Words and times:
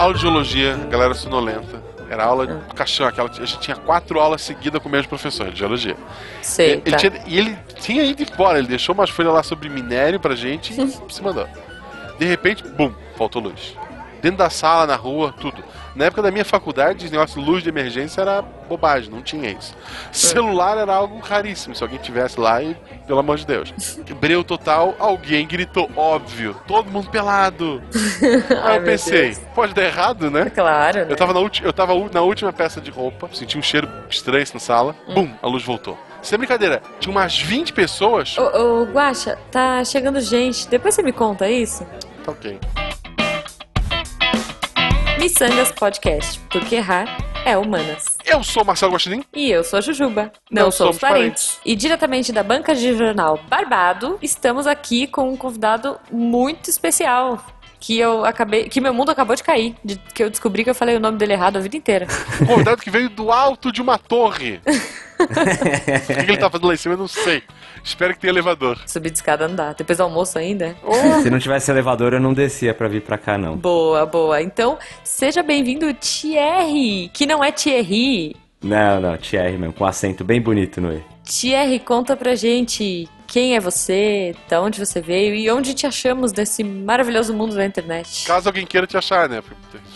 Aula 0.00 0.14
de 0.14 0.20
geologia, 0.20 0.76
galera 0.88 1.12
sonolenta. 1.14 1.82
Era 2.08 2.24
aula 2.24 2.46
de 2.46 2.74
caixão, 2.74 3.06
aquela. 3.06 3.28
A 3.30 3.32
gente 3.34 3.60
tinha 3.60 3.76
quatro 3.76 4.18
aulas 4.18 4.40
seguidas 4.40 4.82
com 4.82 4.88
o 4.88 4.92
mesmo 4.92 5.08
professor 5.08 5.50
de 5.50 5.58
geologia. 5.58 5.94
Sei, 6.42 6.72
Ele 6.84 6.90
tá. 6.90 6.96
tinha- 6.96 7.22
e 7.26 7.38
ele 7.38 7.58
tinha 7.80 8.02
ido 8.02 8.22
embora, 8.22 8.58
ele 8.58 8.66
deixou 8.66 8.94
umas 8.94 9.10
folhas 9.10 9.32
lá 9.34 9.42
sobre 9.42 9.68
minério 9.68 10.18
pra 10.18 10.34
gente 10.34 10.72
e 10.72 10.88
se 11.12 11.22
mandou. 11.22 11.46
De 12.18 12.24
repente, 12.24 12.64
bum, 12.66 12.92
faltou 13.16 13.42
luz. 13.42 13.74
Dentro 14.20 14.38
da 14.38 14.50
sala, 14.50 14.86
na 14.86 14.96
rua, 14.96 15.34
tudo. 15.40 15.62
Na 15.94 16.04
época 16.04 16.22
da 16.22 16.30
minha 16.30 16.44
faculdade, 16.44 17.04
esse 17.04 17.12
negócio 17.12 17.40
de 17.40 17.46
luz 17.46 17.62
de 17.62 17.68
emergência 17.68 18.20
era 18.20 18.42
bobagem, 18.42 19.10
não 19.10 19.22
tinha 19.22 19.50
isso. 19.50 19.76
Celular 20.12 20.78
era 20.78 20.94
algo 20.94 21.18
raríssimo, 21.18 21.74
se 21.74 21.82
alguém 21.82 21.98
tivesse 21.98 22.38
lá 22.38 22.62
e, 22.62 22.76
pelo 23.06 23.18
amor 23.18 23.38
de 23.38 23.46
Deus. 23.46 23.72
Breu 24.20 24.44
total, 24.44 24.94
alguém 24.98 25.46
gritou, 25.46 25.90
óbvio, 25.96 26.54
todo 26.66 26.90
mundo 26.90 27.10
pelado. 27.10 27.82
Aí 28.62 28.76
eu 28.76 28.82
pensei, 28.84 29.36
pode 29.54 29.74
dar 29.74 29.82
errado, 29.82 30.30
né? 30.30 30.50
Claro, 30.50 31.00
né? 31.00 31.06
Eu 31.08 31.16
tava, 31.16 31.32
na 31.32 31.40
eu 31.40 31.72
tava 31.72 31.92
na 32.12 32.20
última 32.20 32.52
peça 32.52 32.80
de 32.80 32.90
roupa, 32.90 33.28
senti 33.32 33.58
um 33.58 33.62
cheiro 33.62 33.88
estranho 34.08 34.46
na 34.54 34.60
sala, 34.60 34.94
bum, 35.12 35.28
a 35.42 35.46
luz 35.48 35.64
voltou. 35.64 35.98
Sem 36.22 36.38
brincadeira, 36.38 36.82
tinha 36.98 37.10
umas 37.10 37.38
20 37.40 37.72
pessoas. 37.72 38.36
Ô, 38.38 38.42
ô, 38.42 38.84
Guaxa, 38.84 39.38
tá 39.50 39.82
chegando 39.84 40.20
gente. 40.20 40.68
Depois 40.68 40.94
você 40.94 41.02
me 41.02 41.12
conta 41.12 41.48
isso? 41.48 41.86
Tá 42.24 42.32
ok. 42.32 42.58
Missangas 45.20 45.70
Podcast, 45.70 46.40
porque 46.50 46.76
errar 46.76 47.04
é 47.44 47.54
humanas. 47.54 48.16
Eu 48.24 48.42
sou 48.42 48.64
Marcelo 48.64 48.92
Guaxinim. 48.92 49.22
E 49.34 49.50
eu 49.50 49.62
sou 49.62 49.78
a 49.78 49.82
Jujuba. 49.82 50.32
Não, 50.50 50.64
Não 50.64 50.70
somos 50.70 50.96
somos 50.96 50.98
parentes. 50.98 51.58
E 51.62 51.76
diretamente 51.76 52.32
da 52.32 52.42
banca 52.42 52.74
de 52.74 52.96
jornal 52.96 53.38
Barbado, 53.46 54.18
estamos 54.22 54.66
aqui 54.66 55.06
com 55.06 55.30
um 55.30 55.36
convidado 55.36 55.98
muito 56.10 56.70
especial. 56.70 57.44
Que 57.78 57.98
eu 57.98 58.24
acabei. 58.24 58.68
Que 58.68 58.80
meu 58.80 58.94
mundo 58.94 59.10
acabou 59.10 59.36
de 59.36 59.42
cair. 59.42 59.74
de- 59.84 59.96
que 60.14 60.22
eu 60.22 60.30
descobri 60.30 60.64
que 60.64 60.70
eu 60.70 60.74
falei 60.74 60.96
o 60.96 61.00
nome 61.00 61.18
dele 61.18 61.34
errado 61.34 61.56
a 61.56 61.60
vida 61.60 61.76
inteira. 61.76 62.06
Um 62.42 62.46
convidado 62.46 62.80
que 62.82 62.90
veio 62.90 63.10
do 63.10 63.30
alto 63.30 63.70
de 63.70 63.82
uma 63.82 63.98
torre. 63.98 64.58
o 65.30 66.24
que 66.24 66.30
ele 66.30 66.36
tá 66.36 66.50
fazendo 66.50 66.66
lá 66.66 66.74
em 66.74 66.76
cima, 66.76 66.94
eu 66.94 66.98
não 66.98 67.08
sei. 67.08 67.42
Espero 67.82 68.12
que 68.14 68.20
tenha 68.20 68.32
elevador. 68.32 68.78
Subir 68.86 69.10
de 69.10 69.16
escada 69.16 69.48
não 69.48 69.54
dá. 69.54 69.72
Depois 69.72 69.98
do 69.98 70.02
almoço 70.04 70.38
ainda. 70.38 70.76
Oh, 70.82 71.22
Se 71.22 71.30
não 71.30 71.38
tivesse 71.38 71.70
elevador, 71.70 72.12
eu 72.12 72.20
não 72.20 72.32
descia 72.34 72.74
pra 72.74 72.88
vir 72.88 73.02
pra 73.02 73.16
cá, 73.16 73.38
não. 73.38 73.56
Boa, 73.56 74.04
boa. 74.06 74.42
Então, 74.42 74.78
seja 75.04 75.42
bem-vindo, 75.42 75.92
Thierry, 75.94 77.10
que 77.14 77.26
não 77.26 77.42
é 77.42 77.50
Thierry. 77.52 78.36
Não, 78.62 79.00
não, 79.00 79.16
Thierry 79.16 79.56
mesmo, 79.56 79.72
com 79.72 79.84
acento 79.86 80.22
bem 80.24 80.40
bonito 80.40 80.80
no 80.80 80.92
E. 80.92 81.02
Thierry, 81.24 81.78
conta 81.78 82.16
pra 82.16 82.34
gente 82.34 83.08
quem 83.26 83.54
é 83.54 83.60
você, 83.60 84.34
da 84.48 84.60
onde 84.60 84.84
você 84.84 85.00
veio 85.00 85.34
e 85.34 85.48
onde 85.50 85.72
te 85.72 85.86
achamos 85.86 86.32
nesse 86.32 86.64
maravilhoso 86.64 87.32
mundo 87.32 87.54
da 87.54 87.64
internet. 87.64 88.26
caso 88.26 88.48
alguém 88.48 88.66
queira 88.66 88.86
te 88.88 88.96
achar, 88.96 89.28
né? 89.28 89.40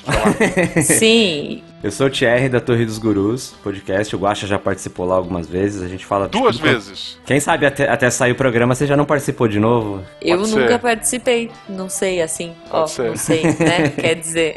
Sim, 0.83 1.63
Eu 1.85 1.91
sou 1.91 2.07
o 2.07 2.11
Thierry 2.11 2.49
da 2.49 2.61
Torre 2.61 2.87
dos 2.87 2.97
Gurus, 2.97 3.55
podcast. 3.63 4.17
O 4.17 4.19
Guaxa 4.19 4.47
já 4.47 4.59
participou 4.59 5.05
lá 5.05 5.17
algumas 5.17 5.47
vezes. 5.47 5.83
A 5.83 5.87
gente 5.87 6.07
fala. 6.07 6.25
de 6.27 6.31
Duas 6.39 6.57
vezes. 6.59 7.19
Quem 7.27 7.39
sabe 7.39 7.67
até, 7.67 7.87
até 7.91 8.09
sair 8.09 8.33
o 8.33 8.35
programa 8.35 8.75
você 8.75 8.87
já 8.87 8.97
não 8.97 9.05
participou 9.05 9.47
de 9.47 9.61
novo? 9.61 10.01
eu 10.23 10.39
Pode 10.39 10.51
nunca 10.51 10.69
ser. 10.73 10.79
participei, 10.79 11.51
não 11.69 11.91
sei 11.91 12.23
assim, 12.23 12.55
ó, 12.71 12.87
ser. 12.87 13.11
não 13.11 13.17
sei, 13.19 13.43
né? 13.43 13.91
Quer 14.01 14.15
dizer, 14.15 14.57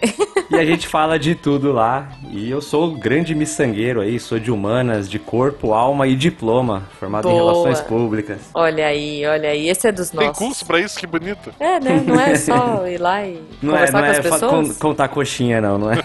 E 0.49 0.55
a 0.55 0.63
gente 0.63 0.87
fala 0.87 1.19
de 1.19 1.35
tudo 1.35 1.73
lá. 1.73 2.07
E 2.31 2.49
eu 2.49 2.61
sou 2.61 2.87
o 2.87 2.97
grande 2.97 3.35
miçangueiro 3.35 3.99
aí, 3.99 4.17
sou 4.21 4.39
de 4.39 4.49
humanas, 4.49 5.09
de 5.09 5.19
corpo, 5.19 5.73
alma 5.73 6.07
e 6.07 6.15
diploma, 6.15 6.83
formado 6.97 7.27
em 7.27 7.31
Boa. 7.31 7.51
relações 7.51 7.81
públicas. 7.81 8.39
olha 8.53 8.85
aí, 8.87 9.25
olha 9.25 9.49
aí, 9.49 9.67
esse 9.67 9.85
é 9.85 9.91
dos 9.91 10.11
Tem 10.11 10.27
nossos. 10.27 10.37
curso 10.47 10.65
pra 10.65 10.79
isso? 10.79 10.97
Que 10.97 11.05
bonito. 11.05 11.53
É, 11.59 11.77
né? 11.77 12.01
Não 12.07 12.17
é 12.21 12.35
só 12.35 12.87
ir 12.87 12.99
lá 13.01 13.21
e 13.25 13.37
Não 13.61 13.75
é, 13.75 13.79
conversar 13.91 13.91
não 13.91 13.99
com 13.99 14.05
é 14.05 14.11
as 14.11 14.19
pessoas? 14.19 14.51
con- 14.77 14.79
contar 14.79 15.07
coxinha, 15.09 15.59
não, 15.59 15.77
não 15.77 15.91
é? 15.91 15.97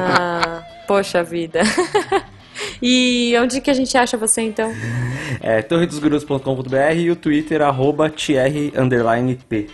Ah, 0.00 0.61
poxa 0.86 1.22
vida. 1.22 1.60
e 2.82 3.34
onde 3.40 3.60
que 3.60 3.70
a 3.70 3.74
gente 3.74 3.96
acha 3.96 4.16
você 4.16 4.42
então? 4.42 4.72
É 5.40 5.62
torredosgurus.com.br 5.62 6.76
e 6.96 7.10
o 7.10 7.16
Twitter, 7.16 7.62
arroba 7.62 8.10
Thierry 8.10 8.72
underline 8.76 9.34
P. 9.48 9.68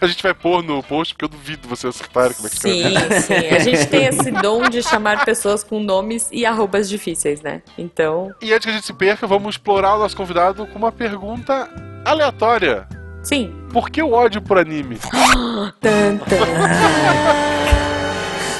A 0.00 0.06
gente 0.06 0.22
vai 0.22 0.34
pôr 0.34 0.62
no 0.62 0.82
post, 0.82 1.14
porque 1.14 1.24
eu 1.24 1.28
duvido 1.28 1.68
você 1.68 1.86
acertar 1.86 2.34
como 2.34 2.46
é 2.46 2.50
que 2.50 2.58
Sim, 2.58 2.88
escreve. 2.94 3.20
sim. 3.20 3.34
A 3.54 3.58
gente 3.60 3.86
tem 3.86 4.04
esse 4.06 4.30
dom 4.30 4.68
de 4.68 4.82
chamar 4.82 5.24
pessoas 5.24 5.62
com 5.64 5.80
nomes 5.80 6.28
e 6.32 6.44
arrobas 6.44 6.88
difíceis, 6.88 7.40
né? 7.42 7.62
Então, 7.76 8.30
E 8.42 8.52
antes 8.52 8.64
que 8.64 8.70
a 8.70 8.74
gente 8.74 8.86
se 8.86 8.92
perca, 8.92 9.26
vamos 9.26 9.54
explorar 9.54 9.94
o 9.96 9.98
nosso 10.00 10.16
convidado 10.16 10.66
com 10.66 10.78
uma 10.78 10.92
pergunta 10.92 11.70
aleatória. 12.04 12.86
sim. 13.22 13.54
Por 13.72 13.90
que 13.90 14.02
o 14.02 14.12
ódio 14.12 14.40
por 14.42 14.58
anime? 14.58 14.98
Tan, 15.80 16.16
tan. 16.18 16.36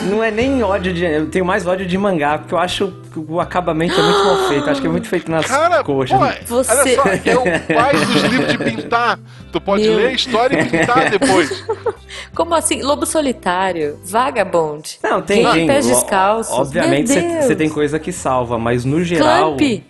Não 0.03 0.23
é 0.23 0.31
nem 0.31 0.63
ódio 0.63 0.93
de. 0.95 1.05
Eu 1.05 1.27
tenho 1.29 1.45
mais 1.45 1.67
ódio 1.67 1.85
de 1.85 1.99
mangá, 1.99 2.39
porque 2.39 2.55
eu 2.55 2.59
acho 2.59 2.93
que 3.13 3.19
o 3.19 3.41
acabamento 3.41 3.99
é 3.99 4.03
muito 4.03 4.25
mal 4.25 4.49
feito. 4.49 4.71
Acho 4.71 4.81
que 4.81 4.87
é 4.87 4.91
muito 4.91 5.09
feito 5.09 5.31
nas 5.31 5.45
Cara, 5.47 5.83
coxas. 5.83 6.17
pô, 6.19 6.55
Você- 6.57 6.73
olha 6.73 6.95
só, 6.97 7.31
é 7.31 7.37
o 7.37 7.75
pai 7.75 7.93
dos 7.97 8.23
livros 8.23 8.47
de 8.53 8.59
pintar. 8.59 9.19
Tu 9.51 9.61
pode 9.61 9.83
Meu. 9.83 9.97
ler 9.97 10.07
a 10.07 10.13
história 10.13 10.61
e 10.61 10.65
pintar 10.67 11.11
depois. 11.11 11.65
Como 12.35 12.55
assim? 12.55 12.81
Lobo 12.83 13.05
solitário, 13.07 13.99
vagabond. 14.05 14.99
Não, 15.03 15.21
tem, 15.21 15.45
Quem 15.51 15.67
pés 15.67 15.87
descalços. 15.87 16.53
Obviamente 16.57 17.09
você 17.43 17.57
tem 17.57 17.69
coisa 17.69 17.99
que 17.99 18.13
salva, 18.13 18.57
mas 18.59 18.85
no 18.85 19.03
geral. 19.03 19.57
Clamp. 19.57 19.83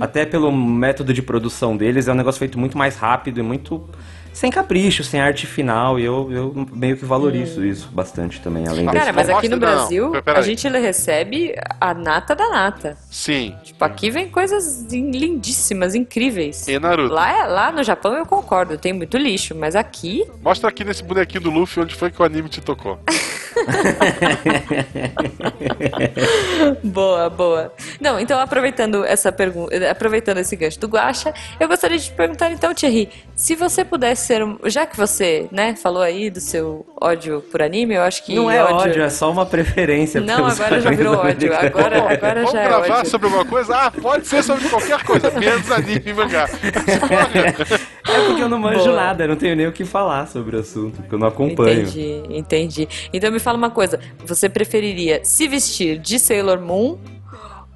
Até 0.00 0.26
pelo 0.26 0.50
método 0.52 1.14
de 1.14 1.22
produção 1.22 1.76
deles, 1.76 2.08
é 2.08 2.12
um 2.12 2.16
negócio 2.16 2.38
feito 2.38 2.58
muito 2.58 2.76
mais 2.76 2.96
rápido 2.96 3.38
e 3.38 3.42
muito. 3.42 3.88
Sem 4.32 4.50
capricho, 4.50 5.04
sem 5.04 5.20
arte 5.20 5.46
final, 5.46 5.98
e 6.00 6.04
eu, 6.04 6.30
eu 6.32 6.66
meio 6.72 6.96
que 6.96 7.04
valorizo 7.04 7.64
isso 7.64 7.88
bastante 7.92 8.40
também, 8.40 8.66
além 8.66 8.86
Cara, 8.86 8.98
desse. 8.98 9.12
Cara, 9.12 9.16
mas 9.16 9.28
aqui 9.28 9.48
no 9.48 9.56
Não, 9.56 9.66
não, 9.68 9.76
Brasil, 9.76 10.10
peraí. 10.24 10.38
a 10.38 10.42
gente 10.42 10.68
recebe 10.68 11.54
a 11.80 11.92
nata 11.94 12.34
da 12.34 12.48
nata. 12.48 12.96
Sim. 13.10 13.54
Tipo, 13.62 13.84
aqui 13.84 14.10
vem 14.10 14.28
coisas 14.28 14.86
lindíssimas, 14.90 15.94
incríveis. 15.94 16.66
E 16.66 16.78
Naruto. 16.78 17.14
Lá, 17.14 17.46
lá 17.46 17.72
no 17.72 17.82
Japão 17.82 18.14
eu 18.14 18.26
concordo, 18.26 18.78
tem 18.78 18.92
muito 18.92 19.16
lixo, 19.16 19.54
mas 19.54 19.76
aqui 19.76 20.24
Mostra 20.42 20.68
aqui 20.68 20.82
nesse 20.84 21.02
bonequinho 21.04 21.42
do 21.42 21.50
Luffy 21.50 21.82
onde 21.82 21.94
foi 21.94 22.10
que 22.10 22.20
o 22.20 22.24
anime 22.24 22.48
te 22.48 22.60
tocou. 22.60 22.98
Boa, 26.82 27.30
boa. 27.30 27.72
Não, 28.00 28.18
então 28.18 28.38
aproveitando 28.38 29.04
essa 29.04 29.32
pergunta, 29.32 29.90
aproveitando 29.90 30.38
esse 30.38 30.54
gancho 30.56 30.78
do 30.80 30.88
Guaxa, 30.88 31.32
eu 31.58 31.68
gostaria 31.68 31.98
de 31.98 32.04
te 32.04 32.12
perguntar 32.12 32.50
então, 32.50 32.74
Thierry, 32.74 33.08
se 33.34 33.54
você 33.54 33.84
pudesse 33.84 34.26
ser 34.26 34.42
um, 34.42 34.58
já 34.66 34.86
que 34.86 34.96
você, 34.96 35.46
né, 35.50 35.74
falou 35.74 36.02
aí 36.02 36.30
do 36.30 36.40
seu 36.40 36.86
ódio 37.00 37.42
por 37.50 37.62
anime, 37.62 37.94
eu 37.94 38.02
acho 38.02 38.24
que 38.24 38.34
Não 38.34 38.50
é 38.50 38.62
ódio, 38.62 39.02
é 39.02 39.10
só 39.10 39.30
uma 39.30 39.46
preferência. 39.46 40.20
Não, 40.20 40.46
agora 40.46 40.80
já 40.80 40.90
virou 40.90 41.16
ódio. 41.16 41.54
Agora, 41.54 42.12
agora 42.12 42.34
Vamos 42.34 42.52
já 42.52 42.60
é 42.60 42.68
gravar 42.68 42.98
ódio. 42.98 43.10
sobre 43.10 43.26
alguma 43.26 43.44
coisa? 43.44 43.76
Ah, 43.76 43.90
pode 43.90 44.26
ser 44.26 44.42
sobre 44.42 44.68
qualquer 44.68 45.02
coisa, 45.04 45.30
menos 45.30 45.70
anime 45.70 46.02
e 46.04 46.14
mangá. 46.14 46.48
É 48.06 48.26
porque 48.26 48.42
eu 48.42 48.48
não 48.48 48.58
manjo 48.58 48.84
Boa. 48.84 48.96
nada, 48.96 49.24
eu 49.24 49.28
não 49.28 49.36
tenho 49.36 49.54
nem 49.54 49.66
o 49.66 49.72
que 49.72 49.84
falar 49.84 50.26
sobre 50.26 50.56
o 50.56 50.60
assunto, 50.60 50.96
porque 50.96 51.14
eu 51.14 51.18
não 51.18 51.28
acompanho. 51.28 51.82
Entendi, 51.82 52.22
entendi. 52.30 52.88
Então 53.12 53.30
me 53.30 53.38
fala 53.38 53.56
uma 53.56 53.70
coisa, 53.70 54.00
você 54.24 54.48
preferiria 54.48 55.20
se 55.24 55.46
vestir 55.46 55.98
de 55.98 56.18
Sailor 56.18 56.60
Moon 56.60 56.98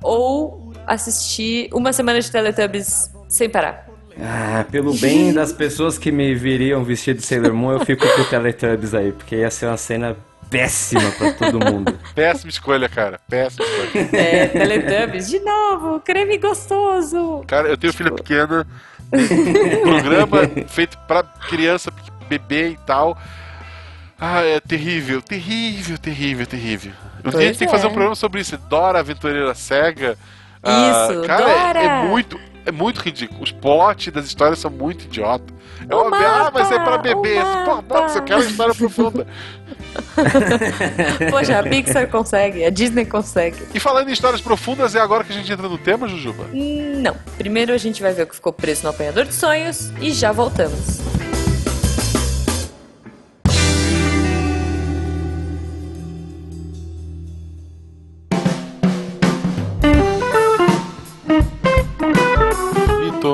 ou 0.03 0.73
assistir 0.87 1.69
uma 1.73 1.93
semana 1.93 2.21
de 2.21 2.31
Teletubbies 2.31 3.11
sem 3.29 3.49
parar? 3.49 3.87
Ah, 4.21 4.65
pelo 4.71 4.95
bem 4.95 5.33
das 5.35 5.53
pessoas 5.53 5.99
que 5.99 6.11
me 6.11 6.35
viriam 6.35 6.83
vestido 6.83 7.19
de 7.19 7.27
Sailor 7.27 7.53
Moon, 7.53 7.73
eu 7.73 7.85
fico 7.85 8.07
com 8.07 8.23
o 8.23 8.25
Teletubbies 8.25 8.95
aí, 8.95 9.13
porque 9.13 9.37
ia 9.37 9.51
ser 9.51 9.67
uma 9.67 9.77
cena 9.77 10.17
péssima 10.49 11.11
pra 11.13 11.33
todo 11.33 11.61
mundo. 11.61 11.93
Péssima 12.15 12.51
escolha, 12.51 12.89
cara. 12.89 13.21
Péssima 13.29 13.65
escolha. 13.67 14.09
É, 14.13 14.47
Teletubbies, 14.47 15.29
de 15.29 15.41
novo, 15.41 16.01
creme 16.01 16.39
gostoso. 16.39 17.43
Cara, 17.47 17.69
eu 17.69 17.77
tenho 17.77 17.93
filha 17.93 18.13
pequena, 18.13 18.67
um 18.96 18.96
programa 19.83 20.39
feito 20.69 20.99
pra 21.07 21.23
criança, 21.23 21.93
bebê 22.29 22.71
e 22.71 22.77
tal. 22.87 23.17
Ah, 24.19 24.41
é 24.43 24.61
terrível, 24.61 25.21
terrível, 25.21 25.99
terrível, 25.99 26.47
terrível. 26.47 26.93
Um 27.25 27.31
dia 27.31 27.41
a 27.41 27.43
gente 27.43 27.59
tem 27.59 27.69
que 27.69 27.73
fazer 27.73 27.87
é. 27.87 27.89
um 27.89 27.93
programa 27.93 28.15
sobre 28.15 28.41
isso. 28.41 28.57
Dora 28.57 29.01
Aventureira 29.01 29.55
Cega. 29.55 30.17
Ah, 30.63 31.09
Isso, 31.11 31.23
cara, 31.23 31.45
Dora! 31.45 31.79
É, 31.81 31.85
é 31.85 32.09
muito. 32.09 32.41
É 32.65 32.73
muito 32.73 33.01
ridículo. 33.01 33.43
Os 33.43 33.53
plots 33.53 34.13
das 34.13 34.27
histórias 34.27 34.59
são 34.59 34.71
muito 34.71 35.05
idiota. 35.05 35.45
É 35.89 35.95
O 35.95 35.99
óbvio, 35.99 36.27
ah, 36.27 36.51
mas 36.53 36.73
é 36.73 36.75
pra 36.75 36.93
mapa, 36.93 36.99
bebê. 36.99 37.35
o 37.35 37.41
Assim, 37.41 37.83
Pô, 37.87 38.03
você 38.03 38.21
quer 38.23 38.35
uma 38.37 38.45
história 38.45 38.75
profunda. 38.75 39.27
Poxa, 41.31 41.59
a 41.59 41.63
Pixar 41.63 42.09
consegue, 42.09 42.65
a 42.65 42.71
Disney 42.71 43.05
consegue. 43.05 43.57
E 43.75 43.81
falando 43.81 44.09
em 44.09 44.13
histórias 44.13 44.41
profundas, 44.41 44.95
é 44.95 45.01
agora 45.01 45.25
que 45.25 45.33
a 45.33 45.35
gente 45.35 45.51
entra 45.53 45.69
no 45.69 45.79
tema, 45.79 46.09
Jujuba? 46.09 46.47
Não, 46.53 47.17
primeiro 47.37 47.73
a 47.73 47.79
gente 47.79 48.03
vai 48.03 48.13
ver 48.13 48.23
o 48.23 48.27
que 48.27 48.35
ficou 48.35 48.53
preso 48.53 48.83
no 48.85 48.91
apanhador 48.91 49.25
de 49.25 49.35
sonhos 49.35 49.91
e 50.01 50.11
já 50.13 50.33
voltamos. 50.33 51.16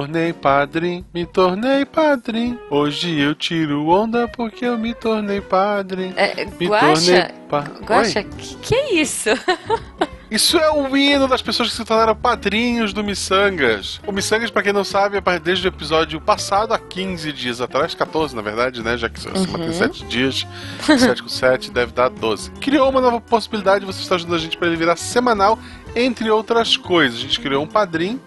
Tornei 0.02 0.32
padrinho, 0.32 1.04
me 1.14 1.24
tornei 1.24 1.84
padrinho. 1.84 2.58
Hoje 2.68 3.20
eu 3.20 3.34
tiro 3.36 3.86
onda 3.88 4.26
porque 4.26 4.64
eu 4.64 4.76
me 4.76 4.92
tornei 4.94 5.40
padrinho. 5.40 6.12
É, 6.16 6.44
Me 6.58 6.66
Guaxa, 6.66 6.84
tornei 7.12 7.28
pa- 7.48 7.64
Guaxa, 7.86 8.24
que, 8.24 8.56
que 8.56 8.74
é 8.74 8.94
isso? 8.94 9.30
Isso 10.28 10.56
é 10.56 10.70
o 10.70 10.96
hino 10.96 11.28
das 11.28 11.42
pessoas 11.42 11.68
que 11.68 11.76
se 11.76 11.84
tornaram 11.84 12.16
padrinhos 12.16 12.94
do 12.94 13.04
Missangas. 13.04 14.00
O 14.06 14.10
Missangas, 14.12 14.50
pra 14.50 14.62
quem 14.62 14.72
não 14.72 14.82
sabe, 14.82 15.18
é 15.18 15.38
desde 15.38 15.66
o 15.66 15.68
episódio 15.68 16.18
passado, 16.22 16.72
há 16.72 16.78
15 16.78 17.30
dias 17.34 17.60
atrás, 17.60 17.94
14 17.94 18.34
na 18.34 18.40
verdade, 18.40 18.82
né? 18.82 18.96
Já 18.96 19.10
que 19.10 19.18
a 19.28 19.36
semana 19.36 19.64
tem 19.64 19.72
7 19.74 20.04
dias, 20.06 20.46
7 20.80 21.22
com 21.22 21.28
7 21.28 21.70
deve 21.70 21.92
dar 21.92 22.08
12. 22.08 22.50
Criou 22.52 22.88
uma 22.88 23.02
nova 23.02 23.20
possibilidade 23.20 23.80
de 23.84 23.92
você 23.92 24.00
estar 24.00 24.14
ajudando 24.14 24.36
a 24.36 24.38
gente 24.38 24.56
pra 24.56 24.68
ele 24.68 24.76
virar 24.78 24.96
semanal, 24.96 25.58
entre 25.94 26.30
outras 26.30 26.78
coisas. 26.78 27.18
A 27.18 27.22
gente 27.22 27.38
criou 27.38 27.62
um 27.62 27.68
padrinho, 27.68 28.18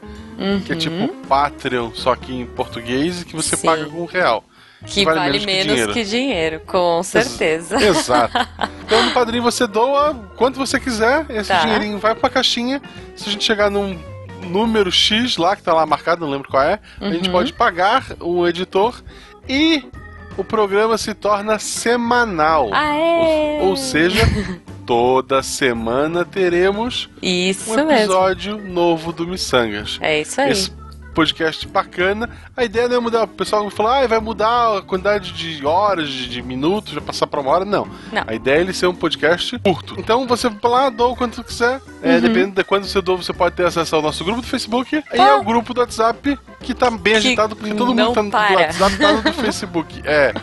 que 0.65 0.73
é 0.73 0.75
tipo 0.75 1.07
Patreon, 1.27 1.91
só 1.93 2.15
que 2.15 2.33
em 2.33 2.45
português, 2.45 3.21
e 3.21 3.25
que 3.25 3.35
você 3.35 3.55
Uhum. 3.55 3.61
Sim. 3.61 3.67
paga 3.67 3.85
com 3.85 4.01
um 4.01 4.05
real. 4.05 4.43
Que 4.85 5.03
vale, 5.03 5.43
menos, 5.45 5.93
que, 5.93 6.03
dinheiro. 6.03 6.59
com 6.67 7.01
certeza. 7.01 7.75
Exato. 7.83 8.37
Então 8.85 9.03
no 9.03 9.11
padrinho 9.13 9.41
você 9.41 9.65
doa 9.65 10.13
quanto 10.37 10.57
você 10.59 10.79
quiser, 10.79 11.25
esse 11.29 11.49
Tá. 11.49 11.61
dinheirinho 11.61 11.97
vai 11.97 12.13
pra 12.13 12.29
caixinha. 12.29 12.79
Se 13.15 13.27
a 13.27 13.31
gente 13.31 13.43
chegar 13.43 13.71
num 13.71 13.97
número 14.43 14.91
X 14.91 15.37
lá, 15.37 15.55
que 15.55 15.63
tá 15.63 15.73
lá 15.73 15.87
marcado, 15.87 16.21
não 16.23 16.31
lembro 16.31 16.47
qual 16.49 16.61
é, 16.61 16.79
a 17.01 17.09
gente 17.11 17.25
Uhum. 17.25 17.31
pode 17.31 17.51
pagar 17.51 18.05
o 18.19 18.47
editor 18.47 19.01
e 19.49 19.83
o 20.37 20.43
programa 20.43 20.99
se 20.99 21.15
torna 21.15 21.57
semanal. 21.57 22.69
Aê! 22.71 23.61
Ou 23.61 23.75
seja, 23.75 24.21
toda 24.85 25.41
semana 25.41 26.23
teremos 26.23 27.09
Isso 27.21 27.71
um 27.71 27.75
mesmo. 27.75 27.91
episódio 27.91 28.57
novo 28.57 29.11
do 29.11 29.27
Missangas. 29.27 29.97
É 30.01 30.21
isso 30.21 30.39
aí. 30.39 30.51
Esse 30.51 30.71
podcast 31.15 31.67
bacana. 31.67 32.29
A 32.55 32.63
ideia 32.65 32.87
não 32.89 32.97
é 32.97 32.99
mudar. 32.99 33.23
O 33.23 33.27
pessoal 33.29 33.67
fala, 33.69 34.03
ah, 34.03 34.07
vai 34.07 34.19
mudar 34.19 34.77
a 34.77 34.81
quantidade 34.81 35.31
de 35.31 35.65
horas, 35.65 36.09
de, 36.09 36.41
minutos, 36.41 36.93
vai 36.93 37.01
passar 37.01 37.25
pra 37.25 37.39
uma 37.39 37.49
hora. 37.51 37.65
Não. 37.65 37.87
Não. 38.11 38.23
A 38.27 38.35
ideia 38.35 38.57
é 38.57 38.61
ele 38.61 38.73
ser 38.73 38.87
um 38.87 38.93
podcast 38.93 39.57
curto. 39.59 39.95
Então 39.97 40.27
você 40.27 40.49
vai 40.49 40.71
lá, 40.71 40.89
doa 40.89 41.07
o 41.09 41.15
quanto 41.15 41.43
quiser. 41.43 41.79
É, 42.03 42.19
dependendo 42.19 42.55
de 42.55 42.63
quando 42.63 42.85
você 42.85 43.01
doa, 43.01 43.17
você 43.17 43.33
pode 43.33 43.55
ter 43.55 43.65
acesso 43.65 43.95
ao 43.95 44.01
nosso 44.01 44.23
grupo 44.23 44.41
do 44.41 44.47
Facebook 44.47 45.03
e 45.13 45.19
ao 45.19 45.43
grupo 45.43 45.73
do 45.73 45.79
WhatsApp, 45.79 46.37
que 46.61 46.73
tá 46.73 46.91
bem 46.91 47.13
Que 47.13 47.27
agitado, 47.27 47.55
porque 47.55 47.73
todo 47.73 47.93
não 47.93 48.05
mundo 48.07 48.15
tá 48.15 48.23
no 48.23 48.31
para. 48.31 48.55
WhatsApp 48.55 48.97
tá 48.97 49.11
no 49.13 49.21
do 49.21 49.33
Facebook. 49.33 50.01
É. 50.05 50.33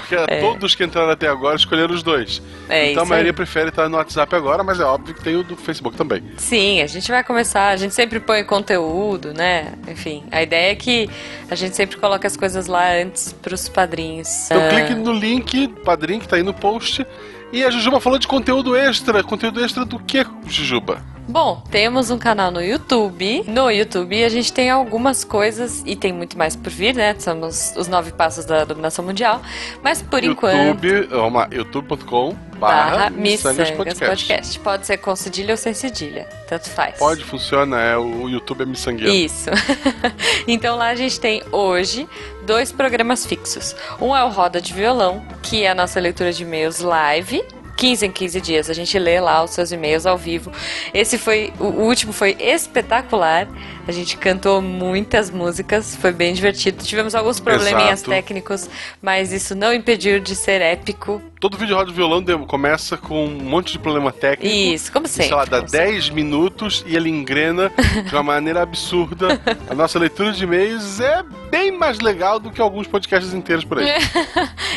Porque 0.00 0.16
todos 0.40 0.74
que 0.74 0.84
entraram 0.84 1.10
até 1.10 1.28
agora 1.28 1.56
escolheram 1.56 1.94
os 1.94 2.02
dois. 2.02 2.42
É 2.68 2.90
então 2.90 3.02
a 3.02 3.06
maioria 3.06 3.30
aí. 3.30 3.34
prefere 3.34 3.68
estar 3.68 3.88
no 3.88 3.96
WhatsApp 3.96 4.34
agora, 4.34 4.62
mas 4.62 4.80
é 4.80 4.84
óbvio 4.84 5.14
que 5.14 5.22
tem 5.22 5.36
o 5.36 5.42
do 5.42 5.56
Facebook 5.56 5.96
também. 5.96 6.22
Sim, 6.36 6.80
a 6.82 6.86
gente 6.86 7.10
vai 7.10 7.22
começar, 7.24 7.68
a 7.68 7.76
gente 7.76 7.94
sempre 7.94 8.20
põe 8.20 8.44
conteúdo, 8.44 9.32
né? 9.32 9.72
Enfim, 9.88 10.11
a 10.30 10.42
ideia 10.42 10.72
é 10.72 10.74
que 10.74 11.08
a 11.50 11.54
gente 11.54 11.76
sempre 11.76 11.96
coloca 11.96 12.26
as 12.26 12.36
coisas 12.36 12.66
lá 12.66 12.92
antes 12.94 13.32
pros 13.32 13.68
padrinhos. 13.68 14.46
Então 14.46 14.60
Ah, 14.60 14.68
clique 14.70 14.94
no 14.94 15.12
link, 15.12 15.68
padrinho, 15.84 16.20
que 16.20 16.28
tá 16.28 16.36
aí 16.36 16.42
no 16.42 16.52
post. 16.52 17.06
E 17.52 17.62
a 17.62 17.70
Jujuba 17.70 18.00
falou 18.00 18.18
de 18.18 18.26
conteúdo 18.26 18.74
extra. 18.74 19.22
Conteúdo 19.22 19.62
extra 19.62 19.84
do 19.84 19.98
que, 19.98 20.24
Jujuba? 20.46 21.04
Bom, 21.28 21.62
temos 21.70 22.10
um 22.10 22.18
canal 22.18 22.50
no 22.50 22.62
YouTube. 22.62 23.44
No 23.46 23.70
YouTube 23.70 24.24
a 24.24 24.28
gente 24.28 24.52
tem 24.52 24.70
algumas 24.70 25.22
coisas 25.22 25.82
e 25.86 25.94
tem 25.94 26.12
muito 26.12 26.36
mais 26.36 26.56
por 26.56 26.70
vir, 26.70 26.94
né? 26.94 27.14
Somos 27.18 27.74
os 27.76 27.88
nove 27.88 28.10
passos 28.12 28.44
da 28.44 28.64
dominação 28.64 29.04
mundial. 29.04 29.40
Mas 29.82 30.02
por 30.02 30.24
enquanto. 30.24 30.82
YouTube, 30.82 31.06
vamos 31.10 31.34
lá, 31.34 31.48
youtube.com 31.52 32.51
Barra 32.68 33.10
Missangas 33.10 33.70
Missangas 33.70 33.98
podcast. 33.98 34.58
Pode 34.60 34.86
ser 34.86 34.96
com 34.98 35.16
cedilha 35.16 35.52
ou 35.52 35.56
sem 35.56 35.74
cedilha. 35.74 36.28
Tanto 36.48 36.70
faz. 36.70 36.96
Pode, 36.96 37.24
funciona, 37.24 37.80
é, 37.80 37.96
o 37.96 38.28
YouTube 38.28 38.62
é 38.62 38.66
miçangueiro. 38.66 39.12
Isso. 39.12 39.50
então 40.46 40.76
lá 40.76 40.88
a 40.88 40.94
gente 40.94 41.18
tem 41.18 41.42
hoje 41.50 42.08
dois 42.46 42.70
programas 42.70 43.26
fixos. 43.26 43.74
Um 44.00 44.14
é 44.14 44.24
o 44.24 44.28
Roda 44.28 44.60
de 44.60 44.72
Violão, 44.72 45.24
que 45.42 45.64
é 45.64 45.70
a 45.70 45.74
nossa 45.74 45.98
leitura 45.98 46.32
de 46.32 46.42
e-mails 46.42 46.80
live. 46.80 47.44
15 47.76 48.06
em 48.06 48.12
15 48.12 48.40
dias, 48.40 48.70
a 48.70 48.74
gente 48.74 48.96
lê 48.96 49.18
lá 49.18 49.42
os 49.42 49.50
seus 49.50 49.72
e-mails 49.72 50.06
ao 50.06 50.16
vivo. 50.16 50.52
Esse 50.94 51.18
foi, 51.18 51.52
o 51.58 51.64
o 51.64 51.84
último 51.84 52.12
foi 52.12 52.36
espetacular. 52.38 53.48
A 53.88 53.90
gente 53.90 54.16
cantou 54.16 54.62
muitas 54.62 55.30
músicas, 55.30 55.96
foi 55.96 56.12
bem 56.12 56.32
divertido. 56.32 56.84
Tivemos 56.84 57.12
alguns 57.14 57.40
probleminhas 57.40 58.00
Exato. 58.00 58.10
técnicos, 58.10 58.70
mas 59.00 59.32
isso 59.32 59.56
não 59.56 59.72
impediu 59.72 60.20
de 60.20 60.36
ser 60.36 60.60
épico. 60.60 61.20
Todo 61.42 61.56
vídeo 61.56 61.74
roda 61.74 61.90
de 61.90 61.96
violão 61.96 62.22
começa 62.46 62.96
com 62.96 63.26
um 63.26 63.42
monte 63.42 63.72
de 63.72 63.78
problema 63.80 64.12
técnico. 64.12 64.54
Isso, 64.54 64.92
como 64.92 65.08
sempre. 65.08 65.26
sei 65.26 65.34
lá, 65.34 65.44
dá 65.44 65.56
como 65.56 65.68
sempre. 65.70 65.86
10 65.90 66.10
minutos 66.10 66.84
e 66.86 66.94
ele 66.94 67.10
engrena 67.10 67.68
de 68.08 68.14
uma 68.14 68.22
maneira 68.22 68.62
absurda. 68.62 69.40
A 69.68 69.74
nossa 69.74 69.98
leitura 69.98 70.30
de 70.30 70.44
e-mails 70.44 71.00
é 71.00 71.24
bem 71.50 71.72
mais 71.72 71.98
legal 71.98 72.38
do 72.38 72.48
que 72.52 72.60
alguns 72.60 72.86
podcasts 72.86 73.34
inteiros 73.34 73.64
por 73.64 73.80
aí. 73.80 73.88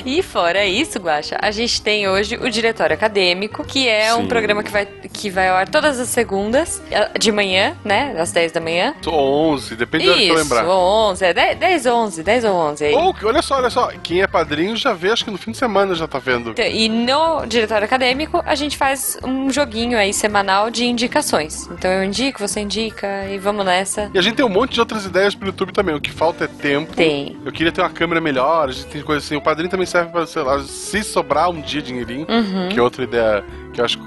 E 0.05 0.21
fora 0.21 0.65
isso, 0.65 0.99
Guaxa, 0.99 1.37
a 1.41 1.49
gente 1.49 1.81
tem 1.81 2.07
hoje 2.07 2.35
o 2.35 2.49
Diretório 2.49 2.93
Acadêmico, 2.93 3.63
que 3.63 3.87
é 3.87 4.13
um 4.13 4.21
Sim. 4.21 4.27
programa 4.27 4.61
que 4.61 4.69
vai, 4.71 4.85
que 5.15 5.29
vai 5.29 5.49
ao 5.49 5.55
ar 5.55 5.67
todas 5.67 5.99
as 5.99 6.09
segundas, 6.09 6.81
eh, 6.91 7.11
de 7.17 7.31
manhã, 7.31 7.75
né? 7.83 8.15
Às 8.19 8.31
10 8.31 8.51
da 8.51 8.59
manhã. 8.61 8.93
Ou 9.05 9.53
11, 9.53 9.75
depende 9.75 10.05
da 10.05 10.11
hora 10.11 10.21
que 10.21 10.27
eu 10.27 10.35
Isso, 10.35 10.43
lembrar. 10.43 10.67
11, 10.67 11.25
é 11.25 11.33
10, 11.33 11.57
10 11.57 11.85
11, 11.85 12.23
10 12.23 12.43
ou 12.45 12.53
11 12.55 12.85
aí. 12.85 12.93
Ou, 12.93 13.15
olha 13.23 13.41
só, 13.41 13.55
olha 13.55 13.69
só, 13.69 13.87
quem 14.03 14.21
é 14.21 14.27
padrinho 14.27 14.75
já 14.75 14.93
vê, 14.93 15.11
acho 15.11 15.23
que 15.25 15.31
no 15.31 15.37
fim 15.37 15.51
de 15.51 15.57
semana 15.57 15.95
já 15.95 16.07
tá 16.07 16.19
vendo. 16.19 16.51
Então, 16.51 16.65
E 16.65 16.89
no 16.89 17.45
Diretório 17.45 17.85
Acadêmico, 17.85 18.41
a 18.45 18.55
gente 18.55 18.77
faz 18.77 19.17
um 19.23 19.49
joguinho 19.49 19.97
aí 19.97 20.13
semanal 20.13 20.69
de 20.69 20.85
indicações. 20.85 21.67
Então 21.71 21.89
eu 21.91 22.03
indico, 22.03 22.39
você 22.39 22.59
indica 22.59 23.25
e 23.29 23.37
vamos 23.37 23.65
nessa. 23.65 24.09
E 24.13 24.17
a 24.17 24.21
gente 24.21 24.35
tem 24.35 24.45
um 24.45 24.49
monte 24.49 24.73
de 24.73 24.79
outras 24.79 25.05
ideias 25.05 25.33
pro 25.35 25.47
YouTube 25.47 25.71
também. 25.71 25.95
O 25.95 26.01
que 26.01 26.11
falta 26.11 26.45
é 26.45 26.47
tempo. 26.47 26.93
Tem. 26.93 27.37
Eu 27.45 27.51
queria 27.51 27.71
ter 27.71 27.81
uma 27.81 27.89
câmera 27.89 28.19
melhor, 28.19 28.69
a 28.69 28.71
gente 28.71 28.87
tem 28.87 29.01
coisa 29.01 29.23
assim. 29.23 29.35
O 29.35 29.41
padrinho 29.41 29.69
também 29.69 29.85
serve 29.85 30.11
pra, 30.11 30.25
sei 30.25 30.41
lá, 30.41 30.59
se 30.63 31.03
sobrar 31.03 31.49
um 31.49 31.61
dia 31.61 31.81
dinheirinho, 31.81 32.25
Uhum. 32.29 32.69
que 32.69 32.79
é 32.79 32.81
outra 32.81 33.03
ideia 33.03 33.43
que 33.73 33.79
eu 33.81 33.85
acho 33.85 33.97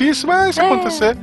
difícil, 0.00 0.28
mas 0.28 0.54
se 0.54 0.60
É, 0.60 0.64
acontecer, 0.64 1.16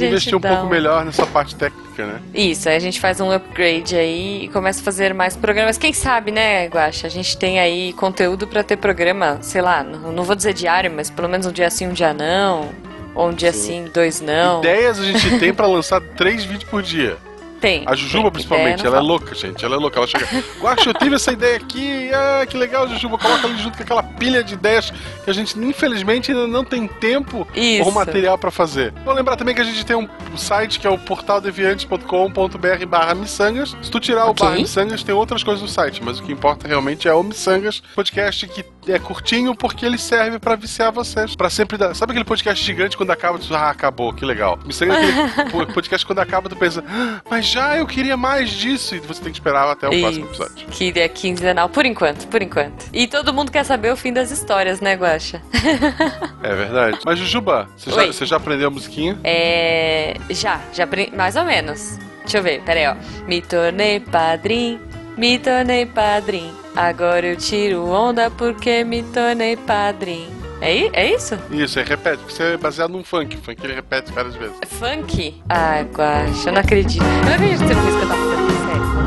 investir 0.00 0.36
um 0.36 0.40
dá 0.40 0.48
pouco 0.48 0.66
melhor 0.66 1.04
nessa 1.04 1.26
parte 1.26 1.54
técnica, 1.54 2.06
né? 2.06 2.20
Isso, 2.34 2.68
aí 2.68 2.76
a 2.76 2.80
gente 2.80 2.98
faz 2.98 3.20
um 3.20 3.30
upgrade 3.30 3.94
aí 3.94 4.44
e 4.44 4.48
começa 4.48 4.80
a 4.80 4.84
fazer 4.84 5.12
mais 5.12 5.36
programas. 5.36 5.76
Quem 5.76 5.92
sabe, 5.92 6.30
né, 6.30 6.66
Guaxa? 6.66 7.06
A 7.06 7.10
gente 7.10 7.36
tem 7.36 7.60
aí 7.60 7.92
conteúdo 7.92 8.46
pra 8.46 8.62
ter 8.62 8.76
programa, 8.76 9.38
sei 9.42 9.60
lá, 9.60 9.84
não, 9.84 10.10
não 10.12 10.24
vou 10.24 10.34
dizer 10.34 10.54
diário, 10.54 10.90
mas 10.94 11.10
pelo 11.10 11.28
menos 11.28 11.46
um 11.46 11.52
dia 11.52 11.70
sim, 11.70 11.86
um 11.88 11.92
dia 11.92 12.14
não. 12.14 12.70
Ou 13.14 13.28
um 13.28 13.34
dia 13.34 13.52
Sim. 13.52 13.84
sim, 13.84 13.90
dois 13.92 14.22
não. 14.22 14.60
Ideias 14.60 14.98
a 14.98 15.04
gente 15.04 15.38
tem 15.38 15.52
pra 15.52 15.66
lançar 15.66 16.00
três 16.00 16.44
vídeos 16.44 16.64
por 16.70 16.82
dia. 16.82 17.18
Tem. 17.62 17.84
A 17.86 17.94
Jujuba, 17.94 18.24
tem. 18.24 18.32
principalmente, 18.32 18.80
Ideia 18.80 18.88
ela 18.88 18.96
não 18.96 19.04
é 19.06 19.08
louca, 19.08 19.34
gente. 19.34 19.64
Ela 19.64 19.76
é 19.76 19.78
louca. 19.78 19.98
Ela 19.98 20.06
chega. 20.06 20.26
Guaxa, 20.60 20.90
eu 20.90 20.94
tive 20.94 21.14
essa 21.14 21.32
ideia 21.32 21.56
aqui. 21.56 22.10
Ah, 22.12 22.44
que 22.44 22.56
legal, 22.56 22.88
Jujuba. 22.88 23.16
Coloca 23.16 23.46
ali 23.46 23.56
junto 23.56 23.76
com 23.76 23.82
aquela 23.84 24.02
pilha 24.02 24.42
de 24.42 24.54
ideias 24.54 24.90
que 25.24 25.30
a 25.30 25.32
gente, 25.32 25.58
infelizmente, 25.58 26.32
ainda 26.32 26.46
não 26.48 26.64
tem 26.64 26.86
tempo 26.88 27.46
Isso. 27.54 27.84
ou 27.84 27.92
material 27.92 28.36
pra 28.36 28.50
fazer. 28.50 28.92
Vou 29.04 29.14
lembrar 29.14 29.36
também 29.36 29.54
que 29.54 29.60
a 29.60 29.64
gente 29.64 29.86
tem 29.86 29.94
um 29.96 30.08
site 30.36 30.80
que 30.80 30.86
é 30.86 30.90
o 30.90 30.98
portaldeviantes.com.br 30.98 32.86
barra 32.88 33.14
miçangas. 33.14 33.76
Se 33.80 33.90
tu 33.90 34.00
tirar 34.00 34.26
o 34.26 34.30
Ok. 34.30 34.44
barra 34.44 34.58
miçangas, 34.58 35.02
tem 35.02 35.14
outras 35.14 35.42
coisas 35.42 35.62
no 35.62 35.68
site, 35.68 36.02
mas 36.02 36.18
o 36.18 36.22
que 36.22 36.32
importa 36.32 36.66
realmente 36.66 37.06
é 37.08 37.14
o 37.14 37.22
miçangas, 37.22 37.82
podcast 37.94 38.46
que 38.48 38.64
é 38.88 38.98
curtinho 38.98 39.54
porque 39.54 39.84
ele 39.86 39.98
serve 39.98 40.38
pra 40.38 40.56
viciar 40.56 40.90
vocês. 40.90 41.36
Pra 41.36 41.48
sempre 41.50 41.76
dar... 41.76 41.94
Sabe 41.94 42.12
aquele 42.12 42.24
podcast 42.24 42.64
gigante 42.64 42.96
quando 42.96 43.10
acaba, 43.10 43.38
tu 43.38 43.54
ah, 43.54 43.70
acabou, 43.70 44.12
que 44.12 44.24
legal. 44.24 44.58
Miçangas 44.64 44.96
é 44.98 45.22
aquele 45.24 45.50
po- 45.66 45.72
podcast 45.72 46.06
quando 46.06 46.18
acaba, 46.20 46.48
tu 46.48 46.56
pensa, 46.56 46.82
"Ah, 46.88 47.20
mas 47.30 47.46
já 47.46 47.76
eu 47.76 47.86
queria 47.86 48.16
mais 48.16 48.50
disso, 48.50 48.94
e 48.94 49.00
você 49.00 49.22
tem 49.22 49.32
que 49.32 49.38
esperar 49.38 49.68
até 49.70 49.86
o 49.86 49.90
próximo 50.00 50.26
Isso. 50.30 50.42
episódio. 50.42 50.66
Que 50.68 50.92
é 51.00 51.08
quinzenal, 51.08 51.68
por 51.68 51.86
enquanto, 51.86 52.26
por 52.28 52.42
enquanto. 52.42 52.86
E 52.92 53.06
todo 53.06 53.32
mundo 53.32 53.50
quer 53.52 53.64
saber 53.64 53.92
o 53.92 53.96
fim 53.96 54.12
das 54.12 54.30
histórias, 54.30 54.80
né, 54.80 54.94
Guaxa? 54.94 55.40
É 56.42 56.54
verdade. 56.54 56.98
Mas 57.04 57.18
Jujuba, 57.18 57.68
você 57.76 57.90
já, 57.90 58.06
você 58.06 58.26
já 58.26 58.36
aprendeu 58.36 58.66
a 58.66 58.70
musiquinha? 58.70 59.16
É. 59.22 60.14
Já, 60.30 60.60
já 60.72 60.84
aprendi. 60.84 61.14
Mais 61.16 61.36
ou 61.36 61.44
menos. 61.44 61.98
Deixa 62.22 62.38
eu 62.38 62.42
ver, 62.42 62.62
peraí, 62.62 62.86
ó. 62.88 62.96
Me 63.26 63.40
tornei 63.40 64.00
padrinho, 64.00 64.80
me 65.16 65.38
tornei 65.38 65.86
padrinho. 65.86 66.61
Agora 66.74 67.26
eu 67.26 67.36
tiro 67.36 67.86
onda 67.90 68.30
porque 68.30 68.82
me 68.84 69.02
tornei 69.02 69.56
padrinho. 69.56 70.30
É, 70.60 70.88
é 70.92 71.14
isso? 71.14 71.36
Isso, 71.50 71.78
aí 71.80 71.84
repete, 71.84 72.18
porque 72.18 72.34
você 72.34 72.54
é 72.54 72.56
baseado 72.56 72.92
num 72.92 73.02
funk. 73.02 73.36
Funk 73.36 73.58
ele 73.64 73.74
repete 73.74 74.12
várias 74.12 74.36
vezes. 74.36 74.56
É 74.60 74.66
Funk? 74.66 75.42
Ah, 75.48 75.82
Guaxa, 75.82 76.50
eu 76.50 76.52
não 76.52 76.60
acredito. 76.60 77.02
Eu 77.02 77.24
não 77.24 77.34
acredito 77.34 77.58
que 77.58 77.66
você 77.66 77.74
não 77.74 77.82
fez 77.82 77.96
cantar 77.96 78.16
funk, 78.16 78.52
sério. 78.52 79.02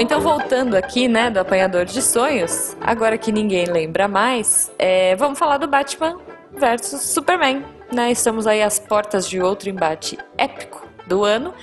então 0.00 0.20
voltando 0.20 0.76
aqui, 0.76 1.08
né, 1.08 1.28
do 1.28 1.40
apanhador 1.40 1.84
de 1.84 2.00
sonhos, 2.00 2.76
agora 2.80 3.18
que 3.18 3.32
ninguém 3.32 3.66
lembra 3.66 4.06
mais, 4.06 4.72
é, 4.78 5.16
vamos 5.16 5.38
falar 5.38 5.58
do 5.58 5.66
Batman 5.66 6.16
versus 6.52 7.02
Superman, 7.02 7.64
né? 7.92 8.10
Estamos 8.10 8.46
aí 8.46 8.62
às 8.62 8.78
portas 8.78 9.28
de 9.28 9.40
outro 9.40 9.68
embate 9.68 10.18
épico 10.36 10.86
do 11.06 11.24
ano. 11.24 11.54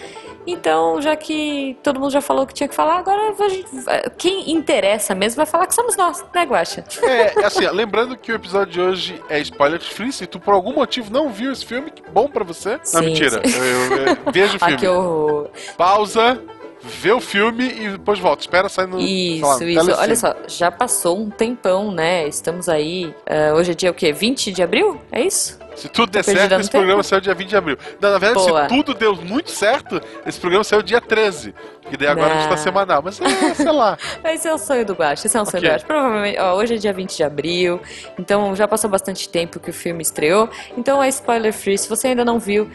Então, 0.48 1.02
já 1.02 1.16
que 1.16 1.76
todo 1.82 2.00
mundo 2.00 2.12
já 2.12 2.22
falou 2.22 2.44
o 2.44 2.48
que 2.48 2.54
tinha 2.54 2.68
que 2.70 2.76
falar, 2.76 3.00
agora 3.00 3.34
gente- 3.50 3.68
quem 4.16 4.52
interessa 4.52 5.16
mesmo 5.16 5.38
vai 5.38 5.46
falar 5.48 5.66
que 5.66 5.74
somos 5.74 5.98
nós, 5.98 6.24
né, 6.36 6.44
Guaxa? 6.44 6.84
É, 7.02 7.42
é 7.42 7.46
assim, 7.46 7.68
lembrando 7.68 8.16
que 8.16 8.32
o 8.32 8.36
episódio 8.36 8.72
de 8.74 8.80
hoje 8.82 9.24
é 9.28 9.40
spoiler 9.40 9.82
free. 9.82 10.12
Se 10.12 10.28
tu 10.28 10.40
por 10.40 10.54
algum 10.54 10.72
motivo 10.74 11.12
não 11.12 11.30
viu 11.32 11.52
esse 11.52 11.66
filme, 11.66 11.90
que 11.90 12.04
bom 12.12 12.28
pra 12.28 12.44
você. 12.44 12.74
Não, 12.78 12.86
Sim, 12.86 13.02
mentira. 13.06 13.42
sim. 13.44 13.58
Eu, 13.58 13.66
eu- 13.98 14.06
eu- 14.08 14.18
veja 14.32 14.54
o 14.54 14.58
Ah, 14.62 14.66
filme. 14.68 14.78
que 14.78 14.88
horror. 14.88 15.50
Pausa, 15.76 16.40
vê 16.86 17.12
o 17.12 17.20
filme 17.20 17.66
e 17.68 17.90
depois 17.90 18.20
volta. 18.20 18.42
Espera 18.44 18.70
sair 18.70 18.88
no. 18.88 18.98
sei 19.00 19.42
lá, 19.42 19.56
Isso, 19.56 19.64
no 19.64 19.70
isso. 19.70 19.80
telecine. 19.86 19.94
Olha 19.98 20.16
só, 20.16 20.36
já 20.48 20.72
passou 20.72 21.20
um 21.20 21.30
tempão, 21.30 21.92
né? 21.92 22.28
Estamos 22.28 22.70
aí. 22.70 23.14
ah, 23.30 23.54
hoje 23.56 23.72
é 23.72 23.76
dia 23.76 23.92
o 23.92 23.94
quê? 23.94 24.12
20 24.14 24.52
de 24.52 24.62
abril? 24.64 25.00
É 25.12 25.22
isso? 25.22 25.60
Se 25.76 25.90
tudo 25.90 26.10
der 26.10 26.24
certo, 26.24 26.54
esse 26.54 26.70
tempo? 26.70 26.72
programa 26.84 27.04
saiu 27.04 27.20
dia 27.20 27.34
20 27.36 27.50
de 27.50 27.58
abril. 27.58 27.78
Não, 28.00 28.10
na 28.12 28.18
verdade, 28.18 28.48
Boa. 28.48 28.64
se 28.64 28.70
tudo 28.70 28.94
deu 28.94 29.14
muito 29.18 29.52
certo, 29.52 30.02
esse 30.26 30.40
programa 30.40 30.64
saiu 30.64 30.82
dia 30.82 31.02
13. 31.02 31.54
Que 31.90 31.98
daí 31.98 32.08
agora 32.08 32.32
a 32.34 32.36
gente 32.38 32.46
tá 32.50 32.56
Não. 32.56 32.64
semanal. 32.64 33.02
Mas 33.04 33.20
é, 33.20 33.54
sei 33.54 33.72
lá. 33.72 33.98
Esse 34.24 34.48
é 34.48 34.54
o 34.54 34.58
sonho 34.58 34.86
do 34.86 34.94
Guaxa, 34.94 35.28
esse 35.28 35.36
é 35.38 35.42
um 35.42 35.46
sonho 35.46 35.58
Ok. 35.58 35.70
do 35.70 35.74
Guaxa. 35.74 35.86
Provavelmente, 35.86 36.40
ó, 36.40 36.56
hoje 36.56 36.76
é 36.76 36.78
dia 36.78 36.94
20 36.94 37.18
de 37.18 37.24
abril, 37.24 37.80
então 38.18 38.56
já 38.56 38.68
passou 38.68 38.90
bastante 38.90 39.28
tempo 39.30 39.60
que 39.60 39.70
o 39.70 39.74
filme 39.74 40.02
estreou. 40.02 40.50
Então 40.78 41.04
é 41.04 41.10
spoiler 41.10 41.54
free. 41.54 41.78
Se 41.78 41.90
você 41.90 42.08
ainda 42.08 42.24
não 42.24 42.40
viu, 42.40 42.70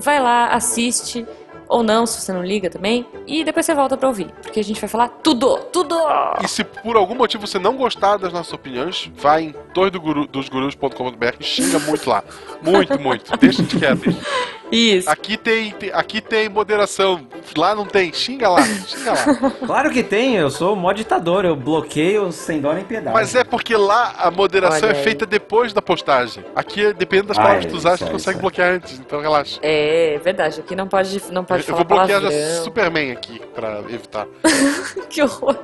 vai 0.00 0.18
lá, 0.18 0.46
assiste. 0.48 1.26
Ou 1.68 1.82
não, 1.82 2.06
se 2.06 2.20
você 2.20 2.32
não 2.32 2.44
liga 2.44 2.70
também. 2.70 3.06
E 3.26 3.42
depois 3.44 3.66
você 3.66 3.74
volta 3.74 3.96
pra 3.96 4.08
ouvir. 4.08 4.26
Porque 4.42 4.60
a 4.60 4.64
gente 4.64 4.80
vai 4.80 4.88
falar 4.88 5.08
tudo, 5.08 5.56
tudo! 5.72 5.96
E 6.42 6.48
se 6.48 6.62
por 6.64 6.96
algum 6.96 7.14
motivo 7.14 7.46
você 7.46 7.58
não 7.58 7.76
gostar 7.76 8.16
das 8.16 8.32
nossas 8.32 8.52
opiniões, 8.52 9.10
vai 9.16 9.44
em 9.44 9.54
torredosgurus.com.br 9.74 11.34
e 11.40 11.44
xinga 11.44 11.78
muito 11.80 12.08
lá. 12.08 12.22
Muito, 12.62 12.98
muito. 13.00 13.36
Deixa 13.36 13.62
de 13.62 13.76
quieto. 13.78 14.14
Isso. 14.70 15.08
Aqui 15.08 15.36
tem, 15.36 15.70
tem- 15.72 15.90
aqui 15.92 16.20
tem 16.20 16.48
moderação. 16.48 17.26
Lá 17.56 17.74
não 17.74 17.84
tem. 17.86 18.12
Xinga 18.12 18.48
lá. 18.48 18.62
Xinga 18.64 19.12
lá. 19.12 19.50
Claro 19.66 19.90
que 19.90 20.02
tem, 20.02 20.36
eu 20.36 20.50
sou 20.50 20.72
o 20.74 20.76
mó 20.76 20.92
ditador, 20.92 21.44
eu 21.44 21.54
bloqueio 21.56 22.30
sem 22.32 22.60
dó 22.60 22.72
nem 22.72 22.84
piedade. 22.84 23.14
Mas 23.14 23.34
é 23.34 23.44
porque 23.44 23.76
lá 23.76 24.14
a 24.18 24.30
moderação 24.30 24.88
Olha 24.88 24.94
é 24.94 24.98
aí. 24.98 25.04
feita 25.04 25.26
depois 25.26 25.72
da 25.72 25.82
postagem. 25.82 26.44
Aqui, 26.54 26.92
dependendo 26.94 27.28
das 27.28 27.38
Ah, 27.38 27.42
palavras 27.42 27.64
é, 27.64 27.66
que 27.68 27.72
tu 27.72 27.76
usar, 27.78 27.94
isso 27.94 28.04
você 28.04 28.10
é, 28.10 28.12
consegue 28.12 28.30
isso 28.36 28.38
é. 28.38 28.42
bloquear 28.42 28.72
antes. 28.74 28.98
Então 28.98 29.20
relaxa. 29.20 29.58
É 29.62 30.20
verdade, 30.22 30.60
aqui 30.60 30.74
não 30.76 30.86
pode, 30.88 31.22
não 31.32 31.44
pode 31.44 31.60
Eu 31.60 31.66
falar 31.66 31.76
vou 31.78 31.84
bloquear 31.86 32.20
já 32.20 32.28
palavrão. 32.28 32.64
Superman 32.64 33.12
aqui, 33.12 33.40
pra 33.54 33.80
evitar. 33.88 34.26
Que 35.08 35.22
horror. 35.22 35.56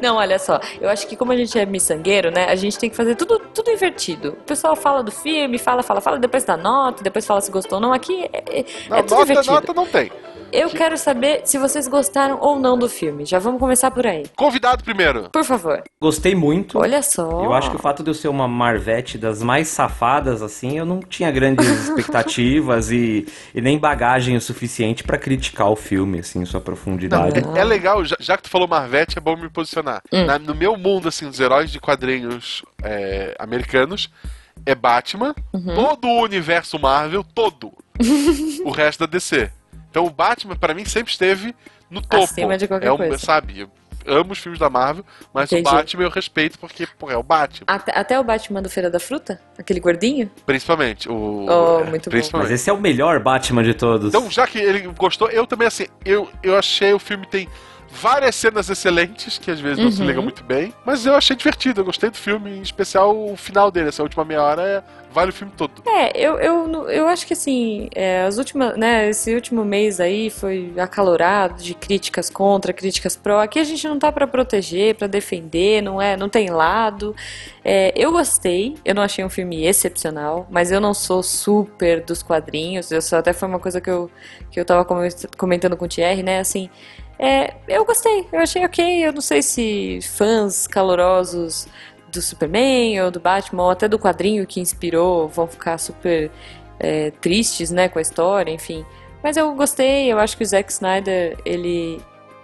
Não, 0.00 0.16
olha 0.16 0.38
só, 0.38 0.60
eu 0.80 0.88
acho 0.88 1.06
que 1.06 1.16
como 1.16 1.32
a 1.32 1.36
gente 1.36 1.58
é 1.58 1.64
miçangueiro, 1.66 2.30
né, 2.30 2.44
a 2.48 2.54
gente 2.54 2.78
tem 2.78 2.90
que 2.90 2.94
fazer 2.96 3.14
tudo, 3.16 3.38
tudo 3.54 3.70
invertido. 3.70 4.30
O 4.30 4.44
pessoal 4.44 4.76
fala 4.76 5.02
do 5.02 5.10
filme, 5.10 5.58
fala, 5.58 5.82
fala, 5.82 6.00
fala, 6.00 6.18
depois 6.18 6.44
dá 6.44 6.56
nota, 6.56 7.02
depois 7.02 7.26
fala 7.26 7.40
se 7.40 7.50
gostou 7.50 7.76
ou 7.76 7.80
não. 7.82 7.92
Aqui 7.92 8.28
é, 8.32 8.60
é- 8.60 8.64
Não, 8.88 8.96
é 8.98 9.02
tudo 9.02 9.10
nota, 9.18 9.32
invertido. 9.32 9.54
nota 9.54 9.74
não 9.74 9.86
tem. 9.86 10.12
Eu 10.52 10.68
quero 10.70 10.98
saber 10.98 11.42
se 11.44 11.56
vocês 11.58 11.88
gostaram 11.88 12.38
ou 12.40 12.58
não 12.58 12.76
do 12.78 12.88
filme. 12.88 13.24
Já 13.24 13.38
vamos 13.38 13.58
começar 13.58 13.90
por 13.90 14.06
aí. 14.06 14.24
Convidado 14.36 14.84
primeiro. 14.84 15.30
Por 15.30 15.44
favor. 15.44 15.82
Gostei 16.00 16.34
muito. 16.34 16.78
Olha 16.78 17.02
só. 17.02 17.42
Eu 17.42 17.54
acho 17.54 17.70
que 17.70 17.76
o 17.76 17.78
fato 17.78 18.02
de 18.02 18.10
eu 18.10 18.14
ser 18.14 18.28
uma 18.28 18.46
Marvete 18.46 19.16
das 19.16 19.42
mais 19.42 19.68
safadas, 19.68 20.42
assim, 20.42 20.76
eu 20.78 20.84
não 20.84 21.00
tinha 21.00 21.30
grandes 21.30 21.66
expectativas 21.88 22.90
e, 22.90 23.26
e 23.54 23.60
nem 23.60 23.78
bagagem 23.78 24.36
o 24.36 24.40
suficiente 24.40 25.02
pra 25.02 25.16
criticar 25.16 25.70
o 25.70 25.76
filme, 25.76 26.18
assim, 26.20 26.44
sua 26.44 26.60
profundidade. 26.60 27.40
Não. 27.40 27.56
É 27.56 27.64
legal, 27.64 28.04
já, 28.04 28.16
já 28.20 28.36
que 28.36 28.42
tu 28.42 28.50
falou 28.50 28.68
Marvete, 28.68 29.16
é 29.16 29.20
bom 29.20 29.36
me 29.36 29.48
posicionar. 29.48 30.02
Hum. 30.12 30.26
Na- 30.26 30.38
no 30.38 30.54
meu 30.54 30.76
mundo, 30.76 31.08
assim, 31.08 31.26
dos 31.28 31.40
heróis 31.40 31.70
de 31.70 31.80
quadrinhos 31.80 32.62
é, 32.82 33.34
americanos, 33.38 34.10
é 34.66 34.74
Batman, 34.74 35.34
Uhum. 35.52 35.74
todo 35.74 36.06
o 36.08 36.22
universo 36.22 36.78
Marvel, 36.78 37.24
todo. 37.24 37.72
o 38.66 38.70
resto 38.70 39.00
da 39.00 39.06
DC. 39.06 39.50
Então 39.92 40.06
o 40.06 40.10
Batman, 40.10 40.56
pra 40.56 40.72
mim, 40.72 40.86
sempre 40.86 41.12
esteve 41.12 41.54
no 41.90 42.00
topo. 42.00 42.24
Acima 42.24 42.56
de 42.56 42.66
qualquer 42.66 42.86
é 42.86 42.92
um, 42.92 42.96
coisa. 42.96 43.18
Sabe, 43.18 43.60
eu 43.60 43.70
amo 44.06 44.32
os 44.32 44.38
filmes 44.38 44.58
da 44.58 44.70
Marvel, 44.70 45.04
mas 45.34 45.52
Entendi. 45.52 45.68
o 45.68 45.72
Batman 45.72 46.02
eu 46.04 46.10
respeito 46.10 46.58
porque, 46.58 46.86
pô, 46.98 47.10
é 47.10 47.16
o 47.16 47.22
Batman. 47.22 47.66
Até, 47.66 47.92
até 47.96 48.18
o 48.18 48.24
Batman 48.24 48.62
do 48.62 48.70
Feira 48.70 48.90
da 48.90 48.98
Fruta? 48.98 49.38
Aquele 49.58 49.80
gordinho? 49.80 50.30
Principalmente. 50.46 51.10
O, 51.10 51.46
Oh, 51.46 51.80
é, 51.80 51.84
muito 51.90 52.04
bom. 52.06 52.10
principalmente. 52.10 52.50
Mas 52.50 52.60
esse 52.60 52.70
é 52.70 52.72
o 52.72 52.80
melhor 52.80 53.20
Batman 53.20 53.62
de 53.62 53.74
todos. 53.74 54.08
Então, 54.08 54.30
já 54.30 54.46
que 54.46 54.58
ele 54.58 54.80
gostou, 54.96 55.28
eu 55.30 55.46
também, 55.46 55.68
assim, 55.68 55.86
eu, 56.06 56.26
eu 56.42 56.56
achei 56.56 56.94
o 56.94 56.98
filme 56.98 57.26
tem 57.26 57.46
várias 57.92 58.34
cenas 58.34 58.68
excelentes, 58.70 59.38
que 59.38 59.50
às 59.50 59.60
vezes 59.60 59.78
não 59.82 59.90
se 59.92 60.00
Uhum. 60.00 60.06
liga 60.06 60.22
muito 60.22 60.42
bem, 60.42 60.72
mas 60.84 61.04
eu 61.06 61.14
achei 61.14 61.36
divertido, 61.36 61.80
eu 61.80 61.84
gostei 61.84 62.10
do 62.10 62.16
filme, 62.16 62.50
em 62.50 62.62
especial 62.62 63.16
o 63.16 63.36
final 63.36 63.70
dele, 63.70 63.88
essa 63.90 64.02
última 64.02 64.24
meia 64.24 64.42
hora 64.42 64.62
é, 64.62 64.82
vale 65.12 65.30
o 65.30 65.32
filme 65.32 65.52
todo. 65.56 65.82
É, 65.86 66.10
eu, 66.18 66.38
eu, 66.40 66.88
eu 66.90 67.06
acho 67.06 67.26
que 67.26 67.34
assim, 67.34 67.88
é, 67.94 68.22
as 68.22 68.38
últimas, 68.38 68.76
né, 68.78 69.10
esse 69.10 69.34
último 69.34 69.64
mês 69.64 70.00
aí 70.00 70.30
foi 70.30 70.72
acalorado 70.78 71.62
de 71.62 71.74
críticas 71.74 72.30
contra, 72.30 72.72
críticas 72.72 73.14
pró. 73.14 73.40
Aqui 73.40 73.58
a 73.58 73.64
gente 73.64 73.86
não 73.86 73.98
tá 73.98 74.10
pra 74.10 74.26
proteger, 74.26 74.94
pra 74.94 75.06
defender, 75.06 75.82
não 75.82 76.00
é, 76.00 76.16
não 76.16 76.28
tem 76.30 76.48
lado. 76.50 77.14
É, 77.64 77.92
eu 77.94 78.10
gostei, 78.10 78.74
eu 78.84 78.94
não 78.94 79.02
achei 79.02 79.22
um 79.24 79.28
filme 79.30 79.64
excepcional, 79.66 80.46
mas 80.50 80.72
eu 80.72 80.80
não 80.80 80.94
sou 80.94 81.22
super 81.22 82.00
dos 82.02 82.22
quadrinhos. 82.22 82.90
Isso 82.90 83.14
até 83.14 83.32
foi 83.34 83.46
uma 83.48 83.58
coisa 83.58 83.80
que 83.82 83.90
eu, 83.90 84.10
que 84.50 84.58
eu 84.58 84.64
tava 84.64 84.84
come- 84.84 85.08
comentando 85.36 85.76
com 85.76 85.84
o 85.84 85.88
Thierry, 85.88 86.22
né, 86.22 86.40
assim. 86.40 86.70
É, 87.18 87.54
eu 87.68 87.84
gostei, 87.84 88.26
eu 88.32 88.40
achei 88.40 88.64
ok. 88.64 89.06
Eu 89.06 89.12
não 89.12 89.20
sei 89.20 89.42
se 89.42 90.00
fãs 90.02 90.66
calorosos 90.66 91.68
do 92.10 92.20
Superman 92.20 93.00
ou 93.02 93.10
do 93.10 93.20
Batman 93.20 93.64
ou 93.64 93.70
até 93.70 93.88
do 93.88 93.98
quadrinho 93.98 94.46
que 94.46 94.60
inspirou 94.60 95.28
vão 95.28 95.46
ficar 95.46 95.78
super 95.78 96.30
é, 96.78 97.10
tristes, 97.10 97.70
né, 97.70 97.88
com 97.88 97.98
a 97.98 98.02
história, 98.02 98.52
enfim. 98.52 98.84
Mas 99.22 99.36
eu 99.36 99.54
gostei, 99.54 100.12
eu 100.12 100.18
acho 100.18 100.36
que 100.36 100.42
o 100.42 100.46
Zack 100.46 100.70
Snyder, 100.70 101.38
ele 101.44 102.00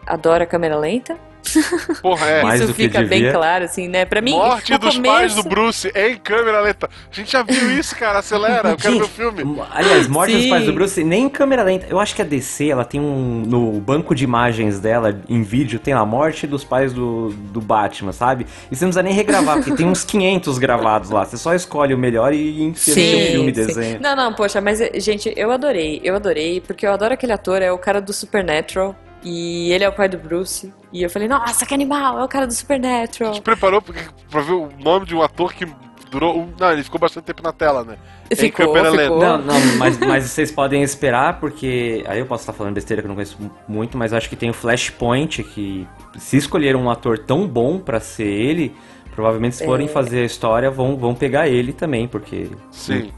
adora 0.06 0.46
câmera 0.46 0.76
lenta. 0.76 1.18
Porra, 2.02 2.26
é. 2.26 2.42
Mais 2.42 2.60
Isso 2.60 2.74
fica 2.74 3.02
bem 3.02 3.30
claro, 3.30 3.64
assim, 3.64 3.88
né? 3.88 4.04
Pra 4.04 4.20
mim, 4.20 4.32
Morte 4.32 4.74
o 4.74 4.78
dos 4.78 4.96
começo... 4.96 5.14
pais 5.14 5.34
do 5.34 5.42
Bruce 5.42 5.92
em 5.94 6.16
câmera 6.16 6.60
lenta. 6.60 6.88
A 7.10 7.14
gente 7.14 7.30
já 7.30 7.42
viu 7.42 7.70
isso, 7.78 7.96
cara. 7.96 8.18
Acelera, 8.18 8.70
eu 8.70 8.76
quero 8.76 8.98
ver 8.98 9.04
o 9.04 9.08
filme. 9.08 9.62
Aliás, 9.70 10.06
Morte 10.06 10.34
dos 10.34 10.42
Sim. 10.44 10.50
Pais 10.50 10.64
do 10.64 10.72
Bruce, 10.72 11.04
nem 11.04 11.24
em 11.24 11.28
câmera 11.28 11.62
lenta. 11.62 11.86
Eu 11.88 11.98
acho 11.98 12.14
que 12.14 12.22
a 12.22 12.24
DC, 12.24 12.68
ela 12.68 12.84
tem 12.84 13.00
um. 13.00 13.42
No 13.46 13.72
banco 13.80 14.14
de 14.14 14.24
imagens 14.24 14.80
dela, 14.80 15.20
em 15.28 15.42
vídeo, 15.42 15.78
tem 15.78 15.94
a 15.94 16.04
morte 16.04 16.46
dos 16.46 16.64
pais 16.64 16.92
do, 16.92 17.30
do 17.30 17.60
Batman, 17.60 18.12
sabe? 18.12 18.46
E 18.70 18.76
você 18.76 18.84
não 18.84 18.90
precisa 18.90 19.02
nem 19.02 19.12
regravar, 19.12 19.56
porque 19.56 19.74
tem 19.74 19.86
uns 19.86 20.04
500 20.04 20.58
gravados 20.58 21.10
lá. 21.10 21.24
Você 21.24 21.36
só 21.36 21.54
escolhe 21.54 21.94
o 21.94 21.98
melhor 21.98 22.32
e 22.32 22.62
enfia 22.62 22.94
no 22.94 23.00
seu 23.00 23.32
filme, 23.32 23.54
sim. 23.54 23.66
desenho. 23.66 24.00
Não, 24.00 24.16
não, 24.16 24.34
poxa, 24.34 24.60
mas, 24.60 24.78
gente, 24.96 25.32
eu 25.36 25.50
adorei, 25.50 26.00
eu 26.02 26.14
adorei, 26.14 26.60
porque 26.60 26.86
eu 26.86 26.92
adoro 26.92 27.14
aquele 27.14 27.32
ator, 27.32 27.62
é 27.62 27.72
o 27.72 27.78
cara 27.78 28.00
do 28.00 28.12
Supernatural, 28.12 28.94
e 29.22 29.72
ele 29.72 29.84
é 29.84 29.88
o 29.88 29.92
pai 29.92 30.08
do 30.08 30.18
Bruce, 30.18 30.72
e 30.92 31.02
eu 31.02 31.10
falei, 31.10 31.28
nossa, 31.28 31.66
que 31.66 31.75
animal, 31.75 32.18
é 32.18 32.25
o 32.25 32.28
cara 32.28 32.46
do 32.46 32.50
A 32.50 32.54
Supernatural. 32.54 33.34
gente 33.34 33.42
preparou 33.42 33.82
pra 33.82 34.40
ver 34.40 34.52
o 34.52 34.68
nome 34.78 35.06
de 35.06 35.14
um 35.14 35.22
ator 35.22 35.52
que 35.52 35.66
durou. 36.10 36.38
um- 36.40 36.52
Não, 36.58 36.72
ele 36.72 36.82
ficou 36.82 36.98
bastante 37.00 37.25
tempo 37.25 37.42
na 37.42 37.52
tela, 37.52 37.84
né? 37.84 37.96
Em 38.30 38.37
Ficou, 38.37 38.72
lenta. 38.72 38.90
ficou. 38.92 39.18
Não, 39.20 39.38
não, 39.38 39.54
mas, 39.78 39.98
mas 39.98 40.25
vocês 40.25 40.50
podem 40.50 40.82
esperar, 40.82 41.40
porque. 41.40 42.04
Aí 42.06 42.18
eu 42.18 42.26
posso 42.26 42.42
estar 42.42 42.52
falando 42.52 42.75
besteira 42.75 43.00
que 43.02 43.06
eu 43.06 43.08
não 43.08 43.14
conheço 43.16 43.38
muito, 43.66 43.96
mas 43.96 44.12
acho 44.12 44.28
que 44.28 44.37
tem 44.37 44.50
o 44.50 44.54
Flashpoint, 44.54 45.42
que 45.42 45.87
se 46.18 46.37
escolher 46.37 46.76
um 46.76 46.90
ator 46.90 47.18
tão 47.18 47.46
bom 47.46 47.78
pra 47.78 48.00
ser 48.00 48.26
ele, 48.26 48.75
provavelmente 49.14 49.56
se 49.56 49.62
É. 49.62 49.66
forem 49.66 49.88
fazer 49.88 50.20
a 50.20 50.25
história, 50.26 50.70
vão, 50.70 50.96
vão 50.96 51.14
pegar 51.14 51.48
ele 51.48 51.72
também, 51.72 52.06
porque. 52.06 52.48
Sim. 52.70 53.10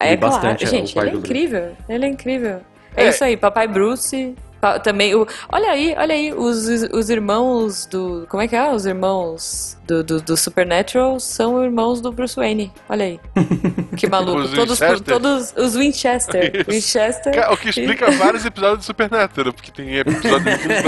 É 0.00 0.16
claro, 0.16 0.32
bastante 0.34 0.66
gente, 0.66 0.92
o 0.92 0.94
pai 0.94 1.04
ele 1.04 1.10
é 1.10 1.12
do 1.12 1.18
Bruce. 1.20 1.32
incrível, 1.32 1.76
ele 1.88 2.04
é 2.04 2.08
incrível. 2.08 2.60
É, 2.96 3.04
É. 3.04 3.08
isso 3.10 3.22
aí, 3.22 3.36
papai 3.36 3.68
Bruce, 3.68 4.34
também, 4.82 5.14
o, 5.14 5.26
olha 5.50 5.70
aí, 5.70 5.94
olha 5.96 6.14
aí, 6.14 6.32
os, 6.32 6.66
os 6.92 7.10
irmãos 7.10 7.86
do, 7.86 8.26
como 8.28 8.42
é 8.42 8.48
que 8.48 8.54
é? 8.56 8.70
Os 8.72 8.84
irmãos 8.86 9.76
do, 9.86 10.04
do, 10.04 10.20
do 10.20 10.36
Supernatural 10.36 11.18
são 11.18 11.62
irmãos 11.64 12.00
do 12.00 12.12
Bruce 12.12 12.36
Wayne, 12.36 12.72
olha 12.88 13.04
aí. 13.04 13.20
Que 13.96 14.06
maluco, 14.08 14.40
Os 14.42 14.52
todos, 14.52 14.78
Winchester? 14.80 15.00
todos 15.14 15.52
os 15.58 15.74
Winchester, 15.76 16.52
Isso. 16.56 16.70
Winchester. 16.70 17.52
O 17.52 17.56
que 17.56 17.68
explica 17.68 18.10
vários 18.16 18.46
episódios 18.46 18.78
do 18.78 18.84
Supernatural, 18.84 19.52
porque 19.52 19.70
tem 19.70 19.96
episódios 19.96 20.56
que 20.56 20.68
não 20.68 20.84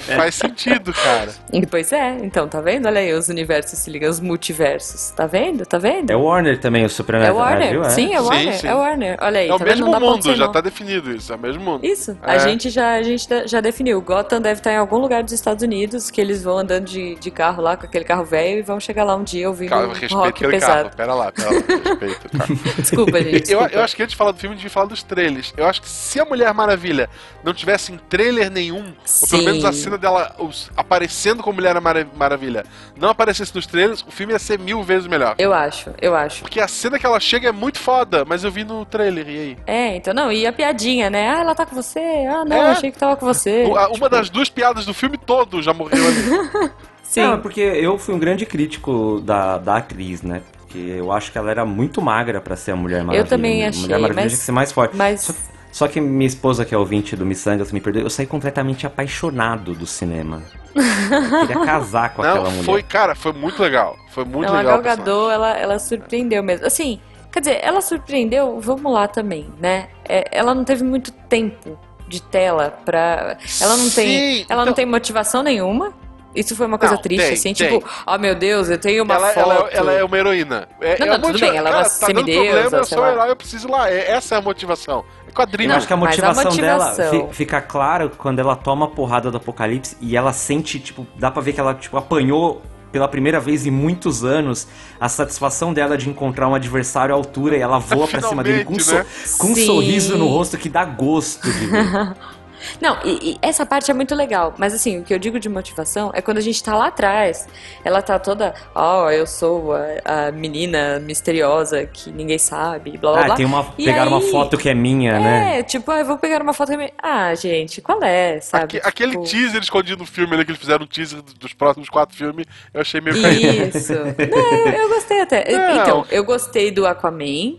faz 0.16 0.34
sentido, 0.34 0.92
cara. 0.92 1.30
E, 1.52 1.64
Pois 1.66 1.92
é, 1.92 2.16
então, 2.22 2.48
tá 2.48 2.60
vendo? 2.60 2.86
Olha 2.86 3.00
aí, 3.00 3.12
os 3.12 3.28
universos 3.28 3.78
se 3.78 3.88
ligam, 3.90 4.10
os 4.10 4.18
multiversos, 4.18 5.10
tá 5.10 5.26
vendo? 5.26 5.64
Tá 5.64 5.78
vendo? 5.78 6.10
É 6.10 6.16
o 6.16 6.22
Warner 6.22 6.58
também, 6.58 6.82
o 6.82 6.86
É 6.86 6.88
Supernatural, 6.88 7.36
Warner, 7.36 7.70
viu? 7.70 7.84
É. 7.84 7.90
sim, 7.90 8.12
é 8.14 8.18
Sim, 8.18 8.24
Warner, 8.24 8.54
sim. 8.58 8.66
é 8.66 8.74
Warner. 8.74 9.16
Olha 9.20 9.40
aí, 9.40 9.48
É 9.48 9.54
o 9.54 9.58
tá 9.58 9.64
mesmo 9.64 9.86
Não 9.88 10.00
mundo, 10.00 10.34
já 10.34 10.46
nó. 10.46 10.52
tá 10.52 10.60
definido 10.60 11.12
isso, 11.12 11.32
é 11.32 11.36
o 11.36 11.38
mesmo 11.38 11.62
mundo. 11.62 11.79
Isso, 11.82 12.16
É. 12.22 12.30
a 12.32 12.38
gente 12.38 12.70
já 12.70 12.94
a 12.94 13.02
gente 13.02 13.28
da- 13.28 13.46
já 13.46 13.60
definiu. 13.60 14.00
Gotham 14.00 14.40
deve 14.40 14.60
estar 14.60 14.72
em 14.72 14.76
algum 14.76 14.98
lugar 14.98 15.22
dos 15.22 15.32
Estados 15.32 15.62
Unidos, 15.62 16.10
que 16.10 16.20
eles 16.20 16.42
vão 16.42 16.58
andando 16.58 16.84
de, 16.86 17.14
de 17.16 17.30
carro 17.30 17.62
lá 17.62 17.76
com 17.76 17.86
aquele 17.86 18.04
carro 18.04 18.24
velho 18.24 18.58
e 18.58 18.62
vão 18.62 18.78
chegar 18.80 19.04
lá 19.04 19.14
um 19.16 19.22
dia 19.24 19.48
ouvindo 19.48 19.70
Calma, 19.70 19.94
rock 20.10 20.46
pesado. 20.46 20.74
carro. 20.90 20.96
Pera 20.96 21.14
lá, 21.14 21.32
pera 21.32 21.50
lá, 21.50 21.56
respeita. 21.60 22.26
o 22.26 22.38
carro. 22.38 22.54
Desculpa, 22.78 23.18
gente. 23.22 23.34
Eu, 23.34 23.40
Desculpa. 23.40 23.70
eu 23.74 23.82
acho 23.82 23.96
que 23.96 24.02
antes 24.02 24.12
de 24.12 24.16
falar 24.16 24.32
do 24.32 24.38
filme, 24.38 24.54
a 24.54 24.56
gente 24.56 24.62
devia 24.62 24.72
falar 24.74 24.86
dos 24.86 25.02
trailers. 25.02 25.52
Eu 25.56 25.66
acho 25.66 25.80
que 25.82 25.88
se 25.88 26.20
a 26.20 26.24
Mulher 26.24 26.52
Maravilha 26.54 27.08
não 27.44 27.52
tivesse 27.54 27.92
em 27.92 27.98
trailer 27.98 28.50
nenhum, 28.50 28.78
ou 29.22 29.28
pelo 29.28 29.42
Sim. 29.42 29.44
menos 29.44 29.64
a 29.64 29.72
cena 29.72 29.96
dela 29.98 30.34
aparecendo 30.76 31.42
como 31.42 31.54
Mulher 31.56 31.80
Mara- 31.80 32.06
Maravilha 32.14 32.64
não 32.96 33.08
aparecesse 33.10 33.54
nos 33.54 33.66
trailers, 33.66 34.02
o 34.06 34.10
filme 34.10 34.32
ia 34.32 34.38
ser 34.38 34.58
mil 34.58 34.82
vezes 34.82 35.06
melhor. 35.06 35.34
Eu 35.38 35.52
acho, 35.52 35.90
eu 36.00 36.14
acho. 36.14 36.42
Porque 36.42 36.60
a 36.60 36.68
cena 36.68 36.98
que 36.98 37.06
ela 37.06 37.18
chega 37.20 37.48
é 37.48 37.52
muito 37.52 37.78
foda, 37.78 38.24
mas 38.24 38.44
eu 38.44 38.50
vi 38.50 38.64
no 38.64 38.84
trailer, 38.84 39.28
e 39.28 39.38
aí? 39.38 39.58
É, 39.66 39.96
então 39.96 40.12
não, 40.14 40.30
e 40.32 40.46
a 40.46 40.52
piadinha, 40.52 41.08
né? 41.10 41.28
Ah, 41.30 41.40
ela 41.40 41.54
tá 41.54 41.66
com 41.70 41.76
você? 41.82 41.98
Ah, 42.28 42.44
não, 42.44 42.56
É. 42.56 42.70
achei 42.72 42.90
que 42.90 42.98
tava 42.98 43.16
com 43.16 43.24
você. 43.24 43.64
Uma 43.96 44.08
das 44.08 44.28
duas 44.28 44.50
piadas 44.50 44.84
do 44.84 44.92
filme 44.92 45.16
todo 45.16 45.62
já 45.62 45.72
morreu 45.72 46.04
ali. 46.06 46.70
Sim. 47.02 47.22
Não, 47.22 47.34
é 47.34 47.36
porque 47.38 47.60
eu 47.60 47.98
fui 47.98 48.14
um 48.14 48.18
grande 48.18 48.44
crítico 48.46 49.20
da, 49.24 49.58
da 49.58 49.76
atriz, 49.78 50.22
né? 50.22 50.42
Porque 50.60 50.78
eu 50.78 51.10
acho 51.10 51.32
que 51.32 51.38
ela 51.38 51.50
era 51.50 51.64
muito 51.64 52.00
magra 52.00 52.40
pra 52.40 52.54
ser 52.54 52.70
a 52.72 52.76
Mulher 52.76 53.02
Maravilha. 53.02 53.28
também 53.28 53.64
A 53.64 53.70
achei, 53.70 53.80
Mulher 53.82 53.98
Maravilha 53.98 54.22
mas- 54.22 54.32
tinha 54.32 54.38
que 54.38 54.44
ser 54.44 54.52
mais 54.52 54.70
forte. 54.70 54.96
mas- 54.96 55.20
Só, 55.22 55.32
só 55.72 55.88
que 55.88 56.00
minha 56.00 56.26
esposa, 56.26 56.64
que 56.64 56.72
é 56.72 56.78
ouvinte 56.78 57.16
do 57.16 57.26
Missangas, 57.26 57.72
me 57.72 57.80
perdoe, 57.80 58.02
eu 58.02 58.10
saí 58.10 58.26
completamente 58.26 58.86
apaixonado 58.86 59.74
do 59.74 59.86
cinema. 59.86 60.40
Eu 60.72 61.46
queria 61.48 61.64
casar 61.66 62.14
com 62.14 62.22
aquela 62.22 62.44
Não, 62.44 62.50
mulher. 62.52 62.64
foi, 62.64 62.82
cara, 62.84 63.16
foi 63.16 63.32
muito 63.32 63.60
legal. 63.60 63.96
Foi 64.10 64.24
muito 64.24 64.48
não, 64.48 64.56
legal. 64.56 64.74
a 64.78 64.80
Gal. 64.80 64.96
Gadot, 64.98 65.32
ela, 65.32 65.58
ela 65.58 65.78
surpreendeu 65.80 66.42
mesmo. 66.44 66.64
Assim, 66.66 67.00
quer 67.32 67.40
dizer, 67.40 67.60
ela 67.62 67.80
surpreendeu, 67.80 68.58
vamos 68.60 68.92
lá 68.92 69.06
também, 69.08 69.52
né? 69.58 69.88
É, 70.08 70.28
ela 70.32 70.54
não 70.54 70.64
teve 70.64 70.82
muito 70.84 71.10
tempo 71.12 71.78
de 72.08 72.20
tela 72.22 72.76
pra... 72.84 73.36
Ela 73.60 73.76
não 73.76 73.88
tem, 73.90 74.38
Sim, 74.40 74.46
ela 74.48 74.56
não 74.62 74.72
então- 74.72 74.74
tem 74.74 74.86
motivação 74.86 75.42
nenhuma. 75.42 75.92
Isso 76.32 76.54
foi 76.54 76.64
uma 76.66 76.78
coisa 76.78 76.94
Não, 76.94 77.02
triste, 77.02 77.24
tem, 77.24 77.32
assim, 77.34 77.54
tem. 77.54 77.80
tipo, 77.80 77.90
oh 78.06 78.16
meu 78.16 78.36
Deus, 78.36 78.70
eu 78.70 78.78
tenho 78.78 79.02
uma 79.02 79.14
ela, 79.14 79.32
foto. 79.32 79.50
ela, 79.50 79.68
ela 79.72 79.92
é 79.94 80.04
uma 80.04 80.16
heroína. 80.16 80.68
É, 80.80 80.96
Não, 80.96 81.06
é 81.06 81.08
não, 81.10 81.16
um 81.16 81.20
tudo 81.22 81.28
monte 81.32 81.40
bem, 81.40 81.56
ela 81.56 81.68
é 81.68 81.72
cara, 81.72 81.84
uma 81.84 81.90
tá 81.90 82.06
dando 82.06 82.06
semideusa, 82.06 82.50
problema, 82.60 82.76
eu 82.76 82.84
sou 82.84 83.06
herói, 83.08 83.30
eu 83.30 83.36
preciso 83.36 83.66
ir 83.66 83.70
lá. 83.72 83.90
É- 83.90 84.10
essa 84.12 84.34
é 84.36 84.38
a 84.38 84.40
motivação. 84.40 85.04
É 85.28 85.32
quadrinho. 85.32 85.72
Eu 85.72 85.76
acho 85.76 85.88
que 85.88 85.92
a 85.92 85.96
Mas 85.96 86.06
a 86.20 86.26
motivação, 86.28 86.56
dela 86.56 86.84
motivação- 86.90 87.28
fi- 87.30 87.34
fica 87.34 87.60
claro 87.60 88.12
quando 88.16 88.38
ela 88.38 88.54
toma 88.54 88.84
a 88.86 88.88
porrada 88.88 89.28
do 89.28 89.38
apocalipse 89.38 89.96
e 90.00 90.16
ela 90.16 90.32
sente, 90.32 90.78
tipo, 90.78 91.04
dá 91.16 91.32
pra 91.32 91.42
ver 91.42 91.52
que 91.52 91.58
ela, 91.58 91.74
tipo, 91.74 91.96
apanhou 91.96 92.62
pela 92.92 93.06
primeira 93.08 93.38
vez 93.40 93.66
em 93.66 93.70
muitos 93.70 94.24
anos 94.24 94.66
a 95.00 95.08
satisfação 95.08 95.72
dela 95.72 95.96
de 95.96 96.08
encontrar 96.08 96.48
um 96.48 96.54
adversário 96.54 97.14
à 97.14 97.18
altura 97.18 97.56
e 97.56 97.60
ela 97.60 97.78
voa 97.78 98.06
pra 98.08 98.20
cima 98.20 98.42
dele 98.42 98.64
com, 98.64 98.74
um, 98.74 98.78
so- 98.78 99.38
com 99.38 99.48
um 99.48 99.54
sorriso 99.56 100.16
no 100.18 100.26
rosto 100.26 100.56
que 100.58 100.68
dá 100.68 100.84
gosto 100.84 101.50
de 101.50 101.66
ver. 101.66 102.14
Não, 102.80 102.98
e, 103.04 103.32
e 103.32 103.38
essa 103.42 103.64
parte 103.64 103.90
é 103.90 103.94
muito 103.94 104.14
legal, 104.14 104.54
mas 104.58 104.74
assim, 104.74 104.98
o 105.00 105.04
que 105.04 105.12
eu 105.14 105.18
digo 105.18 105.38
de 105.40 105.48
motivação 105.48 106.10
é 106.14 106.20
quando 106.20 106.38
a 106.38 106.40
gente 106.42 106.62
tá 106.62 106.74
lá 106.76 106.88
atrás, 106.88 107.48
ela 107.84 108.02
tá 108.02 108.18
toda, 108.18 108.54
ó, 108.74 109.10
eu 109.10 109.26
sou 109.26 109.72
a, 109.74 110.26
a 110.28 110.32
menina 110.32 110.98
misteriosa 111.00 111.86
que 111.86 112.10
ninguém 112.10 112.38
sabe, 112.38 112.96
blá 112.98 113.12
blá 113.12 113.20
ah, 113.20 113.24
blá. 113.26 113.34
tem 113.36 113.46
uma. 113.46 113.72
E 113.78 113.84
Pegaram 113.84 114.10
uma 114.12 114.20
aí- 114.20 114.30
foto 114.30 114.56
que 114.58 114.68
é 114.68 114.74
minha, 114.74 115.12
É, 115.12 115.18
né? 115.20 115.62
tipo, 115.62 115.90
ah, 115.90 116.00
eu 116.00 116.04
vou 116.06 116.18
pegar 116.18 116.42
uma 116.42 116.52
foto 116.52 116.68
que 116.68 116.74
é 116.74 116.76
minha. 116.76 116.92
Ah, 117.02 117.34
gente, 117.34 117.80
qual 117.80 118.02
é, 118.02 118.40
sabe? 118.40 118.64
Aque- 118.78 118.80
aquele 118.88 119.12
Tipo, 119.12 119.24
teaser 119.24 119.62
escondido 119.62 119.98
no 119.98 120.06
filme 120.06 120.34
ali, 120.34 120.44
que 120.44 120.50
eles 120.50 120.60
fizeram 120.60 120.84
um 120.84 120.88
teaser 120.88 121.22
dos- 121.22 121.34
dos 121.34 121.52
próximos 121.54 121.88
quatro 121.88 122.16
filmes, 122.16 122.46
eu 122.74 122.80
achei 122.80 123.00
meio 123.00 123.20
caído. 123.20 123.76
Isso. 123.78 123.92
Não, 123.94 124.72
eu 124.72 124.88
gostei 124.88 125.20
até. 125.22 125.44
Não. 125.50 125.76
Então, 125.82 126.06
eu 126.10 126.24
gostei 126.24 126.70
do 126.70 126.86
Aquaman, 126.86 127.56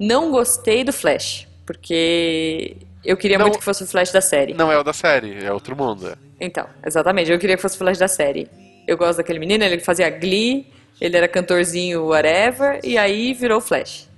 não 0.00 0.30
gostei 0.30 0.82
do 0.84 0.92
Flash, 0.92 1.46
porque 1.64 2.76
eu 3.04 3.16
queria 3.16 3.38
Não- 3.38 3.46
muito 3.46 3.58
que 3.58 3.64
fosse 3.64 3.82
o 3.84 3.86
Flash 3.86 4.12
da 4.12 4.20
série. 4.20 4.54
Não 4.54 4.70
é 4.72 4.78
o 4.78 4.82
da 4.82 4.92
série, 4.92 5.44
é 5.44 5.52
outro 5.52 5.76
mundo. 5.76 6.08
é. 6.08 6.14
Então, 6.40 6.66
exatamente, 6.84 7.30
eu 7.30 7.38
queria 7.38 7.56
que 7.56 7.62
fosse 7.62 7.76
o 7.76 7.78
Flash 7.78 7.98
da 7.98 8.08
série. 8.08 8.48
Eu 8.86 8.96
gosto 8.96 9.18
daquele 9.18 9.38
menino, 9.38 9.62
ele 9.64 9.78
fazia 9.80 10.10
Glee, 10.10 10.66
ele 11.00 11.16
era 11.16 11.28
cantorzinho 11.28 12.04
whatever, 12.06 12.80
e 12.82 12.98
aí 12.98 13.32
virou 13.32 13.58
o 13.58 13.60
Flash. 13.60 14.08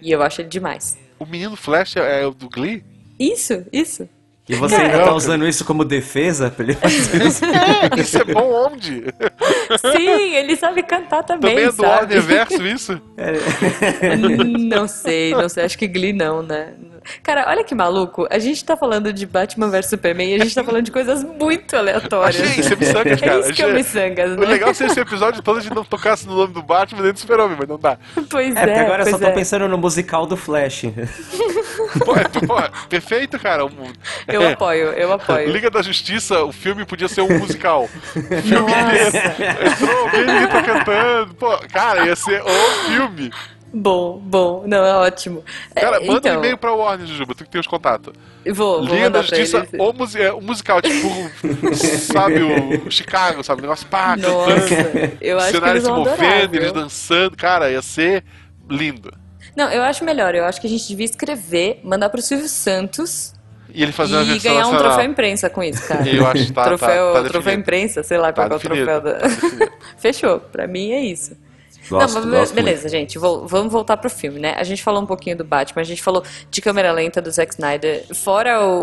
E 0.00 0.10
eu 0.12 0.22
acho 0.22 0.40
ele 0.42 0.48
demais. 0.48 0.96
O 1.18 1.26
menino 1.26 1.56
Flash 1.56 1.96
é, 1.96 2.22
é 2.22 2.26
o 2.26 2.30
do 2.32 2.48
Glee? 2.48 2.84
Isso, 3.18 3.64
isso. 3.72 4.08
E 4.48 4.54
você 4.56 4.74
ainda 4.74 4.96
eu- 4.98 5.04
tá 5.04 5.14
usando 5.14 5.46
isso 5.46 5.64
como 5.64 5.84
defesa 5.84 6.50
pra 6.50 6.64
ele 6.64 6.74
fazer 6.74 7.22
isso? 7.26 7.44
Isso 7.96 8.18
é 8.18 8.24
bom 8.24 8.66
onde? 8.66 9.04
Sim, 9.80 10.34
ele 10.34 10.56
sabe 10.56 10.82
cantar 10.82 11.22
também, 11.22 11.50
Também 11.50 11.64
é 11.64 11.68
do 11.68 11.72
sabe? 11.76 11.88
Warner 11.88 12.22
Verso 12.22 12.66
isso? 12.66 13.00
Não 14.68 14.88
sei, 14.88 15.30
não 15.32 15.48
sei. 15.48 15.64
Acho 15.64 15.78
que 15.78 15.86
Glee 15.86 16.12
não, 16.12 16.42
né? 16.42 16.74
Cara, 17.22 17.44
olha 17.48 17.64
que 17.64 17.74
maluco. 17.74 18.26
A 18.30 18.38
gente 18.38 18.64
tá 18.64 18.76
falando 18.76 19.12
de 19.12 19.26
Batman 19.26 19.68
vs 19.70 19.86
Superman 19.86 20.30
e 20.30 20.34
a 20.34 20.38
gente 20.44 20.54
tá 20.54 20.62
falando 20.64 20.84
de 20.84 20.90
coisas 20.90 21.22
muito 21.24 21.76
aleatórias. 21.76 22.40
Achei 22.40 22.60
isso, 22.60 22.72
é 22.72 22.76
miçangas, 22.76 23.20
cara. 23.20 23.32
É 23.36 23.40
isso 23.40 23.52
que 23.54 23.62
eu 23.62 23.66
Achei- 23.68 23.78
me 23.78 23.84
sangas, 23.84 24.32
O 24.32 24.36
né? 24.40 24.46
legal 24.46 24.74
seria 24.74 24.90
esse 24.92 25.00
episódio 25.00 25.42
todo 25.42 25.58
a 25.58 25.60
gente 25.60 25.74
não 25.74 25.84
tocasse 25.84 26.26
no 26.26 26.34
nome 26.36 26.52
do 26.52 26.62
Batman 26.62 27.02
nem 27.02 27.12
do 27.12 27.18
Super-Homem, 27.18 27.56
mas 27.58 27.68
não 27.68 27.78
dá. 27.78 27.98
Pois 28.30 28.54
É, 28.54 28.58
é, 28.60 28.66
porque 28.66 28.78
agora 28.80 29.02
eu 29.02 29.06
só 29.06 29.10
pois 29.12 29.22
tô 29.22 29.28
é. 29.28 29.32
pensando 29.32 29.68
no 29.68 29.78
musical 29.78 30.26
do 30.26 30.36
Flash. 30.36 30.82
Pô, 32.04 32.14
é, 32.16 32.24
pô, 32.24 32.86
perfeito, 32.88 33.38
cara. 33.38 33.64
Um- 33.64 33.70
Eu 34.28 34.48
apoio, 34.48 34.88
eu 34.92 35.12
apoio. 35.12 35.50
Liga 35.50 35.70
da 35.70 35.82
Justiça, 35.82 36.42
o 36.44 36.52
filme 36.52 36.84
podia 36.84 37.08
ser 37.08 37.22
um 37.22 37.38
musical. 37.38 37.88
Filme 38.12 38.72
Nossa. 38.72 39.18
Entrou 39.66 39.98
alguém 40.04 40.46
tá 40.48 40.62
cantando. 40.62 41.34
Pô, 41.34 41.58
cara, 41.72 42.06
ia 42.06 42.16
ser 42.16 42.42
o 42.42 42.48
filme. 42.86 43.30
Bom, 43.72 44.18
bom. 44.18 44.64
Não, 44.66 44.84
é 44.84 44.94
ótimo. 44.96 45.42
É, 45.74 45.80
Cara, 45.80 46.00
manda 46.00 46.18
então, 46.18 46.34
um 46.36 46.38
e-mail 46.40 46.58
pra 46.58 46.72
Warner, 46.74 47.06
Jujuba, 47.06 47.34
tu 47.34 47.44
que 47.44 47.50
tem 47.50 47.60
os 47.60 47.66
contatos. 47.66 48.12
Vou, 48.52 48.84
vou 48.84 48.96
da 48.98 49.10
pra 49.10 49.22
Justiça, 49.22 49.66
o, 49.78 49.92
musi 49.94 50.20
é, 50.20 50.30
musical, 50.32 50.82
tipo, 50.82 51.08
sabe, 52.12 52.42
o, 52.42 52.90
Chicago, 52.90 53.42
sabe? 53.42 53.60
O 53.60 53.62
negócio 53.62 53.86
pá, 53.86 54.14
Nossa, 54.16 54.50
eu 55.20 55.38
acho 55.38 55.46
que 55.46 55.52
cenário 55.54 55.72
eles 55.72 55.84
se 55.84 55.90
adorar, 55.90 56.18
movendo, 56.18 56.54
eles 56.56 56.72
dançando. 56.72 57.36
Cara, 57.36 57.70
ia 57.70 57.80
ser 57.80 58.24
lindo. 58.68 59.12
Não, 59.56 59.70
eu 59.70 59.82
acho 59.82 60.04
melhor. 60.04 60.34
Eu 60.34 60.44
acho 60.44 60.60
que 60.60 60.66
a 60.66 60.70
gente 60.70 60.86
devia 60.86 61.06
escrever, 61.06 61.80
mandar 61.82 62.10
pro 62.10 62.20
Silvio 62.20 62.48
Santos 62.48 63.34
E 63.72 63.82
ele 63.82 63.92
fazer 63.92 64.16
uma 64.16 64.24
versão 64.24 64.50
ganhar 64.52 64.66
um 64.66 64.72
nacional. 64.72 64.92
troféu 64.92 65.10
imprensa 65.10 65.50
com 65.50 65.62
isso, 65.62 65.86
cara. 65.88 66.08
Eu 66.08 66.26
acho 66.26 66.46
que 66.46 66.52
tá, 66.52 66.64
troféu, 66.64 67.12
tá, 67.14 67.22
tá 67.22 67.28
troféu 67.28 67.54
imprensa, 67.54 68.02
sei 68.02 68.18
lá 68.18 68.32
Tá 68.32 68.48
qual 68.48 68.52
é 68.52 68.56
o 68.56 68.60
troféu 68.60 69.00
da. 69.00 69.12
tá 69.14 69.26
definido. 69.28 69.72
Fechou. 69.96 70.40
Pra 70.40 70.66
mim 70.66 70.92
é 70.92 71.00
isso. 71.00 71.36
Gosto, 71.88 72.14
não, 72.20 72.26
mas 72.26 72.38
gosto 72.40 72.54
beleza, 72.54 72.88
gente. 72.88 73.18
vol- 73.18 73.46
vamos 73.46 73.72
voltar 73.72 73.96
pro 73.96 74.08
filme, 74.08 74.38
né? 74.38 74.54
A 74.56 74.64
gente 74.64 74.82
falou 74.82 75.02
um 75.02 75.06
pouquinho 75.06 75.36
do 75.36 75.44
Batman, 75.44 75.82
a 75.82 75.84
gente 75.84 76.02
falou 76.02 76.22
de 76.50 76.60
câmera 76.62 76.92
lenta 76.92 77.20
do 77.20 77.30
Zack 77.30 77.52
Snyder. 77.54 78.04
Fora 78.14 78.64
o, 78.64 78.82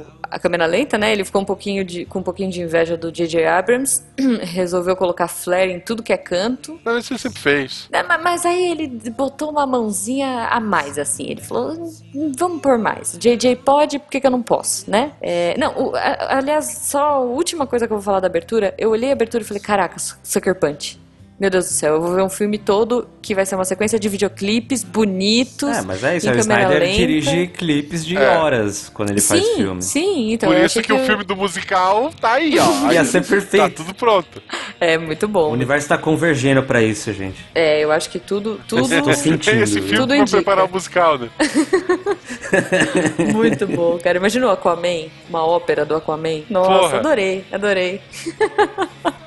o- 0.00 0.06
a 0.28 0.38
câmera 0.38 0.66
lenta, 0.66 0.98
né? 0.98 1.12
Ele 1.12 1.24
ficou 1.24 1.40
um 1.40 1.44
pouquinho 1.44 1.84
de, 1.84 2.04
com 2.04 2.18
um 2.18 2.22
pouquinho 2.22 2.50
de 2.50 2.60
inveja 2.60 2.96
do 2.96 3.10
J.J. 3.12 3.46
Abrams. 3.46 4.02
Resolveu 4.42 4.96
colocar 4.96 5.28
flare 5.28 5.70
em 5.72 5.80
tudo 5.80 6.02
que 6.02 6.12
é 6.12 6.16
canto. 6.16 6.78
Não, 6.84 6.98
isso 6.98 7.12
ele 7.12 7.20
sempre 7.20 7.38
fez. 7.40 7.88
É, 7.92 8.02
ma- 8.02 8.18
Mas 8.18 8.44
aí 8.44 8.70
ele 8.72 8.88
botou 9.12 9.50
uma 9.50 9.64
mãozinha 9.66 10.48
a 10.50 10.58
mais, 10.60 10.98
assim. 10.98 11.26
Ele 11.30 11.40
falou: 11.40 11.72
"Hum, 12.14 12.32
vamos 12.36 12.60
por 12.60 12.76
mais. 12.76 13.16
JJ 13.18 13.56
pode, 13.56 13.98
por 13.98 14.10
que, 14.10 14.20
que 14.20 14.26
eu 14.26 14.30
não 14.30 14.42
posso, 14.42 14.90
né? 14.90 15.12
É, 15.22 15.54
não, 15.58 15.72
o- 15.90 15.96
a- 15.96 16.36
aliás, 16.38 16.80
só 16.82 16.98
a 17.02 17.18
última 17.20 17.66
coisa 17.66 17.86
que 17.86 17.92
eu 17.92 17.96
vou 17.96 18.04
falar 18.04 18.20
da 18.20 18.26
abertura. 18.26 18.74
Eu 18.76 18.90
olhei 18.90 19.10
a 19.10 19.12
abertura 19.12 19.42
e 19.42 19.46
falei: 19.46 19.62
caraca, 19.62 19.96
Sucker 20.22 20.54
Punch. 20.56 20.98
Meu 21.38 21.50
Deus 21.50 21.66
do 21.66 21.70
céu, 21.72 21.96
eu 21.96 22.00
vou 22.00 22.14
ver 22.14 22.22
um 22.22 22.30
filme 22.30 22.56
todo 22.56 23.06
que 23.20 23.34
vai 23.34 23.44
ser 23.44 23.56
uma 23.56 23.64
sequência 23.66 23.98
de 23.98 24.08
videoclipes 24.08 24.82
bonitos. 24.82 25.68
É, 25.68 25.82
mas 25.82 26.02
é 26.02 26.16
isso, 26.16 26.30
o 26.30 26.34
Snyder 26.38 26.80
lenta. 26.80 26.96
dirige 26.96 27.46
clipes 27.48 28.06
de 28.06 28.16
É. 28.16 28.38
horas 28.38 28.88
quando 28.88 29.10
ele 29.10 29.20
faz 29.20 29.44
sim, 29.44 29.56
filme. 29.56 29.82
Sim, 29.82 30.32
então 30.32 30.48
Por 30.48 30.56
eu 30.56 30.64
isso 30.64 30.78
achei 30.78 30.82
que, 30.82 30.92
o 30.94 31.04
filme 31.04 31.24
do 31.24 31.36
musical 31.36 32.10
tá 32.18 32.32
aí, 32.32 32.56
ó. 32.58 32.88
Ia 32.90 33.04
ser 33.04 33.22
perfeito. 33.22 33.62
Tá 33.64 33.68
tudo 33.84 33.94
pronto. 33.94 34.40
É 34.80 34.96
muito 34.96 35.26
O 35.26 35.28
bom. 35.28 35.50
universo 35.52 35.86
tá 35.88 35.98
convergendo 35.98 36.62
pra 36.62 36.80
isso, 36.80 37.12
gente. 37.12 37.44
É, 37.54 37.84
eu 37.84 37.92
acho 37.92 38.08
que 38.08 38.18
tudo, 38.18 38.58
tudo 38.66 38.88
Tô 39.02 39.12
sentindo, 39.12 39.60
É 39.60 39.62
esse 39.64 39.74
filme 39.82 39.96
Tudo 39.96 40.08
pra 40.08 40.16
indica. 40.16 40.36
preparar 40.38 40.64
o 40.64 40.72
musical, 40.72 41.18
né? 41.18 41.28
Muito 43.34 43.66
bom, 43.66 43.98
cara. 44.02 44.16
Imagina 44.16 44.46
o 44.46 44.50
Aquaman, 44.50 45.08
uma 45.28 45.44
ópera 45.46 45.84
do 45.84 45.96
Aquaman. 45.96 46.44
Nossa, 46.48 46.70
Porra. 46.70 46.96
adorei, 46.98 47.44
adorei. 47.52 48.00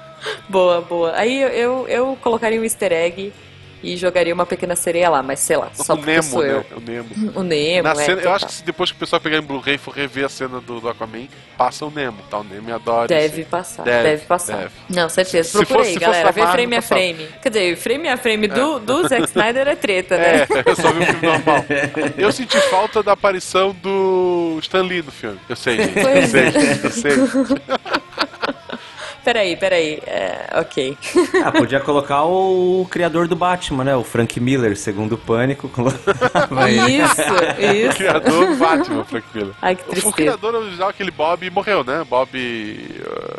boa, 0.50 0.82
boa. 0.82 1.14
Aí 1.16 1.42
eu, 1.42 1.50
eu, 1.50 1.88
eu 1.88 2.18
colocaria 2.22 2.60
um 2.60 2.64
easter 2.64 2.92
egg 2.92 3.32
e 3.82 3.96
jogaria 3.96 4.34
uma 4.34 4.46
pequena 4.46 4.76
sereia 4.76 5.10
lá, 5.10 5.24
mas 5.24 5.40
sei 5.40 5.56
lá, 5.56 5.70
só 5.74 5.94
o 5.94 5.96
porque 5.96 6.12
Nemo, 6.12 6.24
sou 6.24 6.42
né? 6.44 6.52
eu. 6.52 6.78
O 6.78 6.82
Nemo. 6.82 7.10
O 7.34 7.44
Nemo, 7.44 7.84
Na 7.84 7.92
é, 7.92 7.96
cena, 7.96 8.22
eu 8.22 8.34
acho 8.34 8.46
que 8.48 8.64
depois 8.64 8.92
que 8.92 8.98
o 8.98 9.00
pessoal 9.00 9.22
pegar 9.22 9.38
em 9.38 9.42
Blu-ray 9.42 9.76
e 9.76 9.78
for 9.78 9.92
rever 9.94 10.26
a 10.26 10.30
cena 10.30 10.60
do, 10.60 10.82
do 10.82 10.90
Aquaman, 10.90 11.30
passa 11.58 11.86
o 11.86 11.90
Nemo, 11.90 12.18
tá? 12.30 12.40
O 12.40 12.44
Nemo 12.44 12.76
adora 12.76 13.08
Deve 13.08 13.40
isso. 13.42 13.50
passar, 13.50 13.84
Deve, 13.84 14.04
deve, 14.10 14.26
passar. 14.26 14.58
deve. 14.58 14.72
Não, 14.90 15.08
certeza. 15.08 15.48
Se 15.50 15.66
Procura 15.66 15.88
aí, 15.88 15.96
galera. 15.98 16.30
Vê 16.34 16.46
frame 16.48 16.76
a 16.76 16.82
passava. 16.82 17.00
frame. 17.02 17.28
Quer 17.42 17.50
dizer, 17.50 17.78
frame 17.78 18.10
a 18.10 18.18
frame 18.18 18.48
do, 18.50 18.80
do 18.80 19.08
Zack 19.08 19.24
Snyder 19.30 19.68
é 19.70 19.76
treta, 19.78 20.18
né? 20.18 20.40
É, 20.42 20.48
eu 20.70 20.76
só 20.76 20.92
vi 20.92 21.04
o 21.04 21.06
filme 21.06 21.26
normal. 21.28 21.66
Eu 22.18 22.32
senti 22.34 22.60
falta 22.70 23.02
da 23.02 23.14
aparição 23.14 23.72
do 23.82 24.58
Stan 24.62 24.82
Lee 24.82 25.02
no 25.02 25.12
filme. 25.12 25.40
Eu 25.48 25.56
sei, 25.56 25.78
gente. 25.78 25.98
Eu 25.98 26.28
sei, 26.28 26.42
é. 26.42 26.80
Eu 26.84 26.92
sei. 26.92 27.12
Peraí, 29.30 29.56
peraí. 29.56 30.00
É, 30.08 30.60
ok. 30.60 30.98
Ah, 31.46 31.52
podia 31.52 31.80
colocar 31.80 32.24
o 32.26 32.86
criador 32.90 33.28
do 33.28 33.36
Batman, 33.36 33.84
né? 33.84 33.96
O 33.96 34.04
Frank 34.04 34.40
Miller, 34.40 34.76
segundo 34.76 35.14
o 35.14 35.18
Pânico. 35.18 35.70
ele. 36.68 36.98
Isso, 36.98 37.22
O 37.22 37.88
isso. 37.90 37.98
criador 37.98 38.48
do 38.48 38.56
Batman, 38.56 39.04
Frank 39.06 39.28
Miller. 39.34 39.54
Ai, 39.62 39.76
que 39.76 39.84
O 39.84 39.86
tristeza. 39.90 40.16
criador 40.16 40.56
original, 40.56 40.90
aquele 40.90 41.12
Bob, 41.12 41.50
morreu, 41.52 41.84
né? 41.84 42.04
Bob. 42.10 42.30
uh, 42.36 43.39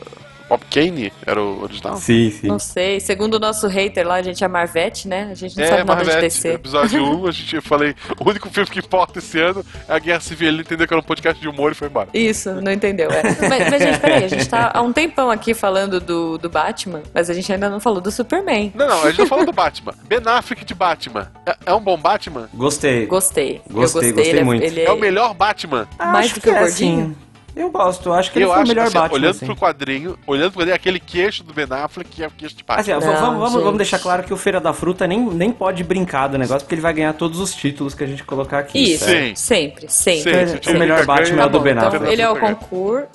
Bob 0.50 0.62
Kane 0.70 1.12
era 1.24 1.40
o 1.40 1.62
original? 1.62 1.96
Sim, 1.96 2.30
sim. 2.30 2.48
Não 2.48 2.58
sei. 2.58 2.98
Segundo 2.98 3.34
o 3.34 3.38
nosso 3.38 3.68
hater 3.68 4.04
lá, 4.06 4.16
a 4.16 4.22
gente 4.22 4.42
é 4.42 4.48
Marvete, 4.48 5.06
né? 5.06 5.28
A 5.30 5.34
gente 5.34 5.56
não 5.56 5.64
É, 5.64 5.68
sabe 5.68 5.84
nada 5.84 6.00
de 6.00 6.06
Marvete, 6.10 6.22
DC. 6.34 6.48
episódio 6.54 7.04
1, 7.04 7.26
a 7.28 7.30
gente 7.30 7.54
eu 7.56 7.62
falei, 7.62 7.94
o 8.18 8.28
único 8.28 8.50
filme 8.50 8.68
que 8.68 8.80
importa 8.80 9.20
esse 9.20 9.38
ano 9.40 9.64
é 9.88 9.94
a 9.94 9.98
Guerra 10.00 10.18
Civil. 10.20 10.48
Ele 10.48 10.62
entendeu 10.62 10.88
que 10.88 10.92
era 10.92 11.00
um 11.00 11.04
podcast 11.04 11.40
de 11.40 11.48
humor 11.48 11.70
e 11.70 11.74
foi 11.76 11.86
embora. 11.86 12.08
Isso, 12.12 12.50
não 12.60 12.72
entendeu, 12.72 13.08
é. 13.12 13.22
mas, 13.22 13.70
mas, 13.70 13.80
gente, 13.82 14.00
peraí, 14.00 14.24
a 14.24 14.28
gente 14.28 14.48
tá 14.48 14.72
há 14.74 14.82
um 14.82 14.92
tempão 14.92 15.30
aqui 15.30 15.54
falando 15.54 16.00
do, 16.00 16.36
do 16.36 16.50
Batman, 16.50 17.02
mas 17.14 17.30
a 17.30 17.32
gente 17.32 17.52
ainda 17.52 17.70
não 17.70 17.78
falou 17.78 18.00
do 18.00 18.10
Superman. 18.10 18.72
Não, 18.74 18.88
não, 18.88 19.02
a 19.04 19.10
gente 19.10 19.20
não 19.20 19.26
falou 19.28 19.46
do 19.46 19.52
Batman. 19.52 19.94
Ben 20.08 20.18
Affleck 20.26 20.64
de 20.64 20.74
Batman. 20.74 21.30
É, 21.46 21.56
é 21.66 21.74
um 21.74 21.80
bom 21.80 21.96
Batman? 21.96 22.48
Gostei. 22.52 23.06
Gostei. 23.06 23.62
eu 23.68 23.74
Gostei, 23.76 24.10
gostei. 24.10 24.12
gostei 24.12 24.30
ele, 24.30 24.38
é- 24.40 24.44
muito. 24.44 24.62
Ele 24.64 24.80
É 24.82 24.90
o 24.90 24.98
melhor 24.98 25.32
Batman. 25.34 25.86
mais 25.98 26.32
do 26.32 26.40
que 26.40 26.48
o 26.50 26.54
é, 26.56 26.58
gordinho? 26.60 27.00
assim, 27.04 27.16
Eu 27.60 27.70
gosto, 27.70 28.12
acho 28.12 28.30
que 28.32 28.38
ele 28.38 28.44
eu 28.46 28.48
foi 28.50 28.58
o 28.58 28.62
acho 28.62 28.68
melhor 28.68 28.84
assim, 28.86 28.94
Batman. 28.94 29.14
olhando 29.18 29.30
assim. 29.30 29.46
pro 29.46 29.56
quadrinho, 29.56 30.18
olhando 30.26 30.50
pro 30.50 30.60
quadrinho, 30.60 30.76
aquele 30.76 30.98
queixo 31.00 31.44
do 31.44 31.52
Ben 31.52 31.66
Affleck 31.70 32.08
que 32.10 32.22
é 32.22 32.26
o 32.26 32.30
queixo 32.30 32.56
de 32.56 32.64
Batman. 32.64 32.96
Assim, 32.96 33.06
Não, 33.08 33.16
vamos, 33.22 33.38
vamos, 33.40 33.62
vamos 33.62 33.76
deixar 33.76 33.98
claro 33.98 34.22
que 34.22 34.32
o 34.32 34.36
Feira 34.36 34.60
da 34.60 34.72
Fruta 34.72 35.06
nem, 35.06 35.20
nem 35.20 35.52
pode 35.52 35.84
brincar 35.84 36.28
do 36.28 36.38
negócio, 36.38 36.60
porque 36.62 36.74
ele 36.74 36.82
vai 36.82 36.92
ganhar 36.92 37.12
todos 37.12 37.38
os 37.40 37.54
títulos 37.54 37.94
que 37.94 38.02
a 38.04 38.06
gente 38.06 38.24
colocar 38.24 38.58
aqui. 38.60 38.78
Isso? 38.94 39.04
Sim. 39.04 39.34
sempre, 39.34 39.88
sempre. 39.88 40.46
Sim, 40.48 40.56
Então, 40.56 40.74
o 40.74 40.78
melhor 40.78 41.04
Batman 41.04 41.34
é 41.34 41.38
Tá 41.40 41.46
o 41.46 41.50
do 41.50 41.58
bom, 41.58 41.64
Ben 41.64 41.72
então 41.74 41.88
Affleck. 41.88 42.12
ele 42.12 42.22
é 42.22 42.30
o 42.30 42.36
concurso. 42.36 43.08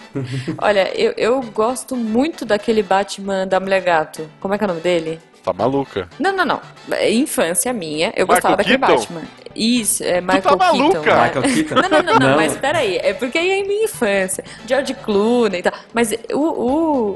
Olha, 0.60 0.92
eu, 1.00 1.14
eu 1.18 1.42
gosto 1.54 1.96
muito 1.96 2.46
daquele 2.46 2.84
Batman 2.84 3.48
da 3.48 3.60
Mulher 3.60 3.82
Gato. 3.82 4.30
Como 4.40 4.54
é 4.54 4.58
que 4.58 4.64
é 4.64 4.66
o 4.66 4.68
nome 4.70 4.82
dele? 4.82 5.20
Tá 5.46 5.54
maluca. 5.54 6.10
Não, 6.20 6.36
não, 6.36 6.44
não. 6.46 6.62
É 6.92 7.12
infância 7.12 7.72
minha. 7.72 8.08
Eu 8.08 8.26
Michael 8.26 8.28
gostava 8.28 8.58
daquele 8.58 8.78
Keaton? 8.80 8.96
Batman. 8.98 9.22
Isso, 9.56 10.04
é 10.04 10.20
Michael 10.20 10.42
tá 10.42 10.56
maluca? 10.58 11.00
Keaton. 11.00 11.16
né? 11.16 11.24
Michael 11.28 11.54
Keaton? 11.54 11.76
Não, 11.76 11.82
não, 11.90 12.04
não, 12.04 12.14
não, 12.20 12.30
Não. 12.32 12.36
mas 12.36 12.58
peraí, 12.58 12.98
é 12.98 13.14
porque 13.14 13.38
aí 13.38 13.50
é 13.52 13.58
em 13.60 13.68
minha 13.68 13.84
infância. 13.86 14.44
George 14.68 14.94
Clooney 14.96 15.60
e 15.60 15.64
tal. 15.64 15.74
Mas 15.94 16.12
o, 16.34 16.38
o, 16.40 17.10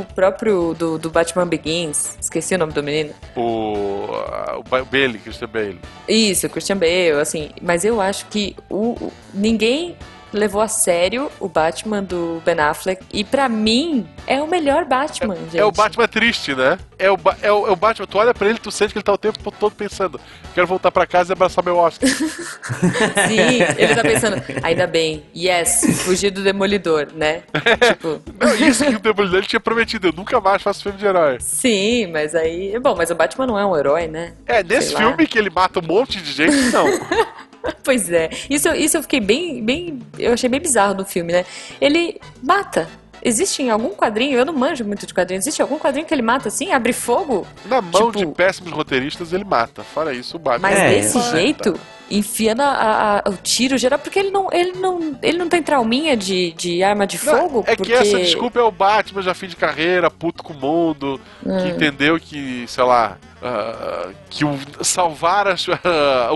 o 0.00 0.06
próprio 0.14 0.74
do, 0.74 0.96
do 0.98 1.10
Batman 1.10 1.46
Begins, 1.46 2.16
esqueci 2.20 2.54
o 2.54 2.58
nome 2.58 2.72
do 2.72 2.82
menino. 2.82 3.12
O, 3.36 4.06
ah, 4.14 4.56
o 4.58 4.62
Ba- 4.62 4.84
Bailey, 4.84 5.18
Christian 5.18 5.48
Bailey. 5.48 5.80
Isso, 6.08 6.48
Christian 6.48 6.76
Bale, 6.78 7.10
assim. 7.20 7.50
Mas 7.60 7.84
eu 7.84 8.00
acho 8.00 8.26
que 8.26 8.56
o, 8.70 8.90
o- 8.92 9.12
ninguém 9.34 9.96
levou 10.32 10.60
a 10.60 10.68
sério 10.68 11.30
o 11.38 11.48
Batman 11.48 12.02
do 12.02 12.42
Ben 12.44 12.58
Affleck. 12.58 13.04
E 13.12 13.22
pra 13.24 13.48
mim, 13.48 14.06
é 14.26 14.40
o 14.42 14.46
melhor 14.48 14.84
Batman, 14.84 15.36
gente. 15.36 15.58
É 15.58 15.64
o 15.64 15.70
Batman 15.72 16.08
triste, 16.08 16.54
né? 16.54 16.78
É 16.98 17.10
o, 17.10 17.16
é, 17.42 17.52
o, 17.52 17.66
é 17.66 17.70
o 17.70 17.76
Batman, 17.76 18.06
tu 18.06 18.18
olha 18.18 18.32
pra 18.32 18.48
ele, 18.48 18.58
tu 18.58 18.70
sente 18.70 18.92
que 18.92 18.98
ele 18.98 19.04
tá 19.04 19.12
o 19.12 19.18
tempo 19.18 19.50
todo 19.50 19.74
pensando: 19.74 20.20
quero 20.54 20.66
voltar 20.66 20.90
pra 20.90 21.06
casa 21.06 21.32
e 21.32 21.34
abraçar 21.34 21.64
meu 21.64 21.76
Oscar. 21.76 22.08
Sim, 23.28 23.62
ele 23.76 23.94
tá 23.94 24.02
pensando, 24.02 24.42
ainda 24.62 24.86
bem, 24.86 25.24
yes, 25.36 26.02
fugir 26.04 26.30
do 26.30 26.42
Demolidor, 26.42 27.08
né? 27.14 27.42
tipo, 27.88 28.20
Não, 28.38 28.54
isso 28.54 28.84
que 28.84 28.94
o 28.96 29.00
Demolidor 29.00 29.38
ele 29.38 29.46
tinha 29.46 29.60
prometido: 29.60 30.08
eu 30.08 30.12
nunca 30.12 30.40
mais 30.40 30.62
faço 30.62 30.82
filme 30.82 30.98
de 30.98 31.06
herói. 31.06 31.38
sim, 31.40 32.06
mas 32.06 32.34
aí. 32.34 32.78
Bom, 32.80 32.94
mas 32.96 33.10
o 33.10 33.14
Batman 33.14 33.46
não 33.46 33.58
é 33.58 33.66
um 33.66 33.76
herói, 33.76 34.06
né? 34.06 34.34
É, 34.46 34.62
nesse 34.62 34.88
Sei 34.88 34.96
lá. 34.96 35.00
filme 35.08 35.26
que 35.26 35.38
ele 35.38 35.50
mata 35.50 35.80
um 35.80 35.86
monte 35.86 36.20
de 36.20 36.32
gente, 36.32 36.56
não. 36.72 36.86
Pois 37.84 38.10
é. 38.10 38.30
Isso, 38.48 38.68
isso 38.74 38.96
eu 38.96 39.02
fiquei 39.02 39.20
bem, 39.20 39.62
bem. 39.64 39.98
Eu 40.18 40.32
achei 40.34 40.48
bem 40.48 40.60
bizarro 40.60 40.94
no 40.94 41.04
filme, 41.04 41.32
né? 41.32 41.44
Ele 41.80 42.20
mata. 42.42 42.88
Existe 43.24 43.62
em 43.62 43.70
algum 43.70 43.90
quadrinho, 43.90 44.36
eu 44.36 44.44
não 44.44 44.52
manjo 44.52 44.84
muito 44.84 45.06
de 45.06 45.14
quadrinho, 45.14 45.38
existe 45.38 45.62
algum 45.62 45.78
quadrinho 45.78 46.04
que 46.04 46.12
ele 46.12 46.22
mata 46.22 46.48
assim, 46.48 46.72
abre 46.72 46.92
fogo, 46.92 47.46
Na 47.66 47.80
mão 47.80 48.10
Tipo- 48.10 48.18
de 48.18 48.26
péssimos 48.26 48.72
roteiristas, 48.72 49.32
ele 49.32 49.44
mata. 49.44 49.84
Fora 49.84 50.12
isso, 50.12 50.36
o 50.36 50.40
Batman. 50.40 50.68
mas 50.70 50.78
É, 50.80 50.88
desse 50.88 51.18
mata. 51.18 51.30
jeito, 51.30 51.80
enfiando 52.18 52.60
a- 52.60 53.22
a- 53.24 53.28
o 53.30 53.34
tiro 53.36 53.76
geral, 53.78 53.98
porque 53.98 54.18
ele 54.18 54.30
não, 54.30 54.48
ele 54.52 54.72
não, 54.72 55.18
ele 55.22 55.38
não 55.38 55.48
tem 55.48 55.62
trauminha 55.62 56.16
de, 56.16 56.52
de 56.52 56.82
arma 56.82 57.06
de 57.06 57.16
Não, 57.24 57.38
fogo, 57.38 57.64
é 57.66 57.74
porque 57.76 57.92
que 57.92 57.98
essa 57.98 58.18
desculpa 58.18 58.58
é 58.60 58.62
o 58.62 58.70
Batman, 58.70 59.22
já 59.22 59.34
fim 59.34 59.46
de 59.46 59.56
carreira, 59.56 60.10
puto 60.10 60.42
com 60.42 60.52
o 60.52 60.56
mundo, 60.56 61.20
Hum. 61.44 61.56
que 61.62 61.68
entendeu 61.68 62.18
que, 62.20 62.64
sei 62.68 62.84
lá, 62.84 63.16
ah, 63.42 64.10
que 64.30 64.44
o, 64.44 64.58
salvar 64.82 65.48
as- 65.48 65.66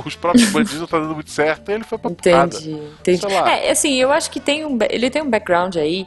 os 0.05 0.17
próprios 0.17 0.51
bandidos 0.51 0.81
não 0.81 0.87
tá 0.87 0.99
dando 0.99 1.15
muito 1.15 1.31
certo, 1.31 1.71
e 1.71 1.75
ele 1.75 1.85
foi 1.85 1.99
pra 1.99 2.11
porrada. 2.11 2.57
Entendi, 2.57 2.79
entendi. 3.01 3.21
Sei 3.21 3.41
lá. 3.41 3.51
É, 3.51 3.71
assim, 3.71 3.95
eu 3.95 4.11
acho 4.12 4.31
que 4.31 4.41
tem 4.41 4.65
um, 4.65 4.79
ele 4.91 5.11
tem 5.11 5.23
um 5.23 5.31
background 5.31 5.77
aí 5.77 6.07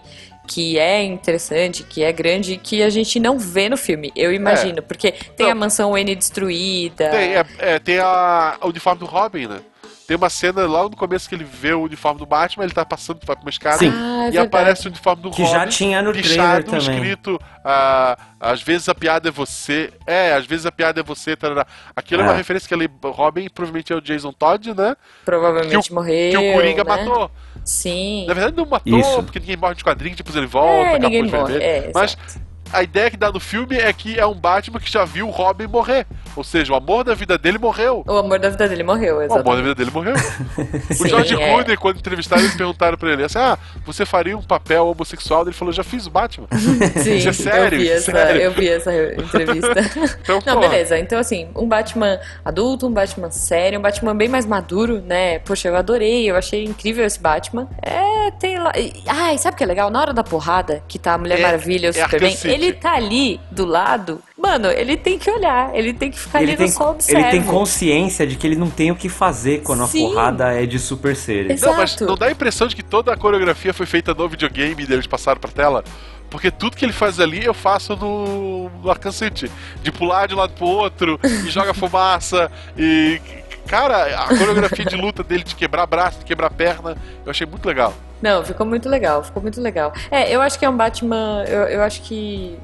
que 0.49 0.79
é 0.79 1.03
interessante, 1.03 1.83
que 1.83 2.03
é 2.03 2.11
grande, 2.11 2.57
que 2.57 2.81
a 2.81 2.89
gente 2.89 3.19
não 3.19 3.37
vê 3.37 3.69
no 3.69 3.77
filme, 3.77 4.11
eu 4.15 4.33
imagino, 4.33 4.81
porque 4.81 5.11
tem 5.37 5.45
Não. 5.45 5.51
a 5.51 5.55
mansão 5.55 5.91
Wayne 5.91 6.15
destruída. 6.15 7.09
Tem, 7.09 7.35
é, 7.35 7.45
é, 7.59 7.79
tem 7.79 7.99
a, 7.99 8.57
o 8.61 8.67
uniforme 8.69 8.99
do 8.99 9.05
Robin, 9.05 9.45
né? 9.47 9.59
Tem 10.07 10.17
uma 10.17 10.27
cena 10.31 10.65
logo 10.65 10.89
no 10.89 10.97
começo 10.97 11.29
que 11.29 11.35
ele 11.35 11.43
vê 11.43 11.71
o 11.71 11.83
uniforme 11.83 12.17
do 12.19 12.25
Batman, 12.25 12.63
ele 12.63 12.73
tá 12.73 12.83
passando 12.83 13.19
pra 13.23 13.35
uma 13.39 13.49
escada 13.51 13.77
Sim. 13.77 13.93
Ah, 13.93 14.23
é 14.25 14.27
e 14.29 14.31
verdade. 14.31 14.47
aparece 14.47 14.87
o 14.87 14.89
uniforme 14.89 15.21
do 15.21 15.29
Que 15.29 15.43
Robin. 15.43 15.53
já 15.53 15.67
tinha 15.67 16.01
no 16.01 16.11
trailer 16.11 16.31
pichado, 16.31 16.63
também. 16.65 16.79
escrito, 16.79 17.39
ah, 17.63 18.17
às 18.39 18.59
vezes 18.63 18.89
a 18.89 18.95
piada 18.95 19.29
é 19.29 19.31
você. 19.31 19.93
É, 20.07 20.33
às 20.33 20.47
vezes 20.47 20.65
a 20.65 20.71
piada 20.71 20.99
é 20.99 21.03
você. 21.03 21.35
Tarará. 21.35 21.67
Aquilo 21.95 22.21
é, 22.23 22.25
uma 22.25 22.33
É. 22.33 22.37
referência 22.37 22.67
que 22.67 22.73
ele, 22.73 22.89
Robin 23.03 23.47
provavelmente 23.49 23.93
é 23.93 23.95
o 23.95 24.01
Jason 24.01 24.31
Todd, 24.31 24.73
né? 24.73 24.95
Provavelmente 25.23 25.85
que 25.87 25.91
o, 25.91 25.95
morreu. 25.95 26.31
que 26.31 26.37
o 26.37 26.53
Coringa 26.53 26.83
né? 26.83 26.89
matou. 26.89 27.31
Sim. 27.69 28.25
Na 28.27 28.33
verdade, 28.33 28.57
não 28.57 28.65
matou, 28.65 28.99
Isso. 28.99 29.21
porque 29.23 29.39
ninguém 29.39 29.55
morre 29.55 29.75
de 29.75 29.83
quadrinho, 29.83 30.15
tipo, 30.15 30.35
ele 30.35 30.47
volta, 30.47 30.89
É, 30.89 30.99
ninguém 30.99 31.29
capuz 31.29 31.41
morre, 31.51 31.63
é, 31.63 31.91
Mas 31.93 32.17
exato. 32.17 32.48
A 32.71 32.83
ideia 32.83 33.09
que 33.09 33.17
dá 33.17 33.31
no 33.31 33.39
filme 33.39 33.77
é 33.77 33.91
que 33.91 34.19
é 34.19 34.25
um 34.25 34.33
Batman 34.33 34.79
que 34.79 34.91
já 34.91 35.05
viu 35.05 35.27
o 35.27 35.31
Robin 35.31 35.67
morrer. 35.67 36.05
Ou 36.35 36.43
seja, 36.43 36.71
o 36.71 36.75
amor 36.75 37.03
da 37.03 37.13
vida 37.13 37.37
dele 37.37 37.57
morreu. 37.57 38.03
O 38.07 38.17
amor 38.17 38.39
da 38.39 38.49
vida 38.49 38.67
dele 38.67 38.83
morreu, 38.83 39.17
O 39.17 39.33
amor 39.33 39.55
da 39.55 39.61
vida 39.61 39.75
dele 39.75 39.91
morreu. 39.91 40.13
o 40.99 41.07
George 41.07 41.33
é. 41.33 41.37
Clooney, 41.37 41.77
quando 41.77 41.97
entrevistaram, 41.97 42.41
eles 42.43 42.55
perguntaram 42.55 42.97
pra 42.97 43.11
ele 43.11 43.23
assim: 43.23 43.39
Ah, 43.39 43.57
você 43.85 44.05
faria 44.05 44.37
um 44.37 44.41
papel 44.41 44.87
homossexual? 44.87 45.43
Ele 45.43 45.51
falou: 45.51 45.73
Já 45.73 45.83
fiz 45.83 46.05
o 46.05 46.09
Batman. 46.09 46.47
Sim, 47.03 47.15
Isso 47.15 47.29
é 47.29 47.33
sério, 47.33 47.75
eu 47.75 47.81
vi 47.81 47.89
é 47.89 47.93
essa, 47.93 48.11
sério. 48.11 48.41
eu 48.41 48.51
vi 48.51 48.69
essa 48.69 48.91
entrevista. 48.93 49.69
Então, 50.21 50.39
Não, 50.45 50.59
beleza. 50.59 50.97
Então, 50.99 51.19
assim, 51.19 51.49
um 51.55 51.67
Batman 51.67 52.19
adulto, 52.43 52.87
um 52.87 52.91
Batman 52.91 53.31
sério, 53.31 53.79
um 53.79 53.81
Batman 53.81 54.15
bem 54.15 54.27
mais 54.27 54.45
maduro, 54.45 55.01
né? 55.01 55.39
Poxa, 55.39 55.67
eu 55.67 55.75
adorei, 55.75 56.29
eu 56.29 56.35
achei 56.35 56.63
incrível 56.63 57.05
esse 57.05 57.19
Batman. 57.19 57.67
É, 57.81 58.08
tem 58.31 58.57
lá. 58.59 58.71
Ai, 59.07 59.37
sabe 59.37 59.55
o 59.55 59.57
que 59.57 59.63
é 59.63 59.67
legal? 59.67 59.89
Na 59.89 59.99
hora 60.01 60.13
da 60.13 60.23
porrada, 60.23 60.83
que 60.87 60.97
tá 60.99 61.13
a 61.13 61.17
Mulher 61.17 61.39
É- 61.39 61.41
Maravilha 61.41 61.87
e 61.87 61.89
o 61.89 61.91
é 61.91 61.93
Superman, 62.03 62.37
ele 62.43 62.73
tá 62.73 62.93
ali 62.93 63.39
do 63.51 63.65
lado. 63.65 64.21
Mano, 64.37 64.67
ele 64.67 64.95
tem 64.97 65.17
que 65.19 65.29
olhar, 65.29 65.75
ele 65.75 65.93
tem 65.93 66.09
que 66.11 66.19
ficar 66.19 66.41
Ele 66.41 66.51
ali 66.51 66.57
tem, 66.57 66.67
no 66.67 66.73
só 66.73 66.91
observa. 66.91 67.21
ele 67.21 67.31
tem 67.31 67.43
consciência 67.43 68.25
de 68.25 68.35
que 68.35 68.47
ele 68.47 68.55
não 68.55 68.69
tem 68.69 68.89
o 68.91 68.95
que 68.95 69.09
fazer 69.09 69.61
quando 69.61 69.85
Sim. 69.87 70.05
a 70.05 70.09
porrada 70.09 70.53
é 70.53 70.65
de 70.65 70.79
super 70.79 71.15
seres. 71.15 71.51
Exato. 71.51 71.71
Não, 71.71 71.77
mas 71.79 71.99
não 71.99 72.15
dá 72.15 72.27
a 72.27 72.31
impressão 72.31 72.67
de 72.67 72.75
que 72.75 72.83
toda 72.83 73.13
a 73.13 73.17
coreografia 73.17 73.73
foi 73.73 73.85
feita 73.85 74.13
no 74.13 74.27
videogame 74.29 74.85
e 74.87 74.93
eles 74.93 75.07
passaram 75.07 75.39
pra 75.39 75.51
tela? 75.51 75.83
Porque 76.29 76.51
tudo 76.51 76.77
que 76.77 76.85
ele 76.85 76.93
faz 76.93 77.19
ali 77.19 77.43
eu 77.43 77.53
faço 77.55 77.95
no, 77.95 78.69
no 78.83 78.89
Arkham 78.89 79.11
City. 79.11 79.51
De 79.81 79.91
pular 79.91 80.27
de 80.27 80.35
um 80.35 80.37
lado 80.37 80.53
pro 80.53 80.65
outro, 80.67 81.19
e 81.23 81.49
joga 81.49 81.73
fumaça, 81.73 82.51
e. 82.77 83.19
Cara, 83.67 84.23
a 84.23 84.27
coreografia 84.29 84.83
de 84.85 84.95
luta 84.95 85.23
dele 85.23 85.43
de 85.43 85.53
quebrar 85.55 85.85
braço, 85.85 86.19
de 86.19 86.25
quebrar 86.25 86.49
perna, 86.49 86.97
eu 87.23 87.29
achei 87.29 87.45
muito 87.45 87.67
legal. 87.67 87.93
Não, 88.21 88.43
ficou 88.43 88.65
muito 88.65 88.89
legal, 88.89 89.23
ficou 89.23 89.41
muito 89.41 89.61
legal. 89.61 89.93
É, 90.11 90.33
eu 90.33 90.41
acho 90.41 90.59
que 90.59 90.65
é 90.65 90.69
um 90.69 90.75
Batman. 90.75 91.43
Eu, 91.47 91.61
eu 91.63 91.81
acho 91.81 92.01
que 92.01 92.57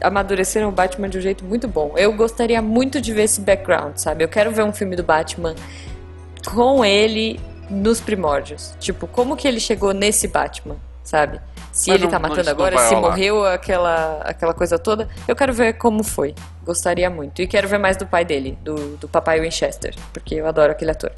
amadureceram 0.00 0.68
o 0.68 0.72
Batman 0.72 1.08
de 1.08 1.18
um 1.18 1.20
jeito 1.20 1.44
muito 1.44 1.68
bom. 1.68 1.92
Eu 1.96 2.12
gostaria 2.12 2.60
muito 2.62 3.00
de 3.00 3.12
ver 3.12 3.24
esse 3.24 3.40
background, 3.40 3.96
sabe? 3.96 4.24
Eu 4.24 4.28
quero 4.28 4.50
ver 4.50 4.64
um 4.64 4.72
filme 4.72 4.96
do 4.96 5.02
Batman 5.02 5.54
com 6.46 6.84
ele 6.84 7.38
nos 7.68 8.00
primórdios. 8.00 8.74
Tipo, 8.80 9.06
como 9.06 9.36
que 9.36 9.46
ele 9.46 9.60
chegou 9.60 9.92
nesse 9.92 10.26
Batman, 10.28 10.76
sabe? 11.02 11.40
Se 11.72 11.90
Mas 11.90 11.96
ele 11.96 12.04
não- 12.04 12.10
tá 12.10 12.18
matando 12.18 12.50
agora, 12.50 12.78
se 12.78 12.96
morreu 12.96 13.44
aquela, 13.46 14.20
aquela 14.24 14.52
coisa 14.52 14.76
toda, 14.78 15.08
eu 15.28 15.36
quero 15.36 15.52
ver 15.52 15.74
como 15.74 16.02
foi. 16.02 16.34
Gostaria 16.64 17.08
muito. 17.08 17.40
E 17.40 17.46
quero 17.46 17.68
ver 17.68 17.78
mais 17.78 17.96
do 17.96 18.06
pai 18.06 18.24
dele, 18.24 18.58
do, 18.62 18.96
do 18.96 19.08
papai 19.08 19.40
Winchester, 19.40 19.94
porque 20.12 20.34
eu 20.36 20.46
adoro 20.46 20.72
aquele 20.72 20.90
ator. 20.90 21.12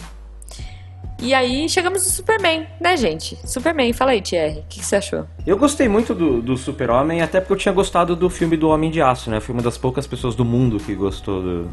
E 1.22 1.32
aí 1.32 1.68
chegamos 1.68 2.04
no 2.04 2.10
Superman, 2.10 2.66
né, 2.80 2.96
gente? 2.96 3.38
Superman, 3.44 3.92
fala 3.92 4.10
aí, 4.10 4.20
Thierry, 4.20 4.58
o 4.58 4.64
que, 4.68 4.80
que 4.80 4.84
você 4.84 4.96
achou? 4.96 5.24
Eu 5.46 5.56
gostei 5.56 5.88
muito 5.88 6.16
do, 6.16 6.42
do 6.42 6.56
Super-Homem, 6.56 7.22
até 7.22 7.38
porque 7.40 7.52
eu 7.52 7.56
tinha 7.56 7.72
gostado 7.72 8.16
do 8.16 8.28
filme 8.28 8.56
do 8.56 8.68
Homem 8.68 8.90
de 8.90 9.00
Aço, 9.00 9.30
né? 9.30 9.38
Fui 9.38 9.54
uma 9.54 9.62
das 9.62 9.78
poucas 9.78 10.04
pessoas 10.04 10.34
do 10.34 10.44
mundo 10.44 10.78
que 10.80 10.96
gostou 10.96 11.40
do, 11.40 11.70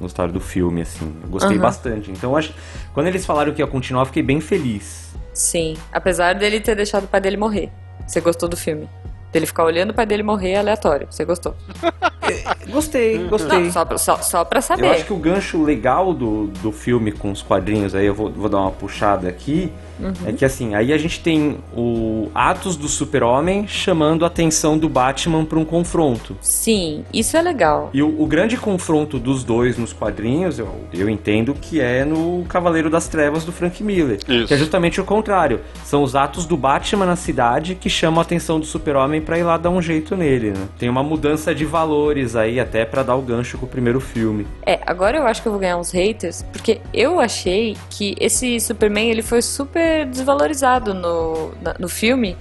gostaram 0.00 0.32
do 0.32 0.40
filme, 0.40 0.82
assim. 0.82 1.14
Eu 1.22 1.28
gostei 1.28 1.56
Aham. 1.56 1.62
bastante. 1.62 2.10
Então, 2.10 2.36
acho, 2.36 2.52
quando 2.92 3.06
eles 3.06 3.24
falaram 3.24 3.52
que 3.54 3.62
ia 3.62 3.68
continuar, 3.68 4.02
eu 4.02 4.06
fiquei 4.06 4.22
bem 4.22 4.40
feliz. 4.40 5.14
Sim, 5.32 5.76
apesar 5.92 6.34
dele 6.34 6.58
ter 6.58 6.74
deixado 6.74 7.04
o 7.04 7.06
pai 7.06 7.20
dele 7.20 7.36
morrer. 7.36 7.70
Você 8.04 8.20
gostou 8.20 8.48
do 8.48 8.56
filme? 8.56 8.88
Dele 9.32 9.44
ficar 9.46 9.64
olhando 9.64 9.90
o 9.90 9.94
pai 9.94 10.06
dele 10.06 10.22
morrer 10.22 10.56
aleatório. 10.56 11.06
Você 11.10 11.24
gostou? 11.24 11.54
Gostei, 12.70 13.26
gostei. 13.26 13.58
Não, 13.64 13.70
só, 13.72 13.84
pra- 13.84 13.98
só, 13.98 14.16
só 14.18 14.44
pra 14.44 14.58
Eu 14.58 14.62
saber. 14.62 14.88
acho 14.90 15.04
que 15.06 15.12
o 15.12 15.16
gancho 15.16 15.62
legal 15.62 16.12
do, 16.12 16.48
do 16.62 16.70
filme 16.70 17.10
com 17.10 17.30
os 17.30 17.40
quadrinhos, 17.42 17.94
aí 17.94 18.04
eu 18.06 18.14
vou, 18.14 18.30
vou 18.30 18.48
dar 18.50 18.58
uma 18.58 18.70
puxada 18.70 19.28
aqui, 19.28 19.72
Uhum. 19.98 20.12
é 20.26 20.32
que 20.32 20.44
assim, 20.44 20.74
aí 20.74 20.92
a 20.92 20.98
gente 20.98 21.20
tem 21.20 21.58
o 21.76 22.28
Atos 22.34 22.76
do 22.76 22.88
Super-Homem 22.88 23.66
chamando 23.66 24.24
a 24.24 24.28
atenção 24.28 24.78
do 24.78 24.88
Batman 24.88 25.44
para 25.44 25.58
um 25.58 25.64
confronto. 25.64 26.36
Sim, 26.40 27.04
isso 27.12 27.36
é 27.36 27.42
legal. 27.42 27.90
E 27.92 28.02
o, 28.02 28.22
o 28.22 28.26
grande 28.26 28.56
confronto 28.56 29.18
dos 29.18 29.44
dois 29.44 29.76
nos 29.76 29.92
quadrinhos, 29.92 30.58
eu, 30.58 30.68
eu 30.92 31.08
entendo 31.08 31.54
que 31.54 31.80
é 31.80 32.04
no 32.04 32.44
Cavaleiro 32.48 32.90
das 32.90 33.08
Trevas 33.08 33.44
do 33.44 33.52
Frank 33.52 33.82
Miller. 33.82 34.18
Isso. 34.28 34.46
Que 34.46 34.54
é 34.54 34.56
justamente 34.56 35.00
o 35.00 35.04
contrário. 35.04 35.60
São 35.84 36.02
os 36.02 36.14
atos 36.14 36.46
do 36.46 36.56
Batman 36.56 37.06
na 37.06 37.16
cidade 37.16 37.74
que 37.74 37.90
chamam 37.90 38.20
a 38.20 38.22
atenção 38.22 38.60
do 38.60 38.66
Super-Homem 38.66 39.20
pra 39.20 39.38
ir 39.38 39.42
lá 39.42 39.56
dar 39.56 39.70
um 39.70 39.82
jeito 39.82 40.16
nele, 40.16 40.50
né? 40.50 40.68
Tem 40.78 40.88
uma 40.88 41.02
mudança 41.02 41.54
de 41.54 41.64
valores 41.64 42.36
aí, 42.36 42.60
até 42.60 42.84
pra 42.84 43.02
dar 43.02 43.16
o 43.16 43.22
gancho 43.22 43.58
com 43.58 43.66
o 43.66 43.68
primeiro 43.68 44.00
filme. 44.00 44.46
É, 44.64 44.80
agora 44.86 45.16
eu 45.18 45.26
acho 45.26 45.42
que 45.42 45.48
eu 45.48 45.52
vou 45.52 45.60
ganhar 45.60 45.78
uns 45.78 45.90
haters, 45.90 46.42
porque 46.52 46.80
eu 46.92 47.18
achei 47.18 47.76
que 47.90 48.14
esse 48.20 48.60
Superman 48.60 49.10
ele 49.10 49.22
foi 49.22 49.42
super 49.42 49.87
desvalorizado 50.06 50.94
no, 50.94 51.52
no 51.78 51.88
filme. 51.88 52.36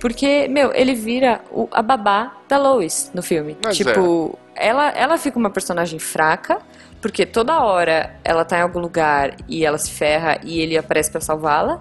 Porque, 0.00 0.46
meu, 0.48 0.72
ele 0.74 0.94
vira 0.94 1.40
o- 1.50 1.68
a 1.72 1.80
babá 1.80 2.32
da 2.48 2.58
Lois 2.58 3.10
no 3.14 3.22
filme. 3.22 3.56
Mas 3.64 3.76
tipo, 3.94 4.38
ela, 4.54 4.88
ela 4.90 5.16
fica 5.16 5.38
uma 5.38 5.48
personagem 5.50 5.98
fraca, 5.98 6.58
porque 7.00 7.24
toda 7.24 7.58
hora 7.62 8.14
ela 8.22 8.44
tá 8.44 8.58
em 8.58 8.62
algum 8.62 8.80
lugar 8.80 9.34
e 9.48 9.64
ela 9.64 9.78
se 9.78 9.90
ferra 9.90 10.38
e 10.42 10.60
ele 10.60 10.76
aparece 10.76 11.10
pra 11.10 11.20
salvá-la. 11.20 11.80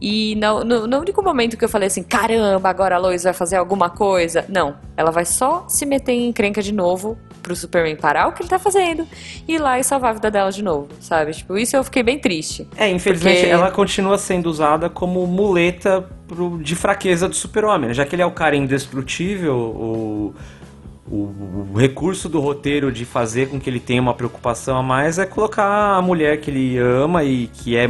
E 0.00 0.36
no, 0.36 0.62
no, 0.64 0.86
no 0.86 0.98
único 0.98 1.22
momento 1.22 1.56
que 1.56 1.64
eu 1.64 1.68
falei 1.68 1.88
assim, 1.88 2.02
caramba, 2.02 2.68
agora 2.68 2.94
a 2.94 2.98
Lois 2.98 3.24
vai 3.24 3.32
fazer 3.32 3.56
alguma 3.56 3.90
coisa. 3.90 4.44
Não, 4.48 4.76
ela 4.96 5.10
vai 5.10 5.24
só 5.24 5.64
se 5.68 5.84
meter 5.84 6.12
em 6.12 6.28
encrenca 6.28 6.62
de 6.62 6.72
novo 6.72 7.18
pro 7.42 7.56
Superman 7.56 7.96
parar 7.96 8.28
o 8.28 8.32
que 8.32 8.42
ele 8.42 8.48
tá 8.48 8.58
fazendo 8.58 9.06
e 9.46 9.54
ir 9.54 9.58
lá 9.58 9.78
e 9.78 9.82
salvar 9.84 10.10
a 10.10 10.12
vida 10.14 10.30
dela 10.30 10.52
de 10.52 10.62
novo, 10.62 10.88
sabe? 11.00 11.32
Tipo, 11.32 11.56
isso 11.58 11.74
eu 11.76 11.82
fiquei 11.82 12.02
bem 12.02 12.18
triste. 12.18 12.68
É, 12.76 12.88
infelizmente 12.90 13.38
Porque- 13.38 13.50
ela 13.50 13.70
continua 13.70 14.18
sendo 14.18 14.48
usada 14.48 14.88
como 14.90 15.26
muleta 15.26 16.06
pro- 16.28 16.58
de 16.62 16.76
fraqueza 16.76 17.28
do 17.28 17.34
super-homem, 17.34 17.88
né? 17.88 17.94
já 17.94 18.04
que 18.04 18.14
ele 18.14 18.22
é 18.22 18.26
o 18.26 18.30
cara 18.32 18.54
indestrutível, 18.54 19.54
o, 19.56 20.34
o, 21.10 21.16
o 21.72 21.78
recurso 21.78 22.28
do 22.28 22.38
roteiro 22.38 22.92
de 22.92 23.04
fazer 23.04 23.48
com 23.48 23.58
que 23.58 23.68
ele 23.70 23.80
tenha 23.80 24.00
uma 24.02 24.14
preocupação 24.14 24.76
a 24.76 24.82
mais 24.82 25.18
é 25.18 25.24
colocar 25.26 25.94
a 25.96 26.02
mulher 26.02 26.38
que 26.40 26.50
ele 26.50 26.76
ama 26.78 27.24
e 27.24 27.46
que 27.48 27.76
é 27.76 27.88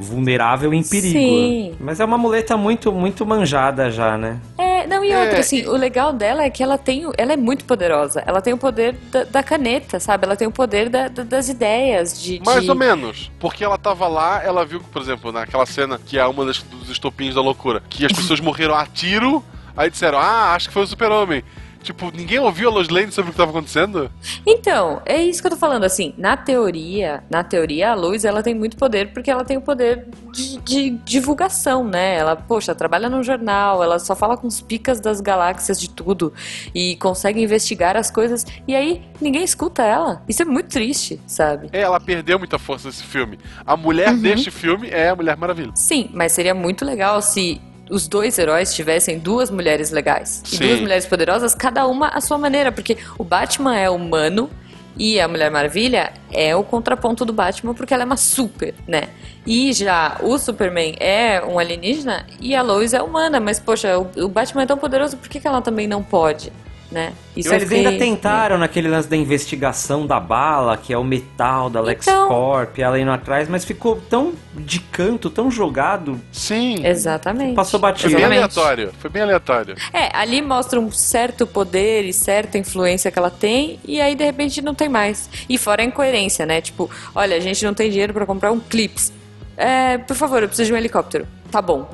vulnerável 0.00 0.72
em 0.72 0.82
perigo. 0.82 1.18
Sim. 1.18 1.74
Mas 1.78 2.00
é 2.00 2.04
uma 2.04 2.16
muleta 2.18 2.56
muito, 2.56 2.90
muito 2.90 3.24
manjada 3.26 3.90
já, 3.90 4.16
né? 4.16 4.38
É, 4.58 4.86
não, 4.86 5.04
e 5.04 5.12
É, 5.12 5.20
outra, 5.20 5.40
assim, 5.40 5.66
o 5.66 5.72
legal 5.76 6.12
dela 6.12 6.42
é 6.42 6.50
que 6.50 6.62
ela 6.62 6.78
tem, 6.78 7.06
o- 7.06 7.12
ela 7.18 7.32
é 7.32 7.36
muito 7.36 7.64
poderosa. 7.64 8.22
Ela 8.26 8.40
tem 8.40 8.52
o 8.52 8.58
poder 8.58 8.94
da, 9.12 9.24
da 9.24 9.42
caneta, 9.42 10.00
sabe? 10.00 10.24
Ela 10.24 10.36
tem 10.36 10.48
o 10.48 10.50
poder 10.52 10.88
da- 10.88 11.08
da- 11.08 11.22
das 11.22 11.48
ideias, 11.48 12.20
de... 12.20 12.40
Mais 12.44 12.62
de- 12.64 12.70
ou 12.70 12.76
menos. 12.76 13.30
Porque 13.38 13.62
ela 13.62 13.76
tava 13.78 14.08
lá, 14.08 14.42
ela 14.42 14.64
viu, 14.64 14.80
por 14.80 15.02
exemplo, 15.02 15.30
naquela 15.30 15.66
cena 15.66 15.98
que 16.04 16.18
é 16.18 16.26
uma 16.26 16.44
das, 16.44 16.62
dos 16.62 16.88
estopins 16.88 17.34
da 17.34 17.42
loucura, 17.42 17.82
que 17.88 18.04
as 18.06 18.12
pessoas 18.12 18.40
morreram 18.40 18.74
a 18.74 18.86
tiro, 18.86 19.44
aí 19.76 19.90
disseram, 19.90 20.18
ah, 20.18 20.54
acho 20.54 20.68
que 20.68 20.74
foi 20.74 20.82
o 20.82 20.86
super-homem. 20.86 21.42
Tipo, 21.82 22.10
ninguém 22.14 22.38
ouviu 22.38 22.68
a 22.68 22.72
Lois 22.72 22.88
Lane 22.88 23.10
sobre 23.10 23.30
o 23.30 23.32
que 23.32 23.38
tava 23.38 23.50
acontecendo? 23.50 24.10
Então, 24.46 25.00
é 25.06 25.22
isso 25.22 25.40
que 25.40 25.46
eu 25.46 25.52
tô 25.52 25.56
falando, 25.56 25.84
assim, 25.84 26.12
na 26.18 26.36
teoria, 26.36 27.24
na 27.30 27.42
teoria, 27.42 27.92
a 27.92 27.94
Luz, 27.94 28.24
ela 28.24 28.42
tem 28.42 28.54
muito 28.54 28.76
poder 28.76 29.12
porque 29.12 29.30
ela 29.30 29.44
tem 29.44 29.56
o 29.56 29.62
poder 29.62 30.06
de, 30.32 30.58
de 30.58 30.90
divulgação, 30.90 31.82
né? 31.84 32.16
Ela, 32.18 32.36
poxa, 32.36 32.74
trabalha 32.74 33.08
num 33.08 33.22
jornal, 33.22 33.82
ela 33.82 33.98
só 33.98 34.14
fala 34.14 34.36
com 34.36 34.46
os 34.46 34.60
picas 34.60 35.00
das 35.00 35.20
galáxias 35.20 35.80
de 35.80 35.88
tudo 35.88 36.32
e 36.74 36.96
consegue 36.96 37.42
investigar 37.42 37.96
as 37.96 38.10
coisas, 38.10 38.44
e 38.68 38.74
aí 38.74 39.02
ninguém 39.20 39.42
escuta 39.42 39.82
ela. 39.82 40.22
Isso 40.28 40.42
é 40.42 40.44
muito 40.44 40.68
triste, 40.68 41.20
sabe? 41.26 41.68
É, 41.72 41.80
ela 41.80 41.98
perdeu 41.98 42.38
muita 42.38 42.58
força 42.58 42.88
nesse 42.88 43.04
filme. 43.04 43.38
A 43.64 43.76
mulher 43.76 44.10
Uhum. 44.10 44.20
deste 44.20 44.50
filme 44.50 44.88
é 44.90 45.08
a 45.08 45.16
Mulher 45.16 45.36
Maravilha. 45.36 45.72
Sim, 45.74 46.10
mas 46.12 46.32
seria 46.32 46.54
muito 46.54 46.84
legal 46.84 47.22
se 47.22 47.60
os 47.90 48.06
dois 48.06 48.38
heróis 48.38 48.72
tivessem 48.72 49.18
duas 49.18 49.50
mulheres 49.50 49.90
legais. 49.90 50.42
E 50.46 50.56
Sim. 50.56 50.66
duas 50.68 50.80
mulheres 50.80 51.06
poderosas, 51.06 51.54
cada 51.54 51.86
uma 51.86 52.08
à 52.08 52.20
sua 52.20 52.38
maneira. 52.38 52.70
Porque 52.70 52.96
o 53.18 53.24
Batman 53.24 53.76
é 53.76 53.90
humano 53.90 54.48
e 54.96 55.20
a 55.20 55.26
Mulher 55.26 55.50
Maravilha 55.50 56.12
é 56.30 56.54
o 56.54 56.62
contraponto 56.62 57.24
do 57.24 57.32
Batman 57.32 57.74
porque 57.74 57.92
ela 57.92 58.04
é 58.04 58.06
uma 58.06 58.16
super, 58.16 58.74
né? 58.86 59.08
E 59.46 59.72
já 59.72 60.18
o 60.22 60.38
Superman 60.38 60.94
é 61.00 61.42
um 61.44 61.58
alienígena 61.58 62.26
e 62.40 62.54
a 62.54 62.62
Lois 62.62 62.92
é 62.92 63.02
humana. 63.02 63.40
Mas, 63.40 63.58
poxa, 63.58 63.98
o, 63.98 64.24
o 64.24 64.28
Batman 64.28 64.62
é 64.62 64.66
tão 64.66 64.78
poderoso, 64.78 65.16
por 65.16 65.28
que, 65.28 65.40
que 65.40 65.46
ela 65.46 65.60
também 65.60 65.86
não 65.86 66.02
pode, 66.02 66.52
né? 66.90 67.12
Isso 67.36 67.52
Eles 67.54 67.68
fiquei- 67.68 67.86
ainda 67.86 67.98
tentaram 67.98 68.58
naquele 68.58 68.88
lance 68.88 69.08
da 69.08 69.16
investigação 69.16 70.06
da 70.06 70.18
bala, 70.18 70.76
que 70.76 70.92
é 70.92 70.98
o 70.98 71.04
metal 71.04 71.70
da 71.70 71.80
LexCorp, 71.80 72.78
ela 72.78 72.98
indo 72.98 73.10
atrás, 73.10 73.48
mas 73.48 73.64
ficou 73.64 73.96
tão 74.10 74.32
de 74.56 74.80
canto, 74.80 75.30
tão 75.30 75.50
jogado, 75.50 76.20
Sim. 76.32 76.84
Exatamente. 76.84 77.54
passou 77.54 77.78
Foi 77.78 77.90
batido. 77.90 78.08
bem 78.08 78.18
Exatamente. 78.18 78.38
aleatório. 78.42 78.92
Foi 78.98 79.08
bem 79.10 79.22
aleatório. 79.22 79.76
É, 79.92 80.14
ali 80.16 80.42
mostra 80.42 80.80
um 80.80 80.90
certo 80.90 81.46
poder 81.46 82.04
e 82.04 82.12
certa 82.12 82.58
influência 82.58 83.10
que 83.10 83.18
ela 83.18 83.30
tem, 83.30 83.78
e 83.84 84.00
aí 84.00 84.14
de 84.16 84.24
repente 84.24 84.60
não 84.60 84.74
tem 84.74 84.88
mais. 84.88 85.30
E 85.48 85.56
fora 85.56 85.82
a 85.82 85.84
incoerência, 85.84 86.44
né? 86.44 86.60
Tipo, 86.60 86.90
olha, 87.14 87.36
a 87.36 87.40
gente 87.40 87.64
não 87.64 87.72
tem 87.72 87.88
dinheiro 87.90 88.12
pra 88.12 88.26
comprar 88.26 88.50
um 88.50 88.58
clips. 88.58 89.12
É, 89.56 89.98
por 89.98 90.16
favor, 90.16 90.42
eu 90.42 90.48
preciso 90.48 90.66
de 90.68 90.72
um 90.74 90.76
helicóptero. 90.76 91.26
Tá 91.50 91.62
bom. 91.62 91.88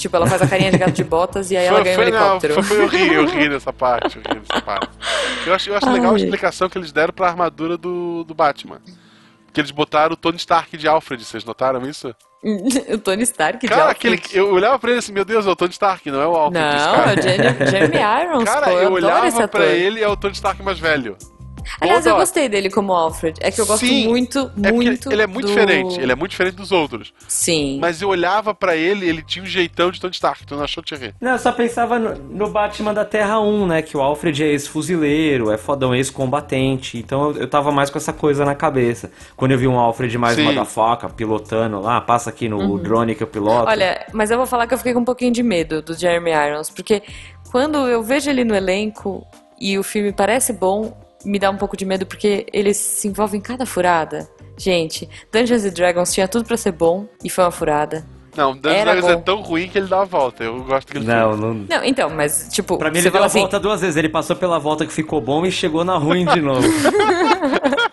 Tipo, 0.00 0.16
ela 0.16 0.26
faz 0.26 0.40
a 0.40 0.48
carinha 0.48 0.70
de 0.70 0.78
gato 0.78 0.92
de 0.92 1.04
botas 1.04 1.50
e 1.50 1.56
aí 1.58 1.66
ela 1.66 1.82
ganha 1.82 1.92
um 1.98 2.02
foi, 2.02 2.10
não, 2.10 2.18
helicóptero. 2.18 2.54
foi, 2.54 2.62
foi 2.62 2.78
eu 2.78 2.86
ri, 2.86 3.14
eu 3.14 3.26
ri 3.26 3.48
nessa 3.50 3.70
parte, 3.70 4.16
eu 4.16 4.22
ri 4.22 4.40
nessa 4.40 4.62
parte. 4.62 4.88
Eu 5.46 5.54
acho, 5.54 5.68
eu 5.68 5.76
acho 5.76 5.90
legal 5.90 6.14
a 6.14 6.16
explicação 6.16 6.70
que 6.70 6.78
eles 6.78 6.90
deram 6.90 7.12
pra 7.12 7.28
armadura 7.28 7.76
do, 7.76 8.24
do 8.24 8.34
Batman. 8.34 8.80
Que 9.52 9.60
eles 9.60 9.70
botaram 9.70 10.14
o 10.14 10.16
Tony 10.16 10.38
Stark 10.38 10.74
de 10.76 10.88
Alfred, 10.88 11.22
vocês 11.22 11.44
notaram 11.44 11.86
isso? 11.86 12.14
o 12.42 12.98
Tony 12.98 13.24
Stark 13.24 13.58
de 13.58 13.68
Cara, 13.68 13.90
Alfred. 13.90 14.14
aquele, 14.14 14.38
eu 14.38 14.50
olhava 14.54 14.78
pra 14.78 14.90
ele 14.90 15.00
assim, 15.00 15.12
meu 15.12 15.24
Deus, 15.24 15.46
é 15.46 15.50
o 15.50 15.56
Tony 15.56 15.72
Stark, 15.72 16.10
não 16.10 16.22
é 16.22 16.26
o 16.26 16.34
Alfred. 16.34 16.64
Não, 16.64 16.94
é 16.94 17.14
o 17.14 17.22
Jeremy, 17.22 17.70
Jeremy 17.70 17.96
Irons, 18.24 18.44
Cara, 18.44 18.66
pô, 18.66 18.70
eu, 18.72 18.82
eu 18.82 18.92
olhava 18.92 19.48
pra 19.48 19.66
ele 19.66 20.00
e 20.00 20.02
é 20.02 20.08
o 20.08 20.16
Tony 20.16 20.32
Stark 20.32 20.62
mais 20.62 20.78
velho. 20.78 21.16
Aliás, 21.80 22.06
eu 22.06 22.16
gostei 22.16 22.48
dele 22.48 22.70
como 22.70 22.92
Alfred. 22.92 23.38
É 23.42 23.50
que 23.50 23.60
eu 23.60 23.66
gosto 23.66 23.84
Sim, 23.86 24.08
muito, 24.08 24.50
É 24.62 24.72
muito 24.72 25.12
ele 25.12 25.22
é 25.22 25.26
muito 25.26 25.46
do- 25.46 25.48
diferente, 25.52 26.00
ele 26.00 26.12
é 26.12 26.14
muito 26.14 26.30
diferente 26.30 26.54
dos 26.54 26.72
outros. 26.72 27.12
Sim. 27.28 27.78
Mas 27.80 28.00
eu 28.00 28.08
olhava 28.08 28.54
pra 28.54 28.74
ele, 28.76 29.08
ele 29.08 29.22
tinha 29.22 29.42
um 29.42 29.46
jeitão 29.46 29.90
de 29.90 30.00
Tony 30.00 30.12
Stark, 30.14 30.46
tu 30.46 30.56
não 30.56 30.64
achou, 30.64 30.82
Thierry? 30.82 31.14
Não, 31.20 31.32
eu 31.32 31.38
só 31.38 31.52
pensava 31.52 31.98
no, 31.98 32.14
no 32.14 32.50
Batman 32.50 32.94
da 32.94 33.04
Terra 33.04 33.38
1, 33.40 33.66
né? 33.66 33.82
Que 33.82 33.96
o 33.96 34.00
Alfred 34.00 34.42
é 34.42 34.46
ex-fuzileiro, 34.48 35.50
é 35.50 35.58
fodão, 35.58 35.94
ex-combatente. 35.94 36.98
Então 36.98 37.30
eu, 37.30 37.42
eu 37.42 37.48
tava 37.48 37.70
mais 37.70 37.90
com 37.90 37.98
essa 37.98 38.12
coisa 38.12 38.44
na 38.44 38.54
cabeça. 38.54 39.10
Quando 39.36 39.52
eu 39.52 39.58
vi 39.58 39.66
um 39.68 39.78
Alfred 39.78 40.16
mais 40.18 40.36
Sim. 40.36 40.44
motherfucker 40.44 41.10
pilotando 41.10 41.80
lá, 41.80 42.00
passa 42.00 42.30
aqui 42.30 42.48
no 42.48 42.78
drone 42.78 43.14
que 43.14 43.22
eu 43.22 43.26
piloto. 43.26 43.64
Uhum. 43.66 43.70
Olha, 43.70 44.06
mas 44.12 44.30
eu 44.30 44.36
vou 44.36 44.46
falar 44.46 44.66
que 44.66 44.74
eu 44.74 44.78
fiquei 44.78 44.92
com 44.94 45.00
um 45.00 45.04
pouquinho 45.04 45.32
de 45.32 45.42
medo 45.42 45.82
do 45.82 45.94
Jeremy 45.94 46.30
Irons, 46.30 46.70
porque 46.70 47.02
quando 47.50 47.78
eu 47.88 48.02
vejo 48.02 48.30
ele 48.30 48.44
no 48.44 48.54
elenco 48.54 49.26
e 49.60 49.78
o 49.78 49.82
filme 49.82 50.12
parece 50.12 50.52
bom, 50.52 50.96
me 51.24 51.38
dá 51.38 51.50
um 51.50 51.56
pouco 51.56 51.76
de 51.76 51.84
medo 51.84 52.06
porque 52.06 52.46
ele 52.52 52.72
se 52.74 53.08
envolve 53.08 53.36
em 53.36 53.40
cada 53.40 53.64
furada. 53.66 54.28
Gente, 54.56 55.08
Dungeons 55.32 55.64
and 55.64 55.70
Dragons 55.70 56.12
tinha 56.12 56.28
tudo 56.28 56.44
pra 56.44 56.56
ser 56.56 56.72
bom 56.72 57.06
e 57.24 57.30
foi 57.30 57.44
uma 57.44 57.50
furada. 57.50 58.04
Não, 58.36 58.52
Dungeons 58.56 58.82
Dragons 58.84 59.04
é 59.08 59.14
bom. 59.16 59.22
tão 59.22 59.40
ruim 59.42 59.68
que 59.68 59.78
ele 59.78 59.88
dá 59.88 60.02
a 60.02 60.04
volta. 60.04 60.44
Eu 60.44 60.62
gosto 60.62 60.86
daquele 60.88 61.04
Não, 61.06 61.32
filme. 61.36 61.66
não. 61.68 61.78
Não, 61.78 61.84
então, 61.84 62.10
mas 62.10 62.48
tipo, 62.52 62.78
Pra 62.78 62.88
mim 62.90 63.00
você 63.00 63.08
ele 63.08 63.10
deu 63.12 63.22
a 63.22 63.26
assim, 63.26 63.40
volta 63.40 63.58
duas 63.58 63.80
vezes. 63.80 63.96
Ele 63.96 64.08
passou 64.08 64.36
pela 64.36 64.58
volta 64.58 64.86
que 64.86 64.92
ficou 64.92 65.20
bom 65.20 65.44
e 65.44 65.50
chegou 65.50 65.82
na 65.84 65.96
ruim 65.96 66.24
de 66.26 66.40
novo. 66.42 66.66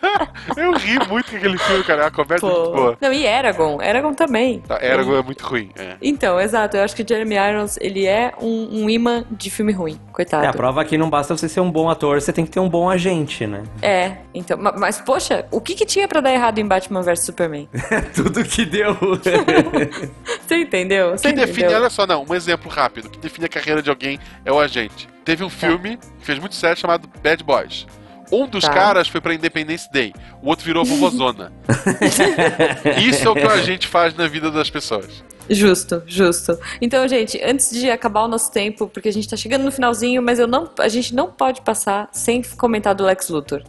Eu 0.67 0.77
ri 0.77 1.07
muito 1.07 1.31
com 1.31 1.37
aquele 1.37 1.57
filme, 1.57 1.83
cara. 1.83 2.07
A 2.07 2.11
conversa 2.11 2.45
é 2.45 2.49
muito 2.49 2.71
boa. 2.71 2.97
Não, 3.01 3.13
e 3.13 3.25
Eragon, 3.25 3.81
Eragon 3.81 4.13
também. 4.13 4.59
Tá, 4.61 4.77
Eragon 4.83 5.17
é 5.17 5.21
muito 5.21 5.45
ruim. 5.45 5.69
É. 5.77 5.95
Então, 6.01 6.39
exato, 6.39 6.77
eu 6.77 6.83
acho 6.83 6.95
que 6.95 7.05
Jeremy 7.07 7.35
Irons, 7.35 7.77
ele 7.81 8.05
é 8.05 8.33
um, 8.41 8.83
um 8.83 8.89
imã 8.89 9.25
de 9.31 9.49
filme 9.49 9.71
ruim, 9.71 9.99
coitado. 10.11 10.45
é, 10.45 10.47
a 10.47 10.53
prova 10.53 10.83
que 10.85 10.97
não 10.97 11.09
basta 11.09 11.35
você 11.35 11.47
ser 11.49 11.59
um 11.61 11.71
bom 11.71 11.89
ator, 11.89 12.19
você 12.21 12.31
tem 12.33 12.45
que 12.45 12.51
ter 12.51 12.59
um 12.59 12.69
bom 12.69 12.89
agente, 12.89 13.45
né? 13.47 13.63
É, 13.81 14.17
então, 14.33 14.57
ma- 14.57 14.73
mas 14.77 14.99
poxa, 14.99 15.45
o 15.51 15.59
que 15.61 15.75
que 15.75 15.85
tinha 15.85 16.07
pra 16.07 16.21
dar 16.21 16.31
errado 16.33 16.59
em 16.59 16.65
Batman 16.67 17.01
vs 17.01 17.19
Superman? 17.21 17.67
Tudo 18.15 18.43
que 18.43 18.65
deu. 18.65 18.95
Você 20.47 20.55
entendeu? 20.57 21.11
Você 21.11 21.29
que 21.29 21.35
define, 21.35 21.59
entendeu? 21.63 21.77
olha 21.81 21.89
só, 21.89 22.05
não, 22.05 22.25
um 22.27 22.33
exemplo 22.35 22.69
rápido. 22.71 23.05
O 23.05 23.09
que 23.09 23.19
define 23.19 23.45
a 23.45 23.49
carreira 23.49 23.81
de 23.81 23.89
alguém 23.89 24.19
é 24.45 24.51
o 24.51 24.59
agente. 24.59 25.07
Teve 25.25 25.43
um 25.43 25.49
filme 25.49 25.97
que 26.19 26.25
fez 26.25 26.39
muito 26.39 26.55
sério 26.55 26.77
chamado 26.77 27.09
Bad 27.21 27.43
Boys. 27.43 27.85
Um 28.31 28.47
dos 28.47 28.63
Tá. 28.63 28.73
caras 28.73 29.07
foi 29.07 29.21
pra 29.21 29.33
Independence 29.33 29.89
Day, 29.91 30.13
o 30.41 30.49
outro 30.49 30.65
virou 30.65 30.83
vovozona. 30.85 31.51
Isso 33.01 33.27
é 33.27 33.29
o 33.29 33.33
que 33.35 33.45
o 33.45 33.49
agente 33.49 33.87
faz 33.87 34.15
na 34.15 34.27
vida 34.27 34.51
das 34.51 34.69
pessoas. 34.69 35.23
Justo, 35.49 36.03
justo. 36.05 36.57
Então, 36.81 37.07
gente, 37.07 37.41
antes 37.41 37.71
de 37.71 37.89
acabar 37.89 38.23
o 38.23 38.27
nosso 38.27 38.51
tempo, 38.51 38.87
porque 38.89 39.07
a 39.07 39.13
gente 39.13 39.29
tá 39.29 39.37
chegando 39.37 39.63
no 39.63 39.71
finalzinho, 39.71 40.21
mas 40.21 40.39
eu 40.39 40.47
não, 40.47 40.69
a 40.79 40.89
gente 40.89 41.15
não 41.15 41.27
pode 41.31 41.61
passar 41.61 42.09
sem 42.11 42.41
comentar 42.57 42.93
do 42.93 43.05
Lex 43.05 43.29
Luthor. 43.29 43.63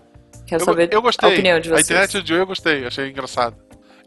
Quero 0.45 0.63
Eu, 0.63 0.65
saber 0.65 0.89
eu 0.93 1.01
gostei. 1.03 1.29
a 1.29 1.33
opinião 1.33 1.61
de 1.61 1.69
a 1.69 1.77
vocês. 1.77 1.87
internet 1.91 2.23
de 2.23 2.33
hoje 2.33 2.43
eu 2.43 2.47
gostei, 2.47 2.87
achei 2.87 3.09
engraçado. 3.11 3.55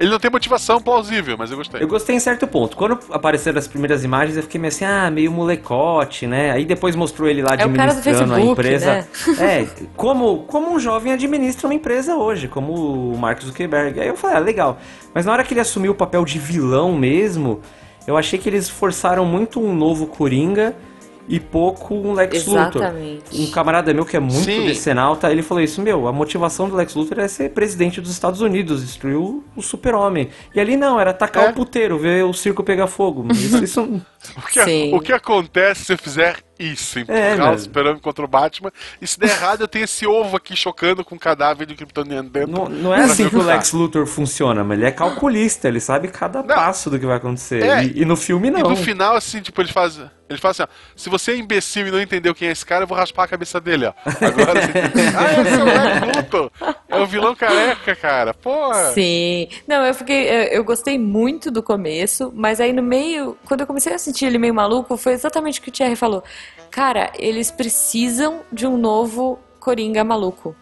Ele 0.02 0.10
não 0.10 0.18
tem 0.20 0.32
motivação 0.32 0.82
plausível, 0.82 1.36
mas 1.38 1.52
eu 1.52 1.58
gostei. 1.58 1.84
Eu 1.84 1.88
gostei 1.88 2.16
em 2.16 2.20
certo 2.20 2.48
ponto. 2.48 2.76
Quando 2.76 2.98
apareceram 3.12 3.60
as 3.60 3.68
primeiras 3.68 4.04
imagens, 4.04 4.36
eu 4.36 4.42
fiquei 4.42 4.60
meio 4.60 4.70
assim, 4.70 4.84
ah, 4.84 5.12
meio 5.12 5.32
molecote, 5.32 6.26
né? 6.26 6.50
Aí 6.52 6.66
depois 6.66 6.96
mostrou 6.96 7.30
ele 7.30 7.44
lá 7.44 7.52
É 7.52 7.66
o 7.68 7.72
cara 7.72 7.94
do 7.94 8.00
administrando 8.00 8.34
a 8.34 8.36
Facebook, 8.36 8.62
empresa. 8.62 8.94
né? 8.94 9.06
É, 9.40 9.68
como, 9.96 10.40
como 10.46 10.74
um 10.74 10.80
jovem 10.80 11.14
administra 11.14 11.68
uma 11.68 11.76
empresa 11.76 12.16
hoje, 12.16 12.48
como 12.48 12.74
o 12.74 13.18
Mark 13.18 13.44
Zuckerberg. 13.44 14.00
Aí 14.00 14.08
eu 14.08 14.18
falei, 14.18 14.38
ah, 14.38 14.40
legal. 14.40 14.80
Mas 15.14 15.28
na 15.28 15.34
hora 15.34 15.44
que 15.44 15.54
ele 15.54 15.62
assumiu 15.62 15.92
o 15.92 15.96
papel 15.96 16.26
de 16.26 16.40
vilão 16.40 16.94
mesmo, 16.96 17.62
eu 18.08 18.18
achei 18.18 18.40
que 18.40 18.50
eles 18.50 18.68
forçaram 18.68 19.24
muito 19.24 19.62
um 19.64 19.72
novo 19.72 20.08
Coringa 20.08 20.76
e 21.28 21.40
pouco 21.40 21.94
um 21.96 22.14
Lex 22.14 22.46
Luthor. 22.46 22.82
Exatamente. 22.82 23.42
Um 23.42 23.52
camarada 23.52 23.94
meu 23.94 24.06
que 24.06 24.18
é 24.18 24.20
muito 24.20 24.44
Sim. 24.44 24.66
decenalta, 24.66 25.32
ele 25.32 25.42
falou 25.42 25.64
isso, 25.64 25.82
meu, 25.82 26.08
a 26.08 26.12
motivação 26.14 26.68
do 26.68 26.76
Lex 26.76 26.96
Luthor 26.96 27.20
é 27.20 27.28
ser 27.28 27.50
presidente 27.52 28.02
dos 28.02 28.12
Estados 28.12 28.42
Unidos, 28.42 28.82
destruir 28.86 29.16
o, 29.16 29.44
o 29.56 29.62
super-homem. 29.62 30.30
E 30.54 30.60
ali 30.60 30.76
não, 30.76 31.00
era 31.00 31.12
atacar 31.12 31.46
É. 31.46 31.50
o 31.50 31.54
puteiro, 31.54 31.98
ver 31.98 32.26
o 32.26 32.34
circo 32.34 32.64
pegar 32.64 32.88
fogo. 32.88 33.28
Isso, 33.32 33.64
isso 33.64 34.02
O 34.38 34.42
que, 34.42 34.64
Sim. 34.64 34.94
o 34.94 35.00
que 35.00 35.12
acontece 35.14 35.86
se 35.86 35.94
eu 35.94 35.98
fizer 35.98 36.38
Isso, 36.60 37.00
É, 37.00 37.02
empurrar 37.02 37.36
o 37.36 37.52
mas- 37.54 37.62
super-homem 37.64 38.00
contra 38.00 38.24
o 38.24 38.28
Batman. 38.28 38.72
E 39.02 39.08
se 39.08 39.20
der 39.20 39.30
errado, 39.32 39.62
eu 39.62 39.68
tenho 39.68 39.86
esse 39.86 40.06
ovo 40.06 40.38
aqui 40.38 40.56
chocando 40.56 41.04
com 41.04 41.16
um 41.16 41.18
cadáver 41.18 41.66
de 41.66 41.74
Kryptoniano 41.74 42.30
dentro. 42.30 42.52
Não, 42.52 42.70
não 42.70 42.94
é 42.94 43.02
assim 43.06 43.28
que 43.28 43.36
o. 43.36 43.42
Lex 43.42 43.72
Luthor 43.74 44.06
funciona, 44.06 44.64
mas 44.64 44.78
ele 44.78 44.88
é 44.88 44.92
calculista, 44.92 45.68
ele 45.68 45.80
sabe 45.80 46.08
cada 46.10 46.44
passo 46.44 46.88
do 46.92 47.00
que 47.00 47.06
vai 47.08 47.18
acontecer. 47.18 47.64
É, 47.64 47.84
e, 47.84 48.02
e 48.02 48.06
no 48.06 48.16
filme 48.16 48.50
E 48.50 48.52
não. 48.52 48.62
no 48.70 48.76
final, 48.76 49.16
assim, 49.16 49.42
tipo, 49.42 49.60
ele 49.60 49.72
faz. 49.74 50.00
Ele 50.30 50.40
fala 50.40 50.52
assim, 50.52 50.64
ó, 50.64 50.68
se 50.96 51.10
você 51.10 51.32
é 51.32 51.38
imbecil 51.38 51.88
e 51.88 51.92
não 51.92 52.00
entendeu 52.00 52.34
quem 52.34 52.48
é 52.48 52.52
esse 52.52 52.66
cara, 52.66 52.84
eu 52.84 52.88
vou 52.88 52.98
raspar 52.98 53.24
a 53.24 53.28
cabeça 53.28 53.60
dele, 53.60 53.88
ó. 53.88 53.94
Agora 54.06 54.62
você 54.62 54.72
Ah, 55.18 55.42
esse 55.42 55.54
é 55.56 55.62
o 55.62 55.66
Lex 55.66 56.16
Luthor! 56.18 56.52
É 56.88 56.98
o 56.98 57.06
vilão 57.08 57.36
careca, 57.36 57.96
cara. 57.96 58.34
Porra! 58.36 58.92
Sim. 58.94 59.48
Não, 59.68 59.84
eu 59.84 59.94
fiquei. 59.96 60.30
Eu, 60.30 60.44
eu 60.60 60.64
gostei 60.64 60.98
muito 61.00 61.50
do 61.52 61.62
começo, 61.64 62.32
mas 62.36 62.62
aí 62.62 62.72
no 62.72 62.84
meio, 62.84 63.36
quando 63.46 63.62
eu 63.62 63.68
comecei 63.68 63.92
a 63.92 63.98
sentir 64.12 64.26
ele 64.26 64.38
meio 64.38 64.54
maluco, 64.54 64.98
foi 64.98 65.14
exatamente 65.14 65.60
o 65.60 65.64
que 65.64 65.70
o 65.70 65.72
Thierry 65.72 65.96
falou. 65.96 66.24
Cara, 66.70 67.12
eles 67.18 67.50
precisam 67.50 68.42
de 68.52 68.68
um 68.68 68.78
novo 68.78 69.40
Coringa 69.60 70.04
maluco. 70.04 70.56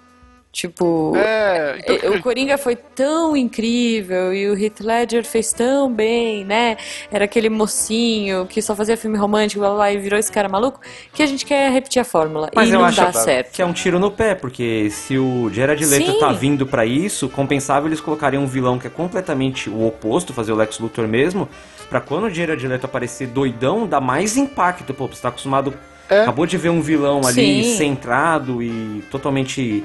Tipo. 0.52 1.14
É, 1.16 1.78
então, 1.80 1.96
Eh, 2.14 2.18
O 2.18 2.22
Coringa 2.24 2.58
foi 2.58 2.76
tão 2.76 3.38
incrível 3.38 4.34
e 4.34 4.50
o 4.50 4.58
Heath 4.58 4.80
Ledger 4.82 5.24
fez 5.24 5.54
tão 5.54 5.92
bem, 5.94 6.44
né? 6.44 6.76
Era 7.12 7.26
aquele 7.26 7.50
mocinho 7.50 8.48
que 8.48 8.60
só 8.62 8.76
fazia 8.76 8.98
filme 8.98 9.16
romântico, 9.18 9.62
blá, 9.62 9.74
blá, 9.76 9.94
e 9.94 9.98
virou 10.00 10.18
esse 10.20 10.32
cara 10.32 10.50
maluco, 10.50 10.80
que 11.14 11.22
a 11.22 11.26
gente 11.28 11.46
quer 11.46 11.72
repetir 11.72 12.02
a 12.02 12.04
fórmula. 12.06 12.50
Mas 12.56 12.68
e 12.68 12.72
eu 12.74 12.80
não 12.80 12.86
acho 12.86 13.00
dá 13.00 13.14
certo. 13.14 13.52
que 13.54 13.62
é 13.62 13.66
um 13.66 13.74
tiro 13.74 14.00
no 14.00 14.10
pé, 14.10 14.34
porque 14.34 14.90
se 14.90 15.20
o 15.20 15.52
Jared 15.54 15.86
Leto 15.86 16.14
Sim. 16.14 16.20
tá 16.20 16.32
vindo 16.32 16.66
pra 16.66 16.84
isso, 16.84 17.30
compensável 17.30 17.88
eles 17.88 18.02
colocariam 18.02 18.44
um 18.44 18.48
vilão 18.48 18.80
que 18.80 18.88
é 18.88 18.90
completamente 18.90 19.70
o 19.70 19.86
oposto, 19.86 20.34
fazer 20.34 20.52
o 20.52 20.56
Lex 20.56 20.80
Luthor 20.80 21.08
mesmo, 21.08 21.48
pra 21.92 22.02
quando 22.02 22.24
o 22.24 22.30
Jared 22.30 22.68
Leto 22.68 22.86
aparecer 22.86 23.28
doidão, 23.28 23.88
dar 23.88 24.02
mais 24.02 24.36
impacto. 24.36 24.94
Pô, 24.96 25.06
você 25.08 25.22
tá 25.22 25.30
acostumado... 25.30 25.74
É. 26.12 26.22
Acabou 26.24 26.48
de 26.48 26.58
ver 26.58 26.70
um 26.70 26.82
vilão 26.82 27.22
ali 27.24 27.64
Sim. 27.64 27.78
centrado 27.78 28.64
e 28.64 29.04
totalmente 29.12 29.84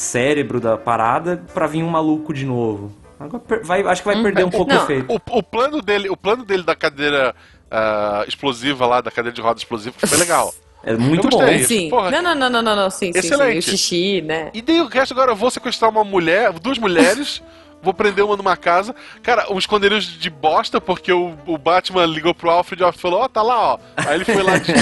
cérebro 0.00 0.58
da 0.58 0.78
parada 0.78 1.42
pra 1.52 1.66
vir 1.66 1.82
um 1.82 1.90
maluco 1.90 2.32
de 2.32 2.46
novo. 2.46 2.92
Agora 3.18 3.42
vai, 3.62 3.82
acho 3.82 4.02
que 4.02 4.08
vai 4.08 4.22
perder 4.22 4.44
um 4.44 4.50
pouco 4.50 4.72
o 4.72 4.76
efeito. 4.76 5.12
o, 5.12 5.38
o 5.38 5.42
plano 5.42 5.82
dele, 5.82 6.08
o 6.08 6.16
plano 6.16 6.42
dele 6.42 6.62
da 6.62 6.74
cadeira 6.74 7.34
ah, 7.70 8.24
explosiva 8.26 8.86
lá, 8.86 9.02
da 9.02 9.10
cadeira 9.10 9.34
de 9.34 9.42
roda 9.42 9.58
explosiva, 9.58 9.94
foi 9.98 10.18
legal. 10.18 10.52
É 10.82 10.96
muito 10.96 11.28
bom. 11.28 11.42
Sim. 11.58 11.90
Porra. 11.90 12.10
Não, 12.10 12.22
não, 12.22 12.34
não, 12.34 12.48
não, 12.48 12.62
não, 12.62 12.74
não. 12.74 12.90
Sim, 12.90 13.12
sim, 13.12 13.12
sim. 13.12 13.18
Excelente. 13.18 13.58
O 13.58 13.62
xixi, 13.70 14.22
né? 14.22 14.50
E 14.54 14.62
daí 14.62 14.80
o 14.80 14.86
resto 14.86 15.12
agora 15.12 15.32
eu 15.32 15.36
vou 15.36 15.50
sequestrar 15.50 15.90
uma 15.90 16.02
mulher, 16.02 16.50
duas 16.54 16.78
mulheres, 16.78 17.42
vou 17.82 17.94
prender 17.94 18.24
uma 18.24 18.36
numa 18.36 18.56
casa. 18.56 18.94
Cara, 19.22 19.52
um 19.52 19.58
esconderijo 19.58 20.18
de 20.18 20.30
bosta, 20.30 20.80
porque 20.80 21.12
o, 21.12 21.36
o 21.46 21.56
Batman 21.58 22.06
ligou 22.06 22.34
pro 22.34 22.50
Alfred 22.50 22.80
e 22.80 22.84
o 22.84 22.86
Alfred 22.86 23.00
falou, 23.02 23.20
ó, 23.20 23.28
tá 23.28 23.42
lá, 23.42 23.74
ó. 23.74 23.78
Aí 23.96 24.14
ele 24.16 24.24
foi 24.24 24.42
lá 24.42 24.58
de... 24.58 24.72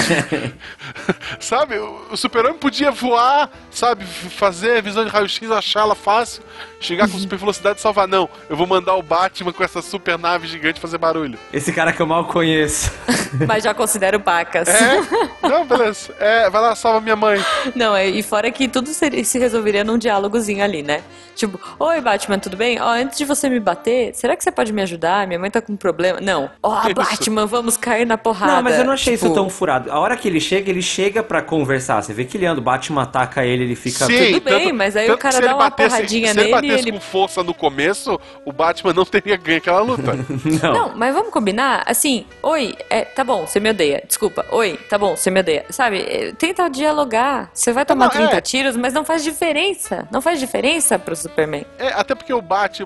sabe, 1.39 1.77
o, 1.77 2.07
o 2.11 2.17
super-homem 2.17 2.57
podia 2.57 2.91
voar, 2.91 3.49
sabe, 3.71 4.05
fazer 4.05 4.81
visão 4.81 5.03
de 5.03 5.09
raio-x, 5.09 5.49
achá-la 5.51 5.95
fácil, 5.95 6.43
chegar 6.79 7.07
com 7.09 7.17
super 7.17 7.37
velocidade 7.37 7.79
e 7.79 7.81
salvar. 7.81 8.07
Não, 8.07 8.29
eu 8.49 8.55
vou 8.55 8.67
mandar 8.67 8.95
o 8.95 9.01
Batman 9.01 9.51
com 9.53 9.63
essa 9.63 9.81
super 9.81 10.17
nave 10.17 10.47
gigante 10.47 10.79
fazer 10.79 10.97
barulho. 10.97 11.37
Esse 11.53 11.71
cara 11.71 11.93
que 11.93 12.01
eu 12.01 12.07
mal 12.07 12.25
conheço. 12.25 12.91
Mas 13.47 13.63
já 13.63 13.73
considero 13.73 14.19
pacas. 14.19 14.67
É? 14.67 14.99
Não, 15.47 15.65
beleza. 15.65 16.13
É, 16.19 16.49
vai 16.49 16.61
lá, 16.61 16.75
salva 16.75 16.99
minha 17.01 17.15
mãe. 17.15 17.43
Não, 17.75 17.95
é- 17.95 18.07
e 18.07 18.21
fora 18.23 18.51
que 18.51 18.67
tudo 18.67 18.89
seria- 18.89 19.23
se 19.23 19.37
resolveria 19.39 19.83
num 19.83 19.97
diálogozinho 19.97 20.63
ali, 20.63 20.81
né? 20.83 21.03
Tipo, 21.35 21.59
oi 21.79 22.01
Batman, 22.01 22.37
tudo 22.39 22.57
bem? 22.57 22.81
Ó, 22.89 22.93
antes 22.93 23.17
de 23.17 23.25
você 23.25 23.49
me 23.49 23.59
bater, 23.59 24.13
será 24.15 24.35
que 24.35 24.43
você 24.43 24.51
pode 24.51 24.71
me 24.73 24.81
ajudar? 24.81 25.27
Minha 25.27 25.39
mãe 25.39 25.49
tá 25.51 25.61
com 25.61 25.73
um 25.73 25.77
problema. 25.77 26.19
Não. 26.21 26.49
Ó, 26.63 26.81
Isso. 26.87 26.93
Batman, 26.95 27.45
vamos 27.45 27.77
cair 27.77 28.05
na 28.05 28.17
porrada. 28.17 28.53
Não, 28.55 28.63
mas 28.63 28.77
eu 28.77 28.85
não 28.85 28.93
achei 28.93 29.13
isso 29.13 29.25
Tipo, 29.25 29.35
tão 29.35 29.49
furado. 29.49 29.91
A 29.91 29.99
hora 29.99 30.15
que 30.17 30.27
ele 30.27 30.39
chega, 30.39 30.69
ele 30.69 30.81
chega 30.81 31.21
pra 31.23 31.41
conversar. 31.41 32.01
Você 32.01 32.13
vê 32.13 32.25
que 32.25 32.37
ele 32.37 32.45
anda, 32.45 32.59
o 32.59 32.63
Batman 32.63 33.03
ataca 33.03 33.45
ele, 33.45 33.63
ele 33.63 33.75
fica. 33.75 34.05
Tudo 34.07 34.41
bem, 34.41 34.71
mas 34.73 34.95
aí 34.95 35.09
o 35.11 35.17
cara 35.17 35.39
dá 35.39 35.55
uma 35.55 35.69
batesse- 35.69 35.89
porradinha 35.89 36.33
se 36.33 36.39
ele 36.39 36.51
nele 36.51 36.51
batesse 36.67 36.87
ele- 36.89 36.91
com 36.93 36.99
força 36.99 37.43
no 37.43 37.53
começo, 37.53 38.19
o 38.45 38.51
Batman 38.51 38.93
não 38.93 39.05
teria 39.05 39.37
ganho 39.37 39.57
aquela 39.59 39.81
luta. 39.81 40.13
Não. 40.63 40.73
Não, 40.73 40.95
mas 40.95 41.13
vamos 41.13 41.31
combinar? 41.31 41.83
Assim, 41.85 42.25
oi, 42.41 42.75
é, 42.89 43.01
tá 43.05 43.23
bom, 43.23 43.45
você 43.45 43.59
me 43.59 43.69
odeia. 43.69 44.03
Desculpa, 44.07 44.45
oi, 44.51 44.77
tá 44.89 44.97
bom, 44.97 45.15
você 45.15 45.29
me 45.29 45.39
odeia. 45.39 45.65
Sabe, 45.69 45.99
é, 46.01 46.31
tenta 46.37 46.67
dialogar. 46.69 47.49
Você 47.53 47.71
vai 47.71 47.85
tomar 47.85 48.05
Não, 48.05 48.11
30 48.11 48.35
é. 48.37 48.41
tiros, 48.41 48.75
mas 48.75 48.93
não 48.93 49.03
faz 49.05 49.23
diferença. 49.23 50.07
Não 50.11 50.21
faz 50.21 50.39
diferença 50.39 50.97
pro 50.97 51.15
Superman. 51.15 51.65
É, 51.77 51.87
até 51.93 52.15
porque 52.15 52.33
o 52.33 52.41
Batman, 52.41 52.78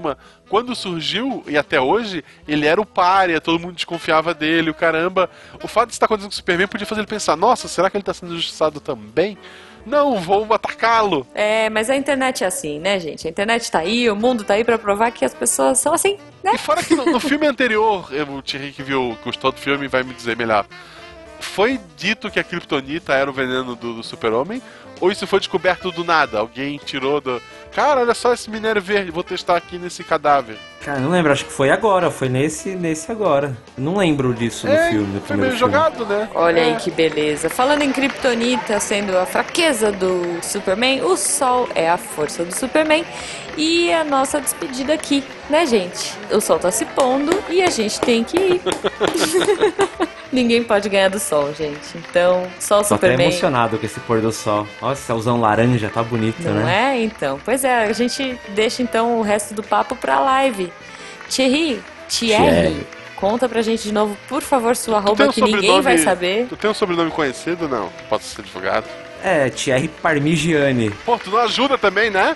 quando 0.50 0.76
surgiu 0.76 1.44
e 1.48 1.58
até 1.58 1.80
hoje, 1.80 2.24
ele 2.48 2.66
era 2.66 2.80
o 2.80 2.86
párea, 2.86 3.42
todo 3.42 3.60
mundo 3.60 3.76
desconfiava 3.76 4.34
dele, 4.34 4.70
o 4.70 4.74
caramba. 4.74 5.30
O 5.64 5.68
fato 5.68 5.88
de 5.88 5.94
estar 5.94 6.06
acontecendo 6.06 6.30
com 6.30 6.34
o 6.34 6.36
Superman 6.36 6.68
podia 6.68 6.88
fazer 6.88 7.02
ele 7.02 7.08
pensar: 7.08 7.36
nossa, 7.36 7.68
será 7.68 7.90
que 7.90 7.98
ele 7.98 8.02
está 8.02 8.14
sendo 8.14 8.34
injustiçado 8.34 8.80
também? 8.80 9.38
Não, 9.86 10.18
vou 10.20 10.48
atacá-lo. 10.54 11.28
É, 11.34 11.70
mas 11.70 11.90
a 11.90 11.96
internet 11.96 12.44
é 12.44 12.48
assim, 12.48 12.80
né, 12.80 13.00
gente? 13.00 13.28
A 13.28 13.30
internet 13.30 13.70
tá 13.70 13.80
aí, 13.80 14.10
o 14.10 14.16
mundo 14.16 14.44
tá 14.44 14.54
aí 14.54 14.64
pra 14.64 14.78
provar 14.78 15.12
que 15.12 15.26
as 15.26 15.34
pessoas 15.34 15.78
são 15.78 15.94
assim, 15.94 16.18
né? 16.42 16.52
E 16.56 16.58
fora 16.58 16.82
que 16.82 16.96
no, 16.96 17.06
no 17.06 17.20
filme 17.22 17.46
anterior, 17.46 18.10
o 18.30 18.42
Thierry 18.42 18.72
que 18.72 18.82
viu, 18.82 19.18
gostou 19.24 19.52
do 19.52 19.60
filme, 19.60 19.88
vai 19.88 20.04
me 20.04 20.14
dizer 20.14 20.38
melhor. 20.38 20.66
Foi 21.44 21.80
dito 21.96 22.32
que 22.32 22.40
a 22.40 22.44
Kryptonita 22.44 23.14
era 23.14 23.30
o 23.30 23.34
veneno 23.34 23.76
do, 23.76 23.94
do 23.96 24.04
super-homem? 24.04 24.62
Ou 25.00 25.12
isso 25.12 25.28
foi 25.28 25.40
descoberto 25.40 25.92
do 25.92 26.04
nada? 26.04 26.40
Alguém 26.40 26.80
tirou 26.84 27.22
do. 27.22 27.40
Cara, 27.72 28.02
olha 28.02 28.14
só 28.14 28.34
esse 28.34 28.50
minério 28.50 28.82
verde, 28.82 29.12
vou 29.12 29.24
testar 29.24 29.58
aqui 29.58 29.78
nesse 29.78 30.04
cadáver. 30.04 30.58
Cara, 30.84 31.00
não 31.00 31.10
lembro, 31.12 31.32
acho 31.32 31.46
que 31.46 31.52
foi 31.54 31.70
agora, 31.70 32.12
foi 32.12 32.28
nesse, 32.28 32.70
nesse 32.76 33.10
agora. 33.12 33.56
Não 33.78 33.96
lembro 33.98 34.34
disso 34.34 34.68
no 34.68 34.74
é, 34.74 34.90
filme, 34.90 35.06
no 35.14 35.20
foi 35.22 35.28
primeiro 35.38 35.56
filme. 35.56 35.74
jogado, 35.74 36.06
né? 36.06 36.28
Olha 36.36 36.60
É. 36.60 36.64
aí 36.66 36.76
que 36.76 36.92
beleza. 36.92 37.50
Falando 37.50 37.84
em 37.84 37.92
Kryptonita 37.92 38.80
sendo 38.82 39.18
a 39.18 39.26
fraqueza 39.26 39.92
do 39.94 40.22
Superman, 40.42 41.02
o 41.04 41.16
Sol 41.16 41.70
é 41.74 41.90
a 41.90 41.98
força 41.98 42.44
do 42.44 42.54
Superman. 42.54 43.06
E 43.56 43.94
a 43.94 44.04
nossa 44.04 44.42
despedida 44.42 44.94
aqui, 44.96 45.24
né, 45.50 45.66
gente? 45.68 46.12
O 46.32 46.42
Sol 46.42 46.58
tá 46.58 46.72
se 46.72 46.86
pondo 46.86 47.32
e 47.50 47.62
a 47.62 47.70
gente 47.70 48.00
tem 48.02 48.24
que 48.24 48.36
ir. 48.38 48.62
Ninguém 50.34 50.64
pode 50.64 50.90
ganhar 50.90 51.10
do 51.10 51.20
Sol, 51.20 51.54
gente. 51.54 51.96
Então, 51.96 52.48
Sol 52.60 52.80
Tô 52.80 52.96
até 52.96 53.08
Superman. 53.08 53.28
emocionado 53.28 53.78
com 53.78 53.86
esse 53.86 54.00
pôr 54.00 54.20
do 54.20 54.32
sol. 54.32 54.66
Olha, 54.82 54.94
esse 54.94 55.04
céuzão 55.04 55.40
laranja, 55.40 55.92
tá 55.94 56.02
bonito, 56.02 56.42
Não 56.42 56.54
né? 56.66 56.96
é? 56.98 57.04
Então. 57.04 57.40
Pois 57.46 57.64
é, 57.64 57.84
a 57.84 57.94
gente 57.94 58.36
deixa 58.50 58.82
então 58.82 59.20
o 59.20 59.22
resto 59.22 59.54
do 59.54 59.62
papo 59.62 59.96
pra 59.96 60.20
live. 60.20 60.73
Thierry, 61.34 61.82
Thierry, 62.10 62.44
Thierry. 62.44 62.88
conta 63.16 63.50
pra 63.50 63.62
gente 63.62 63.84
de 63.84 63.92
novo, 63.92 64.16
por 64.30 64.42
favor, 64.42 64.76
sua 64.76 64.98
arroba 64.98 65.26
um 65.26 65.32
que 65.32 65.42
ninguém 65.42 65.82
vai 65.82 65.98
saber. 65.98 66.46
Tu 66.48 66.56
tem 66.56 66.70
um 66.70 66.74
sobrenome 66.74 67.10
conhecido? 67.12 67.68
Não. 67.68 67.90
Pode 68.10 68.24
ser 68.24 68.44
divulgado. 68.44 68.86
É, 69.24 69.50
Thierry 69.50 69.88
Parmigiani. 69.88 70.92
Pô, 71.06 71.18
tu 71.18 71.32
não 71.32 71.40
ajuda 71.40 71.78
também, 71.78 72.10
né? 72.10 72.36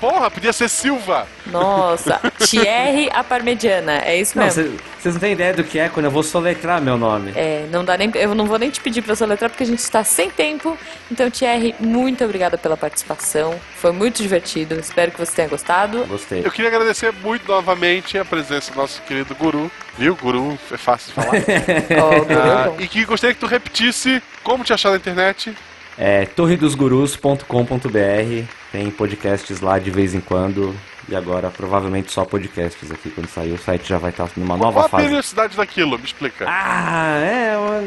Porra, 0.00 0.30
podia 0.30 0.52
ser 0.52 0.68
Silva. 0.68 1.26
Nossa, 1.46 2.20
Thierry 2.46 3.08
a 3.12 3.22
Parmegiana, 3.24 3.98
é 4.04 4.20
isso 4.20 4.36
Não, 4.36 4.44
mesmo. 4.44 4.76
vocês 4.98 5.14
não 5.14 5.20
têm 5.20 5.32
ideia 5.32 5.54
do 5.54 5.64
que 5.64 5.78
é 5.78 5.88
quando 5.88 6.04
eu 6.06 6.10
vou 6.10 6.22
soletrar 6.22 6.80
meu 6.82 6.98
nome. 6.98 7.32
É, 7.34 7.66
não 7.70 7.82
dá 7.84 7.96
nem, 7.96 8.10
eu 8.14 8.34
não 8.34 8.44
vou 8.46 8.58
nem 8.58 8.68
te 8.70 8.80
pedir 8.80 9.00
pra 9.02 9.14
soletrar 9.16 9.48
porque 9.48 9.62
a 9.62 9.66
gente 9.66 9.78
está 9.78 10.04
sem 10.04 10.28
tempo. 10.30 10.76
Então, 11.10 11.30
Thierry, 11.30 11.74
muito 11.80 12.22
obrigada 12.24 12.58
pela 12.58 12.76
participação. 12.76 13.58
Foi 13.76 13.92
muito 13.92 14.20
divertido. 14.22 14.74
Espero 14.78 15.10
que 15.12 15.18
você 15.18 15.34
tenha 15.36 15.48
gostado. 15.48 16.04
Gostei. 16.06 16.42
Eu 16.44 16.50
queria 16.50 16.68
agradecer 16.70 17.12
muito 17.22 17.48
novamente 17.50 18.18
a 18.18 18.24
presença 18.24 18.70
do 18.72 18.76
nosso 18.78 19.00
querido 19.02 19.34
guru. 19.34 19.70
Viu? 19.96 20.14
Guru 20.16 20.58
é 20.70 20.76
fácil 20.76 21.08
de 21.08 21.14
falar. 21.14 21.32
Ó, 22.02 22.10
o 22.10 22.26
Ah, 22.38 22.68
Guru. 22.68 22.82
e 22.82 22.88
que 22.88 23.04
gostaria 23.06 23.32
que 23.34 23.40
tu 23.40 23.46
repetisse 23.46 24.22
como 24.42 24.62
te 24.62 24.72
achar 24.72 24.90
na 24.90 24.96
internet. 24.96 25.56
É 25.98 26.26
torredosgurus.com.br. 26.26 28.44
Tem 28.76 28.90
podcasts 28.90 29.62
lá 29.62 29.78
de 29.78 29.90
vez 29.90 30.14
em 30.14 30.20
quando. 30.20 30.74
E 31.08 31.16
agora, 31.16 31.48
provavelmente, 31.50 32.12
só 32.12 32.26
podcasts 32.26 32.90
aqui. 32.90 33.08
Quando 33.08 33.26
sair, 33.28 33.52
o 33.52 33.58
site 33.58 33.88
já 33.88 33.96
vai 33.96 34.10
estar 34.10 34.28
numa 34.36 34.58
Qual 34.58 34.70
nova 34.70 34.84
a 34.84 34.88
fase. 34.90 35.04
periodicidade 35.04 35.56
daquilo? 35.56 35.96
Me 35.98 36.04
explica. 36.04 36.44
Ah, 36.46 37.16
é. 37.20 37.56
uma- 37.56 37.84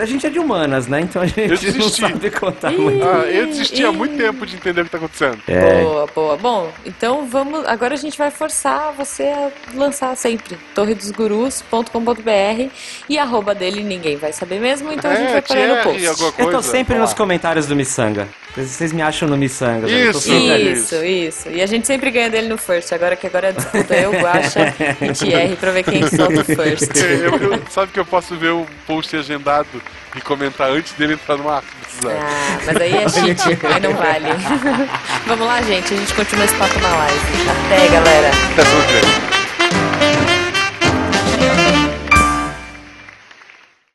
A 0.00 0.04
gente 0.04 0.24
é 0.26 0.30
de 0.30 0.38
humanas, 0.38 0.86
né? 0.86 1.00
Então 1.00 1.20
a 1.22 1.26
gente 1.26 1.72
não 1.76 1.88
sabe 1.88 2.30
contar 2.30 2.70
Ih. 2.72 2.78
muito. 2.78 3.02
Ah, 3.02 3.24
eu 3.26 3.46
desisti 3.46 3.82
há 3.84 3.90
muito 3.90 4.16
tempo 4.16 4.46
de 4.46 4.54
entender 4.54 4.82
o 4.82 4.84
que 4.84 4.90
tá 4.90 4.98
acontecendo. 4.98 5.38
É, 5.48 5.82
Boa, 5.82 6.06
boa. 6.14 6.36
Bom, 6.36 6.70
então 6.86 7.26
vamos. 7.26 7.66
Agora 7.66 7.94
a 7.94 7.96
gente 7.98 8.16
vai 8.16 8.30
forçar 8.30 8.92
você 8.92 9.24
a 9.24 9.50
lançar 9.74 10.14
sempre. 10.16 10.56
torredosgurus.com.br 10.76 12.70
e 13.08 13.18
a 13.18 13.22
arroba 13.22 13.52
dele 13.54 13.82
ninguém 13.82 14.16
vai 14.16 14.32
saber 14.32 14.60
mesmo, 14.60 14.92
então 14.92 15.10
a 15.10 15.14
gente 15.16 15.28
É, 15.30 15.32
vai 15.32 15.42
pôr 15.42 15.56
aí 15.56 15.66
no 15.66 15.76
post. 15.82 16.04
eu 16.04 16.14
tô 16.16 16.32
coisa. 16.32 16.62
sempre 16.62 16.96
nos 16.98 17.12
comentários 17.14 17.66
do 17.66 17.74
Missanga. 17.74 18.28
Vocês- 18.56 18.92
me 18.92 19.00
acham 19.02 19.28
no 19.28 19.36
Missanga. 19.36 19.86
Eu 19.88 20.12
tô 20.12 20.18
Isso. 20.18 20.32
Isso, 20.34 21.04
isso. 21.04 21.48
E 21.50 21.62
a 21.62 21.66
gente 21.66 21.86
sempre 21.86 22.10
ganha 22.10 22.28
dele 22.28 22.48
no 22.48 22.58
first. 22.58 22.92
Agora 22.92 23.14
que 23.16 23.26
agora 23.26 23.48
a 23.48 23.52
disputa 23.52 23.94
é 23.94 24.04
eu, 24.04 24.12
Guaxa 24.12 24.74
e 25.00 25.12
Thierry 25.12 25.56
pra 25.56 25.70
ver 25.70 25.84
quem 25.84 26.06
solta 26.08 26.40
o 26.40 26.44
first. 26.44 26.90
Eu- 27.00 27.36
eu- 27.52 27.62
sabe 27.70 27.92
que 27.92 28.00
eu 28.00 28.04
posso 28.04 28.34
ver 28.36 28.50
o 28.50 28.66
post 28.86 29.14
agendado 29.16 29.68
e 30.16 30.20
comentar 30.20 30.70
antes 30.70 30.92
dele 30.94 31.12
entrar 31.14 31.36
no 31.36 31.48
ar? 31.48 31.62
se 31.62 31.98
precisar. 32.00 32.20
Ah, 32.20 32.58
mas 32.66 32.76
aí 32.76 32.92
é 32.96 33.08
cheat, 33.08 33.42
aí 33.66 33.80
não 33.80 33.94
vale. 33.94 34.26
Vamos 35.26 35.46
lá, 35.46 35.62
gente. 35.62 35.94
A 35.94 35.96
gente 35.96 36.12
continua 36.14 36.44
esse 36.44 36.54
papo 36.56 36.78
na 36.80 36.88
live. 36.96 37.20
Até, 37.66 37.88
galera. 37.88 38.30
Até. 38.52 39.39